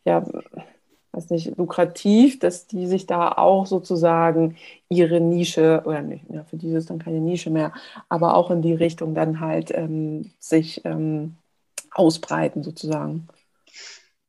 ja, 0.05 0.25
weiß 1.13 1.31
nicht, 1.31 1.57
lukrativ, 1.57 2.39
dass 2.39 2.67
die 2.67 2.87
sich 2.87 3.07
da 3.07 3.33
auch 3.33 3.67
sozusagen 3.67 4.57
ihre 4.89 5.21
Nische, 5.21 5.83
oder 5.85 6.03
nicht, 6.03 6.25
ja, 6.29 6.45
für 6.45 6.57
die 6.57 6.71
ist 6.71 6.91
dann 6.91 6.99
keine 6.99 7.21
Nische 7.21 7.51
mehr, 7.51 7.73
aber 8.09 8.35
auch 8.35 8.51
in 8.51 8.63
die 8.63 8.75
Richtung 8.75 9.15
dann 9.15 9.41
halt 9.41 9.73
ähm, 9.75 10.31
sich 10.39 10.85
ähm, 10.85 11.37
ausbreiten 11.93 12.63
sozusagen. 12.63 13.29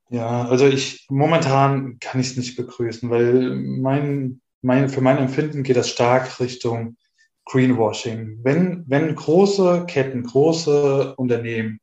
Ja, 0.10 0.46
also 0.48 0.68
ich 0.68 1.06
momentan 1.10 1.98
kann 2.00 2.20
ich 2.20 2.32
es 2.32 2.38
nicht 2.38 2.58
begrüßen, 2.58 3.10
weil 3.10 3.56
mein, 3.56 4.42
mein, 4.62 4.90
für 4.90 5.02
mein 5.02 5.18
Empfinden 5.18 5.64
geht 5.64 5.78
das 5.78 5.90
stark 5.90 6.40
Richtung 6.40 6.98
Greenwashing. 7.46 8.40
Wenn, 8.44 8.84
wenn 8.88 9.16
große 9.16 9.86
Ketten, 9.88 10.24
große 10.24 11.16
Unternehmen 11.16 11.80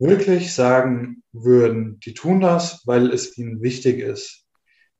wirklich 0.00 0.54
sagen 0.54 1.22
würden, 1.32 2.00
die 2.00 2.14
tun 2.14 2.40
das, 2.40 2.82
weil 2.86 3.10
es 3.10 3.36
ihnen 3.38 3.62
wichtig 3.62 4.00
ist, 4.00 4.46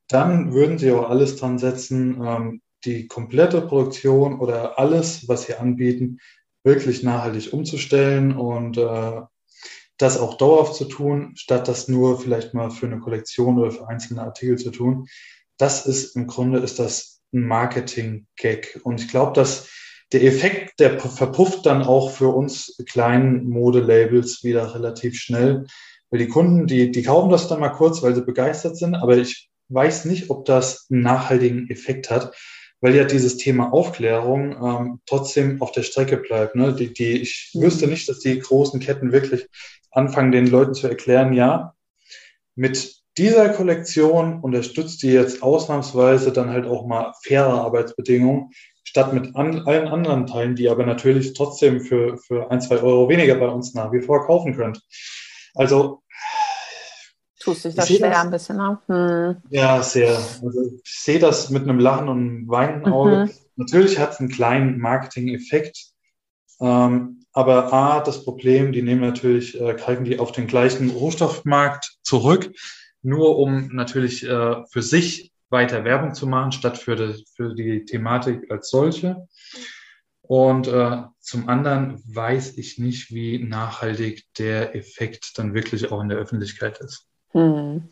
dann 0.09 0.53
würden 0.53 0.78
sie 0.78 0.92
auch 0.92 1.09
alles 1.09 1.36
dran 1.36 1.59
setzen, 1.59 2.20
ähm, 2.22 2.62
die 2.84 3.09
komplette 3.09 3.62
Produktion 3.62 4.38
oder 4.38 4.78
alles, 4.78 5.28
was 5.28 5.44
sie 5.44 5.55
anbieten, 5.55 6.18
wirklich 6.62 7.03
nachhaltig 7.03 7.53
umzustellen 7.53 8.36
und 8.36 8.76
äh, 8.76 9.20
das 9.96 10.18
auch 10.18 10.36
dauerhaft 10.36 10.74
zu 10.74 10.86
tun, 10.86 11.32
statt 11.36 11.68
das 11.68 11.88
nur 11.88 12.20
vielleicht 12.20 12.55
mal 12.55 12.70
für 12.70 12.86
eine 12.86 13.01
Kollektion 13.01 13.59
oder 13.59 13.70
für 13.70 13.88
einzelne 13.88 14.22
Artikel 14.22 14.57
zu 14.57 14.70
tun. 14.70 15.07
Das 15.59 15.86
ist 15.86 16.16
im 16.16 16.26
Grunde 16.26 16.59
ist 16.59 16.78
das 16.78 17.20
ein 17.32 17.46
Marketing-Gag. 17.46 18.80
Und 18.82 19.01
ich 19.01 19.09
glaube, 19.09 19.32
dass 19.34 19.68
der 20.12 20.24
Effekt, 20.24 20.80
der 20.80 20.98
verpufft 20.98 21.66
dann 21.66 21.82
auch 21.82 22.11
für 22.11 22.28
uns 22.28 22.76
kleinen 22.86 23.48
Modelabels 23.48 24.42
wieder 24.42 24.74
relativ 24.74 25.18
schnell. 25.18 25.66
Weil 26.11 26.18
die 26.18 26.28
Kunden, 26.28 26.66
die, 26.66 26.90
die 26.90 27.02
kaufen 27.02 27.30
das 27.30 27.46
dann 27.46 27.61
mal 27.61 27.68
kurz, 27.68 28.02
weil 28.02 28.14
sie 28.14 28.22
begeistert 28.22 28.76
sind, 28.76 28.96
aber 28.96 29.16
ich 29.16 29.48
weiß 29.68 30.06
nicht, 30.06 30.30
ob 30.30 30.44
das 30.44 30.86
einen 30.90 31.02
nachhaltigen 31.02 31.70
Effekt 31.70 32.11
hat, 32.11 32.34
weil 32.80 32.96
ja 32.96 33.04
dieses 33.04 33.36
Thema 33.36 33.72
Aufklärung 33.72 34.56
ähm, 34.61 35.00
trotzdem 35.06 35.62
auf 35.62 35.70
der 35.70 35.84
Strecke 35.84 36.16
bleibt. 36.16 36.56
Ne? 36.56 36.74
Die, 36.74 36.92
die, 36.92 37.20
ich 37.20 37.52
mhm. 37.54 37.62
wüsste 37.62 37.86
nicht, 37.86 38.08
dass 38.08 38.18
die 38.18 38.38
großen 38.40 38.80
Ketten 38.80 39.12
wirklich 39.12 39.46
anfangen, 39.92 40.32
den 40.32 40.48
Leuten 40.48 40.74
zu 40.74 40.88
erklären, 40.88 41.32
ja, 41.32 41.74
mit 42.56 42.96
dieser 43.16 43.48
Kollektion 43.50 44.40
unterstützt 44.40 45.02
ihr 45.02 45.12
jetzt 45.12 45.42
ausnahmsweise 45.42 46.32
dann 46.32 46.50
halt 46.50 46.66
auch 46.66 46.86
mal 46.86 47.12
faire 47.22 47.48
Arbeitsbedingungen 47.48 48.50
statt 48.91 49.12
mit 49.12 49.36
an, 49.36 49.61
allen 49.68 49.86
anderen 49.86 50.26
Teilen, 50.26 50.57
die 50.57 50.68
aber 50.68 50.84
natürlich 50.84 51.32
trotzdem 51.34 51.80
für, 51.80 52.18
für 52.18 52.51
ein, 52.51 52.61
zwei 52.61 52.78
Euro 52.78 53.09
weniger 53.09 53.36
bei 53.36 53.47
uns 53.47 53.72
nach 53.72 53.93
wie 53.93 54.01
vor 54.01 54.26
kaufen 54.26 54.57
könnt. 54.57 54.82
Also 55.55 56.03
Tust 57.38 57.64
dich 57.64 57.74
das 57.76 57.86
schwer 57.86 58.11
das, 58.11 58.18
ein 58.18 58.30
bisschen, 58.32 58.57
ne? 58.57 58.78
Hm. 58.88 59.36
Ja, 59.51 59.80
sehr. 59.80 60.16
Also 60.16 60.72
ich 60.82 60.82
sehe 60.84 61.20
das 61.20 61.51
mit 61.51 61.62
einem 61.62 61.78
Lachen 61.78 62.09
und 62.09 62.18
einem 62.18 62.49
weinenden 62.49 62.93
Auge. 62.93 63.26
Mhm. 63.26 63.30
Natürlich 63.55 64.01
hat 64.01 64.14
es 64.14 64.20
einen 64.20 64.28
kleinen 64.28 64.80
Marketing-Effekt. 64.80 65.93
Ähm, 66.61 67.24
aber 67.32 67.72
A, 67.72 68.01
das 68.01 68.24
Problem, 68.24 68.72
die 68.72 68.82
nehmen 68.82 69.03
natürlich, 69.03 69.59
äh, 69.59 69.74
greifen 69.74 70.05
die 70.05 70.18
auf 70.18 70.32
den 70.32 70.49
gleichen 70.49 70.91
Rohstoffmarkt 70.91 71.99
zurück, 72.03 72.53
nur 73.03 73.38
um 73.38 73.68
natürlich 73.72 74.24
äh, 74.24 74.64
für 74.68 74.82
sich 74.82 75.30
weiter 75.51 75.84
Werbung 75.84 76.14
zu 76.14 76.26
machen, 76.26 76.53
statt 76.53 76.78
für 76.78 76.96
die, 76.96 77.24
für 77.36 77.55
die 77.55 77.84
Thematik 77.84 78.51
als 78.51 78.70
solche. 78.70 79.26
Und 80.22 80.68
äh, 80.68 81.03
zum 81.18 81.48
anderen 81.48 82.01
weiß 82.07 82.57
ich 82.57 82.78
nicht, 82.78 83.11
wie 83.11 83.42
nachhaltig 83.42 84.32
der 84.38 84.76
Effekt 84.76 85.36
dann 85.36 85.55
wirklich 85.55 85.90
auch 85.90 86.01
in 86.01 86.09
der 86.09 86.18
Öffentlichkeit 86.18 86.78
ist. 86.78 87.09
Hm. 87.32 87.88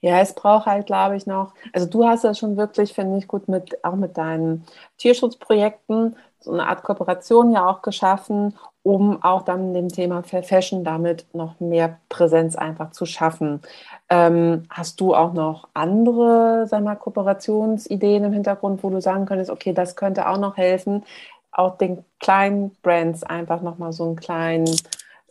Ja, 0.00 0.20
es 0.20 0.34
braucht 0.34 0.66
halt, 0.66 0.86
glaube 0.86 1.16
ich, 1.16 1.26
noch, 1.26 1.54
also 1.72 1.88
du 1.88 2.06
hast 2.06 2.24
das 2.24 2.38
schon 2.38 2.56
wirklich, 2.56 2.92
finde 2.92 3.18
ich, 3.18 3.26
gut 3.26 3.48
mit, 3.48 3.82
auch 3.84 3.96
mit 3.96 4.16
deinen 4.16 4.64
Tierschutzprojekten 4.98 6.16
so 6.40 6.52
eine 6.52 6.68
Art 6.68 6.82
Kooperation 6.82 7.52
ja 7.52 7.68
auch 7.68 7.82
geschaffen, 7.82 8.56
um 8.82 9.22
auch 9.22 9.42
dann 9.42 9.74
dem 9.74 9.88
Thema 9.88 10.22
Fair 10.22 10.42
Fashion 10.42 10.84
damit 10.84 11.26
noch 11.34 11.58
mehr 11.60 11.98
Präsenz 12.08 12.54
einfach 12.56 12.92
zu 12.92 13.04
schaffen. 13.04 13.60
Ähm, 14.08 14.64
hast 14.70 15.00
du 15.00 15.14
auch 15.14 15.32
noch 15.32 15.68
andere, 15.74 16.66
sag 16.68 16.84
mal, 16.84 16.94
Kooperationsideen 16.94 18.24
im 18.24 18.32
Hintergrund, 18.32 18.82
wo 18.84 18.90
du 18.90 19.00
sagen 19.00 19.26
könntest, 19.26 19.50
okay, 19.50 19.72
das 19.72 19.96
könnte 19.96 20.28
auch 20.28 20.38
noch 20.38 20.56
helfen, 20.56 21.04
auch 21.50 21.76
den 21.78 22.04
kleinen 22.20 22.70
Brands 22.82 23.22
einfach 23.24 23.62
nochmal 23.62 23.92
so 23.92 24.04
einen 24.04 24.16
kleinen 24.16 24.70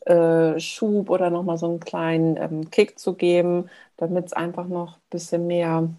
äh, 0.05 0.59
Schub 0.59 1.09
oder 1.09 1.29
nochmal 1.29 1.57
so 1.57 1.67
einen 1.67 1.79
kleinen 1.79 2.37
ähm, 2.37 2.69
Kick 2.71 2.99
zu 2.99 3.13
geben, 3.13 3.69
damit 3.97 4.27
es 4.27 4.33
einfach 4.33 4.67
noch 4.67 4.97
ein 4.97 5.09
bisschen 5.09 5.47
mehr 5.47 5.89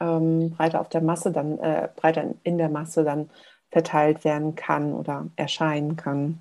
ähm, 0.00 0.50
breiter 0.50 0.80
auf 0.80 0.88
der 0.88 1.02
Masse 1.02 1.32
dann, 1.32 1.58
äh, 1.60 1.88
breiter 1.96 2.24
in 2.42 2.58
der 2.58 2.68
Masse 2.68 3.04
dann 3.04 3.30
verteilt 3.74 4.24
werden 4.24 4.54
kann 4.54 4.92
oder 4.92 5.26
erscheinen 5.34 5.96
kann. 5.96 6.40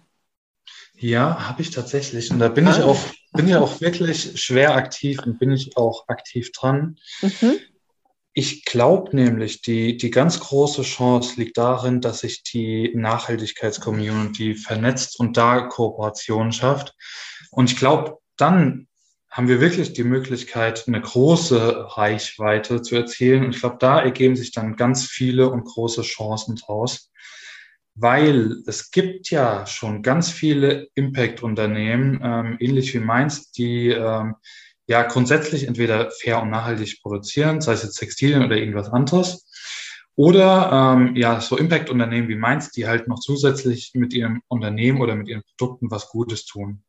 Ja, 0.95 1.49
habe 1.49 1.63
ich 1.63 1.71
tatsächlich. 1.71 2.29
Und 2.29 2.37
da 2.37 2.47
bin 2.47 2.67
ah. 2.67 2.77
ich 2.77 2.83
auch, 2.83 2.99
bin 3.33 3.47
ja 3.47 3.59
auch 3.59 3.81
wirklich 3.81 4.39
schwer 4.39 4.75
aktiv 4.75 5.19
und 5.25 5.39
bin 5.39 5.51
ich 5.51 5.75
auch 5.75 6.07
aktiv 6.09 6.51
dran. 6.51 6.99
Mhm. 7.23 7.55
Ich 8.33 8.65
glaube 8.65 9.15
nämlich, 9.15 9.63
die, 9.63 9.97
die 9.97 10.11
ganz 10.11 10.39
große 10.39 10.83
Chance 10.83 11.39
liegt 11.39 11.57
darin, 11.57 12.01
dass 12.01 12.19
sich 12.19 12.43
die 12.43 12.91
Nachhaltigkeitscommunity 12.93 14.53
vernetzt 14.53 15.19
und 15.19 15.35
da 15.35 15.61
Kooperationen 15.61 16.51
schafft. 16.51 16.95
Und 17.49 17.71
ich 17.71 17.77
glaube, 17.77 18.19
dann 18.37 18.87
haben 19.33 19.47
wir 19.47 19.59
wirklich 19.59 19.93
die 19.93 20.03
Möglichkeit, 20.03 20.83
eine 20.87 21.01
große 21.01 21.97
Reichweite 21.97 22.83
zu 22.83 22.95
erzielen. 22.95 23.43
Und 23.43 23.55
ich 23.55 23.61
glaube, 23.61 23.77
da 23.79 23.99
ergeben 23.99 24.35
sich 24.35 24.51
dann 24.51 24.75
ganz 24.75 25.07
viele 25.07 25.49
und 25.49 25.65
große 25.65 26.03
Chancen 26.03 26.55
draus, 26.55 27.11
weil 27.95 28.61
es 28.67 28.91
gibt 28.91 29.31
ja 29.31 29.65
schon 29.65 30.03
ganz 30.03 30.29
viele 30.29 30.87
Impact-Unternehmen, 30.93 32.21
ähm, 32.23 32.57
ähnlich 32.59 32.93
wie 32.93 32.99
meins, 32.99 33.51
die 33.51 33.87
ähm, 33.89 34.35
ja 34.85 35.01
grundsätzlich 35.01 35.67
entweder 35.67 36.11
fair 36.11 36.39
und 36.39 36.51
nachhaltig 36.51 37.01
produzieren, 37.01 37.59
sei 37.59 37.73
es 37.73 37.81
jetzt 37.81 37.95
Textilien 37.95 38.45
oder 38.45 38.57
irgendwas 38.57 38.89
anderes. 38.89 39.49
Oder 40.13 40.95
ähm, 40.95 41.15
ja, 41.15 41.41
so 41.41 41.57
Impact-Unternehmen 41.57 42.27
wie 42.27 42.35
meins, 42.35 42.69
die 42.69 42.85
halt 42.87 43.07
noch 43.07 43.19
zusätzlich 43.19 43.93
mit 43.95 44.13
ihrem 44.13 44.43
Unternehmen 44.47 45.01
oder 45.01 45.15
mit 45.15 45.27
ihren 45.27 45.41
Produkten 45.57 45.89
was 45.89 46.09
Gutes 46.09 46.45
tun. 46.45 46.83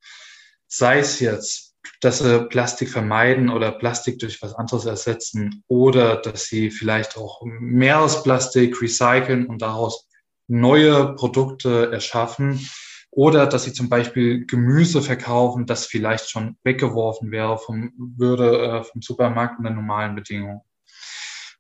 Sei 0.66 0.99
es 0.99 1.20
jetzt, 1.20 1.74
dass 2.01 2.18
sie 2.18 2.47
Plastik 2.47 2.91
vermeiden 2.91 3.51
oder 3.51 3.72
Plastik 3.72 4.18
durch 4.18 4.43
was 4.43 4.55
anderes 4.55 4.85
ersetzen 4.85 5.62
oder 5.68 6.16
dass 6.16 6.47
sie 6.47 6.70
vielleicht 6.70 7.16
auch 7.16 7.43
Meeresplastik 7.45 8.80
recyceln 8.80 9.47
und 9.47 9.62
daraus 9.62 10.07
neue 10.47 11.14
Produkte 11.14 11.91
erschaffen 11.93 12.68
oder 13.11 13.47
dass 13.47 13.64
sie 13.64 13.72
zum 13.72 13.89
Beispiel 13.89 14.45
Gemüse 14.45 15.01
verkaufen, 15.01 15.66
das 15.66 15.87
vielleicht 15.87 16.30
schon 16.30 16.57
weggeworfen 16.64 17.30
wäre 17.30 17.59
vom, 17.59 17.93
würde 17.97 18.59
äh, 18.59 18.85
vom 18.85 19.03
Supermarkt 19.03 19.59
unter 19.59 19.70
normalen 19.70 20.16
Bedingungen. 20.16 20.61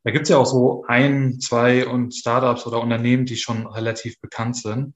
Da 0.02 0.10
gibt 0.10 0.24
es 0.24 0.30
ja 0.30 0.36
auch 0.36 0.46
so 0.46 0.84
ein, 0.86 1.40
zwei 1.40 1.86
und 1.86 2.14
Startups 2.14 2.66
oder 2.66 2.80
Unternehmen, 2.80 3.24
die 3.24 3.36
schon 3.36 3.66
relativ 3.66 4.20
bekannt 4.20 4.56
sind. 4.56 4.94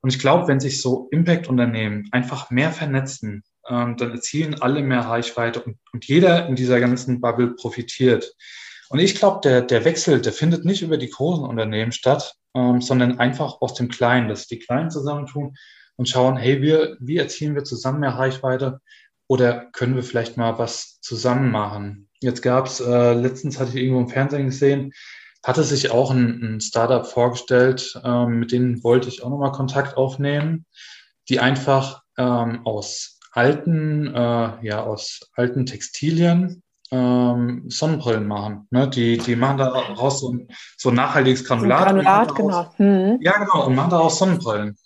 Und 0.00 0.14
ich 0.14 0.18
glaube, 0.18 0.48
wenn 0.48 0.60
sich 0.60 0.80
so 0.80 1.08
Impact-Unternehmen 1.10 2.08
einfach 2.12 2.50
mehr 2.50 2.72
vernetzen, 2.72 3.42
ähm, 3.68 3.96
dann 3.96 4.12
erzielen 4.12 4.60
alle 4.60 4.82
mehr 4.82 5.00
Reichweite 5.00 5.62
und, 5.62 5.78
und 5.92 6.04
jeder 6.06 6.46
in 6.48 6.56
dieser 6.56 6.80
ganzen 6.80 7.20
Bubble 7.20 7.54
profitiert. 7.54 8.34
Und 8.88 8.98
ich 8.98 9.14
glaube, 9.14 9.40
der, 9.42 9.62
der 9.62 9.84
Wechsel, 9.84 10.20
der 10.20 10.32
findet 10.32 10.64
nicht 10.64 10.82
über 10.82 10.98
die 10.98 11.10
großen 11.10 11.44
Unternehmen 11.44 11.92
statt, 11.92 12.34
ähm, 12.54 12.80
sondern 12.80 13.18
einfach 13.18 13.60
aus 13.60 13.74
dem 13.74 13.88
Kleinen, 13.88 14.28
dass 14.28 14.46
die 14.46 14.58
Kleinen 14.58 14.90
zusammentun 14.90 15.56
und 15.96 16.08
schauen, 16.08 16.36
hey, 16.36 16.60
wir, 16.62 16.96
wie 17.00 17.16
erzielen 17.16 17.54
wir 17.54 17.64
zusammen 17.64 18.00
mehr 18.00 18.10
Reichweite 18.10 18.80
oder 19.26 19.66
können 19.72 19.96
wir 19.96 20.02
vielleicht 20.02 20.36
mal 20.36 20.58
was 20.58 21.00
zusammen 21.00 21.50
machen? 21.50 22.08
Jetzt 22.20 22.42
gab 22.42 22.66
es, 22.66 22.80
äh, 22.80 23.14
letztens 23.14 23.58
hatte 23.58 23.70
ich 23.70 23.76
irgendwo 23.76 24.00
im 24.00 24.08
Fernsehen 24.08 24.46
gesehen, 24.46 24.92
hatte 25.42 25.62
sich 25.62 25.90
auch 25.90 26.10
ein, 26.10 26.42
ein 26.42 26.60
Startup 26.60 27.06
vorgestellt, 27.06 28.00
ähm, 28.04 28.38
mit 28.38 28.52
denen 28.52 28.82
wollte 28.82 29.08
ich 29.08 29.22
auch 29.22 29.30
nochmal 29.30 29.52
Kontakt 29.52 29.96
aufnehmen, 29.96 30.66
die 31.28 31.38
einfach 31.38 32.02
ähm, 32.16 32.64
aus 32.64 33.13
alten, 33.34 34.06
äh, 34.14 34.50
ja, 34.62 34.82
aus 34.82 35.30
alten 35.34 35.66
Textilien 35.66 36.62
ähm, 36.90 37.64
Sonnenbrillen 37.68 38.26
machen. 38.26 38.68
Ne? 38.70 38.88
Die, 38.88 39.18
die 39.18 39.36
machen 39.36 39.58
da 39.58 39.68
raus 39.68 40.20
so 40.20 40.32
ein, 40.32 40.48
so 40.76 40.90
ein 40.90 40.94
nachhaltiges 40.94 41.44
Granulat. 41.44 41.80
So 41.80 41.84
Granulat, 41.86 42.34
genau. 42.34 42.66
Hm. 42.76 43.18
Ja, 43.20 43.32
genau, 43.38 43.66
und 43.66 43.74
machen 43.74 43.90
daraus 43.90 44.18
Sonnenbrillen. 44.18 44.76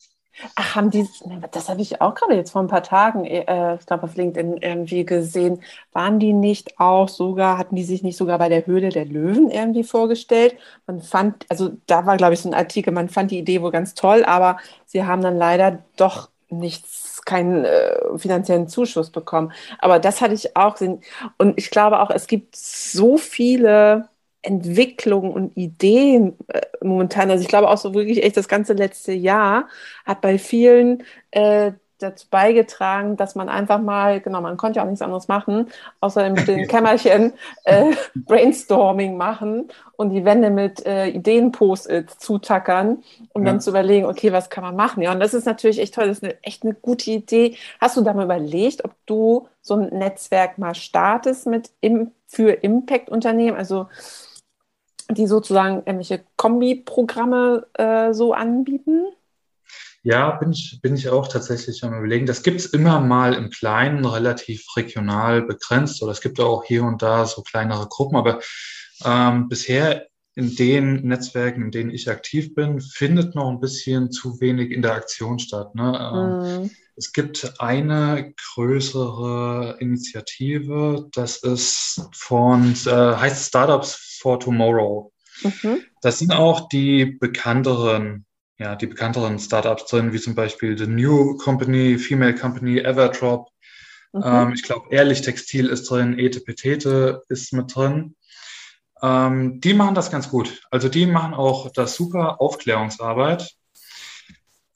Ach, 0.54 0.76
haben 0.76 0.90
die, 0.90 1.06
das 1.50 1.68
habe 1.68 1.82
ich 1.82 2.00
auch 2.00 2.14
gerade 2.14 2.34
jetzt 2.34 2.52
vor 2.52 2.62
ein 2.62 2.68
paar 2.68 2.84
Tagen, 2.84 3.24
äh, 3.24 3.74
ich 3.74 3.86
glaube 3.86 4.04
auf 4.04 4.14
LinkedIn 4.14 4.58
irgendwie 4.58 5.04
gesehen, 5.04 5.62
waren 5.92 6.20
die 6.20 6.32
nicht 6.32 6.78
auch 6.78 7.08
sogar, 7.08 7.58
hatten 7.58 7.74
die 7.74 7.82
sich 7.82 8.04
nicht 8.04 8.16
sogar 8.16 8.38
bei 8.38 8.48
der 8.48 8.64
Höhle 8.64 8.90
der 8.90 9.04
Löwen 9.04 9.50
irgendwie 9.50 9.82
vorgestellt? 9.82 10.56
Man 10.86 11.02
fand, 11.02 11.44
also 11.48 11.72
da 11.86 12.06
war 12.06 12.16
glaube 12.16 12.34
ich 12.34 12.40
so 12.40 12.48
ein 12.48 12.54
Artikel, 12.54 12.92
man 12.92 13.08
fand 13.08 13.32
die 13.32 13.38
Idee 13.38 13.62
wohl 13.62 13.72
ganz 13.72 13.94
toll, 13.94 14.24
aber 14.24 14.58
sie 14.86 15.04
haben 15.04 15.22
dann 15.22 15.36
leider 15.36 15.80
doch 15.96 16.30
nichts, 16.50 17.07
keinen 17.22 17.64
äh, 17.64 17.96
finanziellen 18.18 18.68
Zuschuss 18.68 19.10
bekommen. 19.10 19.52
Aber 19.78 19.98
das 19.98 20.20
hatte 20.20 20.34
ich 20.34 20.56
auch. 20.56 20.80
Und 21.38 21.58
ich 21.58 21.70
glaube 21.70 22.00
auch, 22.00 22.10
es 22.10 22.26
gibt 22.26 22.56
so 22.56 23.16
viele 23.18 24.08
Entwicklungen 24.42 25.32
und 25.32 25.56
Ideen 25.56 26.36
äh, 26.48 26.60
momentan. 26.82 27.30
Also 27.30 27.42
ich 27.42 27.48
glaube 27.48 27.68
auch 27.68 27.78
so 27.78 27.94
wirklich 27.94 28.22
echt 28.22 28.36
das 28.36 28.48
ganze 28.48 28.72
letzte 28.74 29.12
Jahr 29.12 29.68
hat 30.04 30.20
bei 30.20 30.38
vielen 30.38 31.04
äh, 31.30 31.72
dazu 31.98 32.26
beigetragen, 32.30 33.16
dass 33.16 33.34
man 33.34 33.48
einfach 33.48 33.80
mal, 33.80 34.20
genau, 34.20 34.40
man 34.40 34.56
konnte 34.56 34.78
ja 34.78 34.82
auch 34.84 34.88
nichts 34.88 35.02
anderes 35.02 35.28
machen, 35.28 35.68
außer 36.00 36.26
im 36.26 36.36
stillen 36.36 36.68
Kämmerchen 36.68 37.32
äh, 37.64 37.92
Brainstorming 38.14 39.16
machen 39.16 39.68
und 39.96 40.10
die 40.10 40.24
Wände 40.24 40.50
mit 40.50 40.84
äh, 40.86 41.08
Ideen-Post-its 41.08 42.18
zutackern, 42.18 43.02
um 43.32 43.44
ja. 43.44 43.52
dann 43.52 43.60
zu 43.60 43.70
überlegen, 43.70 44.06
okay, 44.06 44.32
was 44.32 44.50
kann 44.50 44.64
man 44.64 44.76
machen? 44.76 45.02
Ja, 45.02 45.12
und 45.12 45.20
das 45.20 45.34
ist 45.34 45.46
natürlich 45.46 45.80
echt 45.80 45.94
toll, 45.94 46.06
das 46.06 46.18
ist 46.18 46.24
eine, 46.24 46.42
echt 46.42 46.64
eine 46.64 46.74
gute 46.74 47.10
Idee. 47.10 47.56
Hast 47.80 47.96
du 47.96 48.02
da 48.02 48.14
mal 48.14 48.24
überlegt, 48.24 48.84
ob 48.84 48.92
du 49.06 49.48
so 49.60 49.74
ein 49.74 49.88
Netzwerk 49.88 50.58
mal 50.58 50.74
startest 50.74 51.46
mit 51.46 51.70
im, 51.80 52.12
für 52.26 52.52
Impact-Unternehmen? 52.52 53.56
Also 53.56 53.86
die 55.10 55.26
sozusagen 55.26 55.78
irgendwelche 55.78 56.20
Kombi-Programme 56.36 57.66
äh, 57.74 58.12
so 58.12 58.32
anbieten? 58.32 59.06
Ja, 60.02 60.30
bin 60.32 60.52
ich, 60.52 60.78
bin 60.80 60.94
ich 60.94 61.08
auch 61.08 61.28
tatsächlich 61.28 61.82
am 61.84 61.96
Überlegen. 61.96 62.26
Das 62.26 62.42
gibt 62.42 62.60
es 62.60 62.66
immer 62.66 63.00
mal 63.00 63.34
im 63.34 63.50
Kleinen, 63.50 64.04
relativ 64.04 64.64
regional 64.76 65.42
begrenzt, 65.42 66.02
oder 66.02 66.12
es 66.12 66.20
gibt 66.20 66.40
auch 66.40 66.64
hier 66.64 66.84
und 66.84 67.02
da 67.02 67.26
so 67.26 67.42
kleinere 67.42 67.88
Gruppen, 67.88 68.16
aber 68.16 68.40
ähm, 69.04 69.48
bisher 69.48 70.06
in 70.34 70.54
den 70.54 71.06
Netzwerken, 71.06 71.62
in 71.62 71.70
denen 71.72 71.90
ich 71.90 72.08
aktiv 72.08 72.54
bin, 72.54 72.80
findet 72.80 73.34
noch 73.34 73.50
ein 73.50 73.58
bisschen 73.58 74.12
zu 74.12 74.40
wenig 74.40 74.70
Interaktion 74.70 75.40
statt. 75.40 75.74
Ne? 75.74 75.98
Ähm, 76.00 76.62
mhm. 76.62 76.70
Es 76.94 77.12
gibt 77.12 77.54
eine 77.58 78.34
größere 78.54 79.76
Initiative, 79.80 81.08
das 81.12 81.38
ist 81.38 82.08
von, 82.12 82.72
äh, 82.86 82.90
heißt 82.90 83.48
Startups 83.48 84.18
for 84.20 84.38
Tomorrow. 84.38 85.12
Mhm. 85.42 85.80
Das 86.02 86.20
sind 86.20 86.32
auch 86.32 86.68
die 86.68 87.04
bekannteren, 87.04 88.24
ja, 88.58 88.74
die 88.74 88.86
bekannteren 88.86 89.38
Startups 89.38 89.86
drin, 89.86 90.12
wie 90.12 90.20
zum 90.20 90.34
Beispiel 90.34 90.76
The 90.76 90.86
New 90.86 91.36
Company, 91.36 91.98
Female 91.98 92.34
Company, 92.34 92.78
Everdrop. 92.80 93.48
Mhm. 94.12 94.22
Ähm, 94.24 94.52
ich 94.52 94.62
glaube, 94.62 94.88
Ehrlich 94.90 95.22
Textil 95.22 95.66
ist 95.66 95.88
drin, 95.90 96.18
Etepetete 96.18 97.22
ist 97.28 97.52
mit 97.52 97.74
drin. 97.74 98.16
Ähm, 99.00 99.60
die 99.60 99.74
machen 99.74 99.94
das 99.94 100.10
ganz 100.10 100.28
gut. 100.28 100.62
Also 100.70 100.88
die 100.88 101.06
machen 101.06 101.34
auch 101.34 101.70
das 101.72 101.94
super 101.94 102.40
Aufklärungsarbeit. 102.40 103.54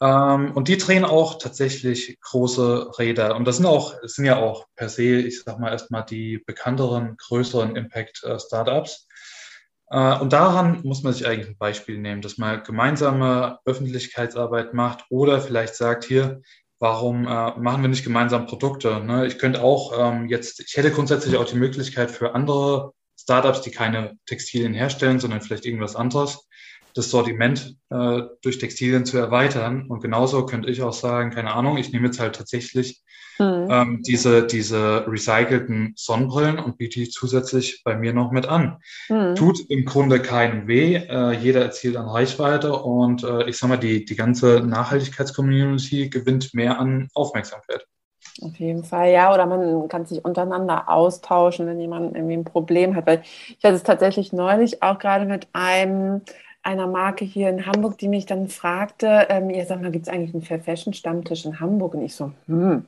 Ähm, 0.00 0.52
und 0.52 0.68
die 0.68 0.78
drehen 0.78 1.04
auch 1.04 1.38
tatsächlich 1.38 2.18
große 2.20 2.98
Räder. 2.98 3.36
Und 3.36 3.46
das 3.46 3.56
sind 3.56 3.66
auch, 3.66 3.94
sind 4.02 4.24
ja 4.24 4.36
auch 4.36 4.66
per 4.76 4.88
se, 4.88 5.20
ich 5.20 5.42
sag 5.42 5.58
mal 5.58 5.70
erstmal 5.70 6.04
die 6.04 6.38
bekannteren, 6.38 7.16
größeren 7.16 7.76
Impact-Startups. 7.76 9.08
Äh, 9.92 10.18
und 10.20 10.32
daran 10.32 10.80
muss 10.84 11.02
man 11.02 11.12
sich 11.12 11.26
eigentlich 11.26 11.48
ein 11.48 11.58
Beispiel 11.58 11.98
nehmen, 11.98 12.22
dass 12.22 12.38
man 12.38 12.62
gemeinsame 12.64 13.58
Öffentlichkeitsarbeit 13.66 14.72
macht 14.72 15.04
oder 15.10 15.40
vielleicht 15.40 15.74
sagt, 15.74 16.04
hier, 16.04 16.40
warum 16.78 17.26
äh, 17.26 17.58
machen 17.58 17.82
wir 17.82 17.88
nicht 17.88 18.02
gemeinsam 18.02 18.46
Produkte? 18.46 19.04
Ne? 19.04 19.26
Ich 19.26 19.38
könnte 19.38 19.62
auch 19.62 19.92
ähm, 19.98 20.28
jetzt, 20.28 20.60
ich 20.60 20.76
hätte 20.76 20.90
grundsätzlich 20.90 21.36
auch 21.36 21.44
die 21.44 21.56
Möglichkeit 21.58 22.10
für 22.10 22.34
andere 22.34 22.92
Startups, 23.20 23.60
die 23.60 23.70
keine 23.70 24.16
Textilien 24.26 24.72
herstellen, 24.72 25.20
sondern 25.20 25.42
vielleicht 25.42 25.66
irgendwas 25.66 25.94
anderes, 25.94 26.48
das 26.94 27.10
Sortiment 27.10 27.76
äh, 27.90 28.22
durch 28.42 28.58
Textilien 28.58 29.04
zu 29.04 29.18
erweitern. 29.18 29.86
Und 29.88 30.00
genauso 30.00 30.46
könnte 30.46 30.70
ich 30.70 30.82
auch 30.82 30.94
sagen, 30.94 31.30
keine 31.30 31.52
Ahnung, 31.52 31.76
ich 31.76 31.92
nehme 31.92 32.06
jetzt 32.06 32.18
halt 32.18 32.34
tatsächlich 32.34 33.02
mhm. 33.42 33.68
ähm, 33.70 34.02
diese, 34.02 34.46
diese 34.46 35.06
recycelten 35.06 35.94
Sonnenbrillen 35.96 36.58
und 36.58 36.78
biete 36.78 37.00
die 37.00 37.08
zusätzlich 37.08 37.82
bei 37.84 37.96
mir 37.96 38.12
noch 38.12 38.30
mit 38.30 38.46
an. 38.46 38.78
Mhm. 39.08 39.34
Tut 39.34 39.70
im 39.70 39.84
Grunde 39.84 40.20
keinem 40.20 40.66
weh. 40.66 40.96
Äh, 40.96 41.32
jeder 41.32 41.62
erzielt 41.62 41.96
an 41.96 42.08
Reichweite 42.08 42.72
und 42.72 43.24
äh, 43.24 43.48
ich 43.48 43.58
sag 43.58 43.68
mal, 43.68 43.76
die, 43.76 44.04
die 44.04 44.16
ganze 44.16 44.60
Nachhaltigkeitscommunity 44.60 46.08
gewinnt 46.08 46.54
mehr 46.54 46.78
an 46.78 47.08
Aufmerksamkeit. 47.14 47.86
Auf 48.40 48.56
jeden 48.56 48.84
Fall, 48.84 49.10
ja. 49.10 49.32
Oder 49.34 49.46
man 49.46 49.88
kann 49.88 50.06
sich 50.06 50.24
untereinander 50.24 50.88
austauschen, 50.88 51.66
wenn 51.66 51.80
jemand 51.80 52.16
irgendwie 52.16 52.36
ein 52.36 52.44
Problem 52.44 52.96
hat. 52.96 53.06
Weil 53.06 53.22
ich 53.22 53.62
hatte 53.62 53.74
es 53.74 53.82
tatsächlich 53.82 54.32
neulich 54.32 54.82
auch 54.82 54.98
gerade 54.98 55.26
mit 55.26 55.48
einem 55.52 56.22
einer 56.62 56.86
Marke 56.86 57.24
hier 57.24 57.48
in 57.48 57.66
Hamburg, 57.66 57.98
die 57.98 58.08
mich 58.08 58.26
dann 58.26 58.48
fragte, 58.48 59.26
ähm, 59.28 59.50
ihr 59.50 59.66
sag 59.66 59.82
mal, 59.82 59.90
gibt 59.90 60.06
es 60.06 60.12
eigentlich 60.12 60.32
einen 60.32 60.44
Fair 60.44 60.60
Fashion 60.60 60.92
Stammtisch 60.94 61.44
in 61.44 61.60
Hamburg? 61.60 61.94
Und 61.94 62.02
ich 62.02 62.14
so, 62.14 62.32
hm, 62.46 62.86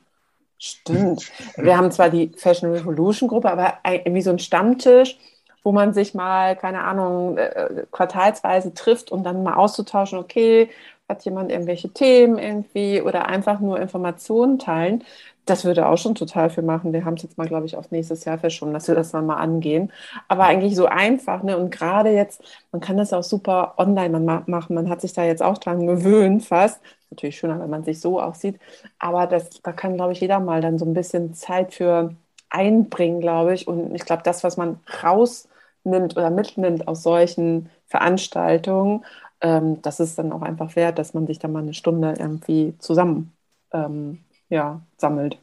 stimmt. 0.58 1.30
Wir 1.56 1.76
haben 1.76 1.90
zwar 1.90 2.10
die 2.10 2.32
Fashion 2.36 2.70
Revolution 2.72 3.28
Gruppe, 3.28 3.50
aber 3.50 3.74
irgendwie 3.84 4.22
so 4.22 4.30
ein 4.30 4.38
Stammtisch, 4.38 5.18
wo 5.62 5.72
man 5.72 5.94
sich 5.94 6.14
mal, 6.14 6.56
keine 6.56 6.82
Ahnung, 6.84 7.38
äh, 7.38 7.86
quartalsweise 7.90 8.74
trifft 8.74 9.10
und 9.12 9.24
dann 9.24 9.42
mal 9.42 9.54
auszutauschen, 9.54 10.18
okay, 10.18 10.70
hat 11.08 11.24
jemand 11.24 11.50
irgendwelche 11.52 11.90
Themen 11.92 12.38
irgendwie 12.38 13.02
oder 13.02 13.26
einfach 13.26 13.60
nur 13.60 13.80
Informationen 13.80 14.58
teilen. 14.58 15.04
Das 15.46 15.64
würde 15.66 15.86
auch 15.88 15.98
schon 15.98 16.14
total 16.14 16.48
viel 16.48 16.62
machen. 16.62 16.94
Wir 16.94 17.04
haben 17.04 17.14
es 17.14 17.22
jetzt 17.22 17.36
mal, 17.36 17.46
glaube 17.46 17.66
ich, 17.66 17.76
auf 17.76 17.90
nächstes 17.90 18.24
Jahr 18.24 18.38
verschoben, 18.38 18.72
dass 18.72 18.88
wir 18.88 18.94
das 18.94 19.10
dann 19.10 19.26
mal 19.26 19.36
angehen. 19.36 19.92
Aber 20.28 20.44
eigentlich 20.44 20.74
so 20.74 20.86
einfach, 20.86 21.42
ne? 21.42 21.58
Und 21.58 21.70
gerade 21.70 22.10
jetzt, 22.10 22.42
man 22.72 22.80
kann 22.80 22.96
das 22.96 23.12
auch 23.12 23.22
super 23.22 23.74
online 23.76 24.18
machen. 24.46 24.74
Man 24.74 24.88
hat 24.88 25.02
sich 25.02 25.12
da 25.12 25.24
jetzt 25.24 25.42
auch 25.42 25.58
dran 25.58 25.86
gewöhnt, 25.86 26.44
fast. 26.46 26.80
Natürlich 27.14 27.38
schöner, 27.38 27.60
wenn 27.60 27.70
man 27.70 27.84
sich 27.84 28.00
so 28.00 28.20
auch 28.20 28.34
sieht. 28.34 28.58
Aber 28.98 29.26
das, 29.26 29.50
da 29.62 29.72
kann, 29.72 29.94
glaube 29.94 30.12
ich, 30.12 30.20
jeder 30.20 30.40
mal 30.40 30.60
dann 30.60 30.78
so 30.78 30.84
ein 30.84 30.94
bisschen 30.94 31.34
Zeit 31.34 31.74
für 31.74 32.14
einbringen, 32.50 33.20
glaube 33.20 33.54
ich. 33.54 33.68
Und 33.68 33.94
ich 33.94 34.04
glaube, 34.04 34.22
das, 34.24 34.44
was 34.44 34.56
man 34.56 34.80
rausnimmt 35.02 36.16
oder 36.16 36.30
mitnimmt 36.30 36.88
aus 36.88 37.02
solchen 37.02 37.70
Veranstaltungen, 37.86 39.04
ähm, 39.40 39.80
das 39.82 40.00
ist 40.00 40.18
dann 40.18 40.32
auch 40.32 40.42
einfach 40.42 40.74
wert, 40.76 40.98
dass 40.98 41.14
man 41.14 41.26
sich 41.26 41.38
da 41.38 41.48
mal 41.48 41.62
eine 41.62 41.74
Stunde 41.74 42.14
irgendwie 42.18 42.74
zusammen 42.78 43.32
ähm, 43.72 44.20
ja, 44.48 44.80
sammelt. 44.96 45.38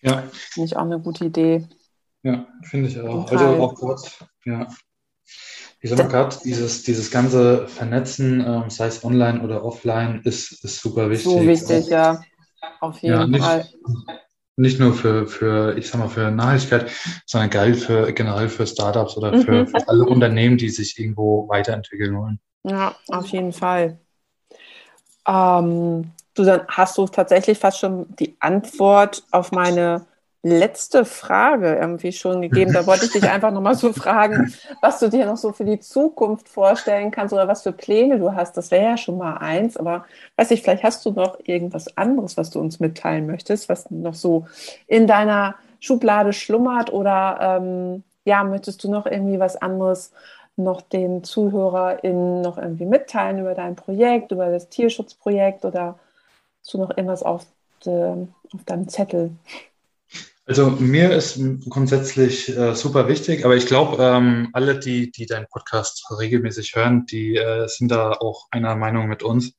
Ja. 0.00 0.22
Finde 0.32 0.66
ich 0.66 0.76
auch 0.76 0.82
eine 0.82 1.00
gute 1.00 1.24
Idee. 1.24 1.66
Ja, 2.22 2.46
finde 2.62 2.88
ich 2.88 3.00
auch. 3.00 3.30
Also 3.30 3.44
auch 3.44 3.74
kurz, 3.74 4.24
ja. 4.44 4.66
Ich 5.80 5.90
sag 5.90 5.98
mal 5.98 6.08
gerade, 6.08 6.36
dieses, 6.44 6.82
dieses 6.82 7.10
ganze 7.10 7.68
Vernetzen, 7.68 8.40
ähm, 8.40 8.68
sei 8.68 8.86
es 8.86 9.04
online 9.04 9.40
oder 9.42 9.64
offline, 9.64 10.20
ist, 10.24 10.64
ist 10.64 10.80
super 10.80 11.08
wichtig. 11.10 11.32
So 11.32 11.46
wichtig, 11.46 11.88
ja. 11.88 12.20
Auf 12.80 12.98
jeden 13.00 13.14
ja, 13.14 13.26
nicht, 13.26 13.44
Fall. 13.44 13.68
Nicht 14.56 14.80
nur 14.80 14.92
für, 14.92 15.26
für, 15.28 15.76
ich 15.78 15.88
sag 15.88 16.00
mal, 16.00 16.08
für 16.08 16.30
Nachhaltigkeit, 16.32 16.90
sondern 17.26 17.50
geil 17.50 17.74
für 17.74 18.12
generell 18.12 18.48
für 18.48 18.66
Startups 18.66 19.16
oder 19.16 19.38
für, 19.40 19.62
mhm. 19.62 19.68
für 19.68 19.88
alle 19.88 20.04
Unternehmen, 20.04 20.56
die 20.56 20.68
sich 20.68 20.98
irgendwo 20.98 21.48
weiterentwickeln 21.48 22.16
wollen. 22.16 22.40
Ja, 22.64 22.96
auf 23.08 23.26
jeden 23.28 23.52
Fall. 23.52 24.00
Ähm, 25.26 26.12
Du, 26.38 26.44
dann 26.44 26.60
hast 26.68 26.96
du 26.96 27.04
tatsächlich 27.08 27.58
fast 27.58 27.80
schon 27.80 28.14
die 28.14 28.36
Antwort 28.38 29.24
auf 29.32 29.50
meine 29.50 30.06
letzte 30.42 31.04
Frage 31.04 31.76
irgendwie 31.76 32.12
schon 32.12 32.42
gegeben. 32.42 32.72
Da 32.72 32.86
wollte 32.86 33.06
ich 33.06 33.12
dich 33.12 33.28
einfach 33.28 33.50
nochmal 33.50 33.74
so 33.74 33.92
fragen, 33.92 34.54
was 34.80 35.00
du 35.00 35.08
dir 35.08 35.26
noch 35.26 35.36
so 35.36 35.52
für 35.52 35.64
die 35.64 35.80
Zukunft 35.80 36.48
vorstellen 36.48 37.10
kannst 37.10 37.32
oder 37.32 37.48
was 37.48 37.62
für 37.62 37.72
Pläne 37.72 38.18
du 38.18 38.34
hast. 38.34 38.56
Das 38.56 38.70
wäre 38.70 38.84
ja 38.84 38.96
schon 38.96 39.18
mal 39.18 39.38
eins, 39.38 39.76
aber 39.76 40.04
weiß 40.36 40.50
ich, 40.52 40.62
vielleicht 40.62 40.84
hast 40.84 41.04
du 41.04 41.10
noch 41.10 41.38
irgendwas 41.44 41.96
anderes, 41.96 42.36
was 42.36 42.50
du 42.50 42.60
uns 42.60 42.80
mitteilen 42.80 43.26
möchtest, 43.26 43.68
was 43.68 43.90
noch 43.90 44.14
so 44.14 44.46
in 44.86 45.06
deiner 45.06 45.56
Schublade 45.80 46.32
schlummert 46.32 46.92
oder 46.92 47.60
ähm, 47.60 48.04
ja, 48.24 48.44
möchtest 48.44 48.84
du 48.84 48.90
noch 48.90 49.06
irgendwie 49.06 49.40
was 49.40 49.56
anderes 49.56 50.12
noch 50.56 50.82
den 50.82 51.22
ZuhörerInnen 51.24 52.42
noch 52.42 52.58
irgendwie 52.58 52.84
mitteilen 52.84 53.38
über 53.38 53.54
dein 53.54 53.76
Projekt, 53.76 54.32
über 54.32 54.50
das 54.50 54.68
Tierschutzprojekt 54.68 55.64
oder 55.64 55.98
hast 56.60 56.74
du 56.74 56.78
noch 56.78 56.90
irgendwas 56.90 57.22
auf, 57.22 57.46
de, 57.84 58.26
auf 58.52 58.64
deinem 58.64 58.88
Zettel? 58.88 59.30
Also 60.48 60.70
mir 60.70 61.12
ist 61.12 61.38
grundsätzlich 61.68 62.48
äh, 62.56 62.74
super 62.74 63.06
wichtig, 63.06 63.44
aber 63.44 63.54
ich 63.54 63.66
glaube, 63.66 64.02
ähm, 64.02 64.48
alle, 64.54 64.78
die, 64.78 65.10
die 65.10 65.26
deinen 65.26 65.46
Podcast 65.46 66.06
regelmäßig 66.18 66.74
hören, 66.74 67.04
die 67.04 67.36
äh, 67.36 67.68
sind 67.68 67.90
da 67.90 68.12
auch 68.12 68.46
einer 68.50 68.74
Meinung 68.74 69.08
mit 69.08 69.22
uns, 69.22 69.52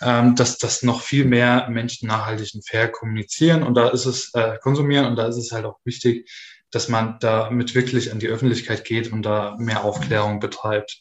ähm, 0.00 0.36
dass, 0.36 0.56
dass 0.58 0.84
noch 0.84 1.02
viel 1.02 1.24
mehr 1.24 1.68
Menschen 1.68 2.06
nachhaltig 2.06 2.54
und 2.54 2.64
fair 2.64 2.86
kommunizieren 2.86 3.64
und 3.64 3.74
da 3.74 3.88
ist 3.88 4.06
es 4.06 4.32
äh, 4.34 4.56
konsumieren 4.62 5.06
und 5.06 5.16
da 5.16 5.26
ist 5.26 5.36
es 5.36 5.50
halt 5.50 5.64
auch 5.64 5.80
wichtig, 5.82 6.30
dass 6.70 6.88
man 6.88 7.18
damit 7.18 7.74
wirklich 7.74 8.12
an 8.12 8.20
die 8.20 8.28
Öffentlichkeit 8.28 8.84
geht 8.84 9.10
und 9.10 9.22
da 9.22 9.56
mehr 9.58 9.82
Aufklärung 9.82 10.38
betreibt. 10.38 11.00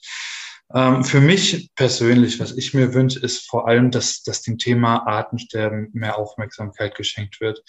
Ähm, 0.73 1.03
für 1.03 1.19
mich 1.19 1.71
persönlich, 1.75 2.39
was 2.39 2.55
ich 2.55 2.73
mir 2.73 2.93
wünsche, 2.93 3.19
ist 3.19 3.49
vor 3.49 3.67
allem, 3.67 3.89
dass, 3.89 4.21
dass 4.21 4.43
dem 4.43 4.57
Thema 4.57 5.07
Artensterben 5.07 5.89
mehr 5.93 6.17
Aufmerksamkeit 6.17 6.95
geschenkt 6.95 7.41
wird. 7.41 7.63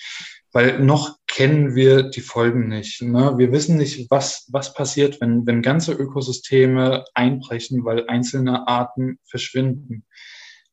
Weil 0.52 0.80
noch 0.80 1.16
kennen 1.26 1.74
wir 1.74 2.02
die 2.02 2.20
Folgen 2.20 2.68
nicht. 2.68 3.00
Ne? 3.00 3.38
Wir 3.38 3.52
wissen 3.52 3.78
nicht, 3.78 4.10
was, 4.10 4.46
was 4.50 4.74
passiert, 4.74 5.20
wenn, 5.20 5.46
wenn 5.46 5.62
ganze 5.62 5.92
Ökosysteme 5.92 7.04
einbrechen, 7.14 7.84
weil 7.84 8.06
einzelne 8.08 8.68
Arten 8.68 9.18
verschwinden. 9.24 10.04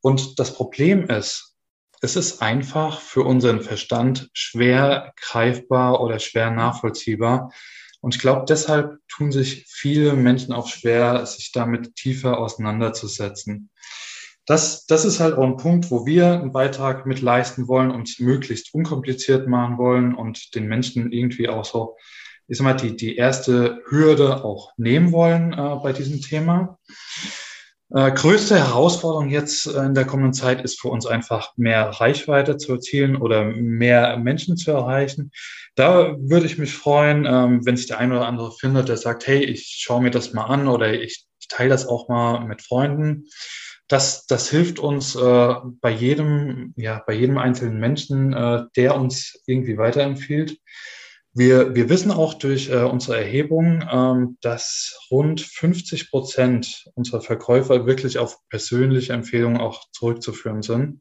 Und 0.02 0.40
das 0.40 0.54
Problem 0.54 1.10
ist, 1.10 1.56
es 2.02 2.16
ist 2.16 2.42
einfach 2.42 3.00
für 3.00 3.24
unseren 3.24 3.62
Verstand 3.62 4.30
schwer 4.34 5.14
greifbar 5.20 6.02
oder 6.02 6.20
schwer 6.20 6.52
nachvollziehbar, 6.52 7.52
und 8.02 8.16
ich 8.16 8.22
glaube, 8.22 8.46
deshalb 8.48 8.98
tun 9.08 9.32
sich 9.32 9.66
viele 9.68 10.14
Menschen 10.14 10.54
auch 10.54 10.68
schwer, 10.68 11.26
sich 11.26 11.52
damit 11.52 11.96
tiefer 11.96 12.38
auseinanderzusetzen. 12.38 13.70
Das, 14.46 14.86
das 14.86 15.04
ist 15.04 15.20
halt 15.20 15.36
auch 15.36 15.44
ein 15.44 15.58
Punkt, 15.58 15.92
wo 15.92 16.06
wir 16.06 16.32
einen 16.32 16.54
Beitrag 16.54 17.06
mit 17.06 17.22
leisten 17.22 17.68
wollen 17.68 17.92
und 17.92 18.20
möglichst 18.20 18.74
unkompliziert 18.74 19.48
machen 19.48 19.78
wollen 19.78 20.16
und 20.16 20.56
den 20.56 20.68
Menschen 20.68 21.12
irgendwie 21.12 21.50
auch 21.50 21.66
so, 21.66 21.98
ich 22.48 22.58
sag 22.58 22.64
mal, 22.64 22.74
die, 22.74 22.96
die 22.96 23.18
erste 23.18 23.82
Hürde 23.90 24.46
auch 24.46 24.72
nehmen 24.78 25.12
wollen 25.12 25.52
äh, 25.52 25.76
bei 25.84 25.92
diesem 25.92 26.22
Thema. 26.22 26.80
Äh, 27.90 28.12
größte 28.12 28.58
Herausforderung 28.58 29.30
jetzt 29.30 29.66
äh, 29.66 29.86
in 29.86 29.94
der 29.94 30.06
kommenden 30.06 30.34
Zeit 30.34 30.62
ist 30.62 30.80
für 30.80 30.90
uns 30.90 31.06
einfach 31.06 31.54
mehr 31.56 31.86
Reichweite 31.86 32.58
zu 32.58 32.74
erzielen 32.74 33.16
oder 33.16 33.46
mehr 33.46 34.18
Menschen 34.18 34.58
zu 34.58 34.72
erreichen. 34.72 35.32
Da 35.76 36.18
würde 36.20 36.48
ich 36.48 36.58
mich 36.58 36.74
freuen, 36.74 37.26
ähm, 37.26 37.66
wenn 37.66 37.78
sich 37.78 37.88
der 37.88 38.00
eine 38.00 38.18
oder 38.18 38.28
andere 38.28 38.52
findet, 38.52 38.90
der 38.90 38.98
sagt, 38.98 39.26
hey, 39.26 39.42
ich 39.44 39.78
schaue 39.80 40.02
mir 40.02 40.12
das 40.12 40.34
mal 40.34 40.46
an 40.46 40.68
oder 40.68 40.94
ich, 40.94 41.28
ich 41.40 41.48
teile 41.48 41.70
das 41.70 41.88
auch 41.88 42.10
mal 42.10 42.46
mit 42.46 42.62
Freunden. 42.62 43.26
Das, 43.88 44.26
das 44.26 44.50
hilft 44.50 44.80
uns 44.80 45.16
äh, 45.16 45.56
bei 45.80 45.92
jedem, 45.92 46.74
ja, 46.76 47.02
bei 47.08 47.14
jedem 47.14 47.38
einzelnen 47.38 47.80
Menschen, 47.80 48.34
äh, 48.34 48.64
der 48.76 48.98
uns 48.98 49.42
irgendwie 49.46 49.78
weiterempfiehlt. 49.78 50.60
Wir, 51.38 51.76
wir 51.76 51.88
wissen 51.88 52.10
auch 52.10 52.34
durch 52.34 52.70
äh, 52.70 52.82
unsere 52.82 53.18
Erhebung, 53.18 53.88
ähm, 53.92 54.40
dass 54.42 55.00
rund 55.12 55.40
50 55.40 56.10
Prozent 56.10 56.90
unserer 56.96 57.22
Verkäufer 57.22 57.86
wirklich 57.86 58.18
auf 58.18 58.40
persönliche 58.50 59.14
Empfehlungen 59.14 59.62
auch 59.62 59.84
zurückzuführen 59.92 60.64
sind. 60.64 61.00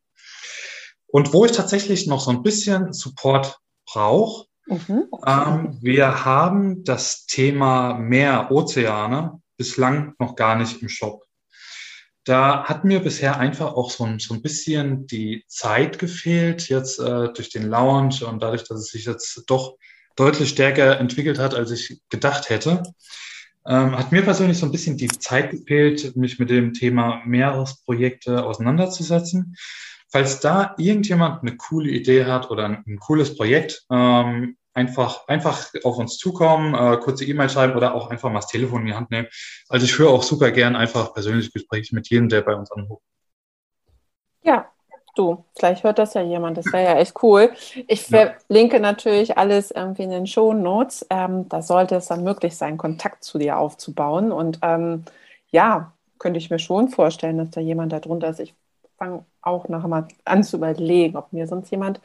Und 1.07 1.33
wo 1.33 1.47
ich 1.47 1.53
tatsächlich 1.53 2.07
noch 2.07 2.21
so 2.21 2.31
ein 2.31 2.43
bisschen 2.43 2.93
Support 2.93 3.59
brauche, 3.87 4.47
mhm, 4.67 5.09
ähm, 5.27 5.79
wir 5.81 6.27
haben 6.27 6.85
das 6.85 7.25
Thema 7.25 7.95
Meer, 7.95 8.51
Ozeane 8.51 9.41
bislang 9.57 10.17
noch 10.19 10.37
gar 10.37 10.57
nicht 10.57 10.83
im 10.83 10.91
Shop. 10.91 11.25
Da 12.25 12.65
hat 12.65 12.85
mir 12.85 13.01
bisher 13.01 13.39
einfach 13.39 13.73
auch 13.73 13.91
so 13.91 14.05
ein, 14.05 14.19
so 14.19 14.35
ein 14.35 14.43
bisschen 14.43 15.07
die 15.07 15.47
Zeit 15.49 15.99
gefehlt, 15.99 16.69
jetzt 16.69 16.99
äh, 16.99 17.33
durch 17.33 17.49
den 17.49 17.71
Lounge 17.71 18.27
und 18.29 18.43
dadurch, 18.43 18.65
dass 18.65 18.81
es 18.81 18.89
sich 18.89 19.07
jetzt 19.07 19.43
doch 19.47 19.79
deutlich 20.17 20.49
stärker 20.49 20.99
entwickelt 20.99 21.39
hat, 21.39 21.55
als 21.55 21.71
ich 21.71 22.01
gedacht 22.09 22.51
hätte. 22.51 22.83
Ähm, 23.69 23.99
hat 23.99 24.13
mir 24.13 24.23
persönlich 24.23 24.59
so 24.59 24.67
ein 24.67 24.73
bisschen 24.73 24.97
die 24.97 25.09
Zeit 25.09 25.51
gefehlt, 25.51 26.17
mich 26.17 26.39
mit 26.39 26.51
dem 26.51 26.73
Thema 26.73 27.23
Meeresprojekte 27.25 28.45
auseinanderzusetzen. 28.45 29.57
Falls 30.09 30.41
da 30.41 30.75
irgendjemand 30.79 31.43
eine 31.43 31.57
coole 31.57 31.91
Idee 31.91 32.27
hat 32.27 32.51
oder 32.51 32.65
ein, 32.65 32.85
ein 32.87 32.99
cooles 32.99 33.37
Projekt, 33.37 33.85
ähm, 33.91 34.57
einfach, 34.73 35.27
einfach 35.27 35.73
auf 35.83 35.97
uns 35.97 36.17
zukommen, 36.17 36.75
äh, 36.75 36.99
kurze 36.99 37.25
E-Mail 37.25 37.51
schreiben 37.51 37.75
oder 37.75 37.95
auch 37.95 38.11
einfach 38.11 38.31
mal 38.31 38.39
das 38.39 38.47
Telefon 38.47 38.83
in 38.83 38.87
die 38.87 38.95
Hand 38.95 39.11
nehmen. 39.11 39.29
Also 39.69 39.85
ich 39.85 39.99
höre 39.99 40.11
auch 40.11 40.23
super 40.23 40.53
gern 40.53 40.77
einfach 40.77 41.13
persönliche 41.13 41.51
Gespräche 41.51 41.95
mit 41.95 42.09
jedem, 42.09 42.29
der 42.29 42.43
bei 42.43 42.55
uns 42.55 42.71
anruft. 42.71 43.03
Ja, 44.43 44.71
Du, 45.17 45.45
vielleicht 45.59 45.83
hört 45.83 45.99
das 45.99 46.13
ja 46.13 46.21
jemand, 46.21 46.59
das 46.59 46.67
wäre 46.67 46.85
ja 46.85 46.99
echt 46.99 47.23
cool. 47.23 47.51
Ich 47.89 48.03
verlinke 48.03 48.77
ja. 48.77 48.81
natürlich 48.83 49.39
alles 49.39 49.71
irgendwie 49.71 50.03
in 50.03 50.11
den 50.11 50.27
Show 50.27 50.53
Notes. 50.53 51.07
Ähm, 51.09 51.49
da 51.49 51.63
sollte 51.63 51.97
es 51.97 52.07
dann 52.07 52.23
möglich 52.23 52.55
sein, 52.57 52.77
Kontakt 52.77 53.25
zu 53.25 53.39
dir 53.39 53.59
aufzubauen. 53.59 54.31
Und 54.31 54.59
ähm, 54.61 55.07
ja, 55.51 55.93
könnte 56.19 56.39
ich 56.39 56.51
mir 56.51 56.59
schon 56.59 56.89
vorstellen, 56.89 57.39
dass 57.39 57.51
da 57.51 57.63
jemand 57.63 57.93
darunter 57.95 58.29
ist. 58.29 58.41
Ich 58.41 58.55
fange 58.99 59.25
auch 59.41 59.69
nachher 59.69 59.89
mal 59.89 60.09
an 60.27 60.45
zu 60.45 60.59
überlegen, 60.59 61.17
ob 61.17 61.33
mir 61.33 61.47
sonst 61.47 61.71
jemand 61.71 61.99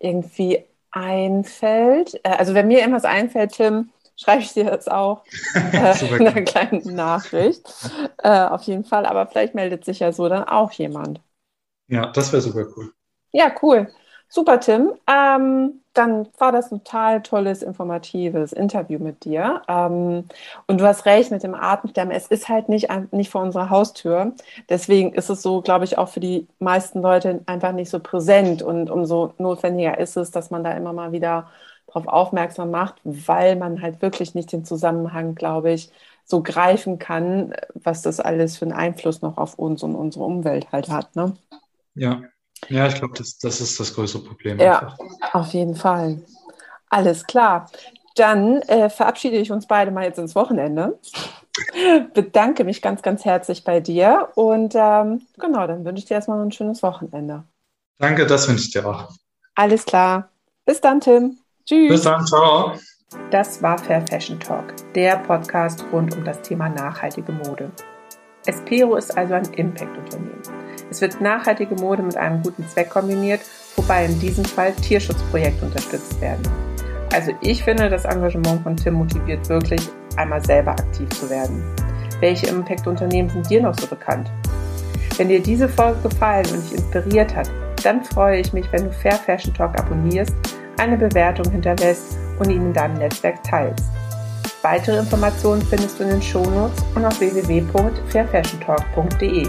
irgendwie 0.00 0.64
einfällt. 0.90 2.18
Äh, 2.24 2.30
also 2.30 2.54
wenn 2.54 2.66
mir 2.68 2.80
irgendwas 2.80 3.04
einfällt, 3.04 3.52
Tim, 3.52 3.90
schreibe 4.16 4.42
ich 4.42 4.52
dir 4.52 4.64
das 4.64 4.88
auch 4.88 5.22
äh, 5.54 6.16
in 6.16 6.26
einer 6.26 6.42
kleinen 6.42 6.94
Nachricht. 6.96 7.62
Äh, 8.18 8.46
auf 8.46 8.62
jeden 8.64 8.84
Fall. 8.84 9.06
Aber 9.06 9.26
vielleicht 9.28 9.54
meldet 9.54 9.84
sich 9.84 10.00
ja 10.00 10.12
so 10.12 10.28
dann 10.28 10.44
auch 10.44 10.72
jemand. 10.72 11.20
Ja, 11.90 12.06
das 12.10 12.32
wäre 12.32 12.40
super 12.40 12.66
cool. 12.74 12.94
Ja, 13.32 13.54
cool. 13.62 13.88
Super, 14.28 14.60
Tim. 14.60 14.92
Ähm, 15.08 15.82
dann 15.92 16.28
war 16.38 16.52
das 16.52 16.70
ein 16.72 16.84
total 16.84 17.22
tolles, 17.22 17.62
informatives 17.62 18.52
Interview 18.52 18.98
mit 19.00 19.24
dir. 19.24 19.62
Ähm, 19.68 20.24
und 20.66 20.80
du 20.80 20.86
hast 20.86 21.04
recht 21.06 21.30
mit 21.32 21.42
dem 21.42 21.54
Atemsterben. 21.54 22.12
Es 22.12 22.26
ist 22.28 22.48
halt 22.48 22.68
nicht, 22.68 22.88
nicht 23.12 23.30
vor 23.30 23.42
unserer 23.42 23.70
Haustür. 23.70 24.34
Deswegen 24.68 25.12
ist 25.14 25.30
es 25.30 25.42
so, 25.42 25.62
glaube 25.62 25.84
ich, 25.84 25.98
auch 25.98 26.08
für 26.08 26.20
die 26.20 26.46
meisten 26.60 27.02
Leute 27.02 27.42
einfach 27.46 27.72
nicht 27.72 27.90
so 27.90 27.98
präsent. 28.00 28.62
Und 28.62 28.90
umso 28.90 29.34
notwendiger 29.38 29.98
ist 29.98 30.16
es, 30.16 30.30
dass 30.30 30.50
man 30.50 30.62
da 30.64 30.72
immer 30.72 30.92
mal 30.92 31.12
wieder 31.12 31.48
darauf 31.86 32.06
aufmerksam 32.06 32.70
macht, 32.70 32.96
weil 33.04 33.56
man 33.56 33.82
halt 33.82 34.00
wirklich 34.02 34.34
nicht 34.34 34.52
den 34.52 34.64
Zusammenhang, 34.64 35.34
glaube 35.34 35.72
ich, 35.72 35.90
so 36.24 36.40
greifen 36.42 36.98
kann, 37.00 37.52
was 37.74 38.02
das 38.02 38.20
alles 38.20 38.56
für 38.58 38.64
einen 38.66 38.72
Einfluss 38.74 39.22
noch 39.22 39.38
auf 39.38 39.58
uns 39.58 39.82
und 39.82 39.96
unsere 39.96 40.24
Umwelt 40.24 40.70
halt 40.70 40.88
hat. 40.88 41.16
Ne? 41.16 41.34
Ja, 41.94 42.22
ja 42.68 42.86
ich 42.86 42.94
glaube, 42.94 43.14
das, 43.16 43.38
das 43.38 43.60
ist 43.60 43.78
das 43.78 43.94
größte 43.94 44.20
Problem. 44.20 44.58
Ja, 44.58 44.80
einfach. 44.80 44.98
auf 45.32 45.52
jeden 45.52 45.76
Fall. 45.76 46.22
Alles 46.88 47.26
klar. 47.26 47.70
Dann 48.16 48.60
äh, 48.62 48.90
verabschiede 48.90 49.36
ich 49.36 49.52
uns 49.52 49.66
beide 49.66 49.90
mal 49.90 50.04
jetzt 50.04 50.18
ins 50.18 50.34
Wochenende. 50.34 50.98
Bedanke 52.14 52.64
mich 52.64 52.82
ganz, 52.82 53.02
ganz 53.02 53.24
herzlich 53.24 53.64
bei 53.64 53.80
dir 53.80 54.28
und 54.34 54.74
ähm, 54.74 55.22
genau, 55.38 55.66
dann 55.66 55.84
wünsche 55.84 56.00
ich 56.00 56.04
dir 56.06 56.14
erstmal 56.14 56.38
noch 56.38 56.44
ein 56.44 56.52
schönes 56.52 56.82
Wochenende. 56.82 57.44
Danke, 57.98 58.26
das 58.26 58.48
wünsche 58.48 58.64
ich 58.64 58.70
dir 58.70 58.86
auch. 58.86 59.10
Alles 59.54 59.84
klar. 59.84 60.30
Bis 60.64 60.80
dann, 60.80 61.00
Tim. 61.00 61.38
Tschüss. 61.66 61.90
Bis 61.90 62.02
dann, 62.02 62.26
ciao. 62.26 62.74
Das 63.30 63.60
war 63.62 63.76
Fair 63.78 64.06
Fashion 64.06 64.38
Talk, 64.38 64.74
der 64.94 65.16
Podcast 65.18 65.84
rund 65.92 66.16
um 66.16 66.24
das 66.24 66.40
Thema 66.42 66.68
nachhaltige 66.68 67.32
Mode. 67.32 67.70
Espero 68.46 68.96
ist 68.96 69.16
also 69.16 69.34
ein 69.34 69.52
Impact-Unternehmen. 69.54 70.42
Es 70.90 71.00
wird 71.00 71.20
nachhaltige 71.20 71.76
Mode 71.76 72.02
mit 72.02 72.16
einem 72.16 72.42
guten 72.42 72.66
Zweck 72.68 72.90
kombiniert, 72.90 73.42
wobei 73.76 74.06
in 74.06 74.18
diesem 74.18 74.44
Fall 74.44 74.72
Tierschutzprojekte 74.72 75.64
unterstützt 75.64 76.20
werden. 76.20 76.42
Also 77.12 77.30
ich 77.40 77.62
finde, 77.62 77.88
das 77.88 78.04
Engagement 78.04 78.60
von 78.62 78.76
Tim 78.76 78.94
motiviert 78.94 79.48
wirklich, 79.48 79.80
einmal 80.16 80.44
selber 80.44 80.72
aktiv 80.72 81.08
zu 81.10 81.30
werden. 81.30 81.62
Welche 82.20 82.48
Impact-Unternehmen 82.48 83.30
sind 83.30 83.48
dir 83.48 83.62
noch 83.62 83.78
so 83.78 83.86
bekannt? 83.86 84.28
Wenn 85.16 85.28
dir 85.28 85.40
diese 85.40 85.68
Folge 85.68 86.08
gefallen 86.08 86.46
und 86.52 86.64
dich 86.64 86.74
inspiriert 86.74 87.36
hat, 87.36 87.48
dann 87.82 88.04
freue 88.04 88.40
ich 88.40 88.52
mich, 88.52 88.70
wenn 88.72 88.84
du 88.84 88.92
Fair 88.92 89.14
Fashion 89.14 89.54
Talk 89.54 89.78
abonnierst, 89.78 90.34
eine 90.78 90.98
Bewertung 90.98 91.50
hinterlässt 91.50 92.16
und 92.38 92.48
ihn 92.50 92.66
in 92.66 92.72
deinem 92.72 92.94
Netzwerk 92.94 93.42
teilst. 93.42 93.84
Weitere 94.62 94.98
Informationen 94.98 95.62
findest 95.62 95.98
du 95.98 96.04
in 96.04 96.10
den 96.10 96.22
Shownotes 96.22 96.84
und 96.94 97.04
auf 97.04 97.18
www.fairfashiontalk.de. 97.20 99.48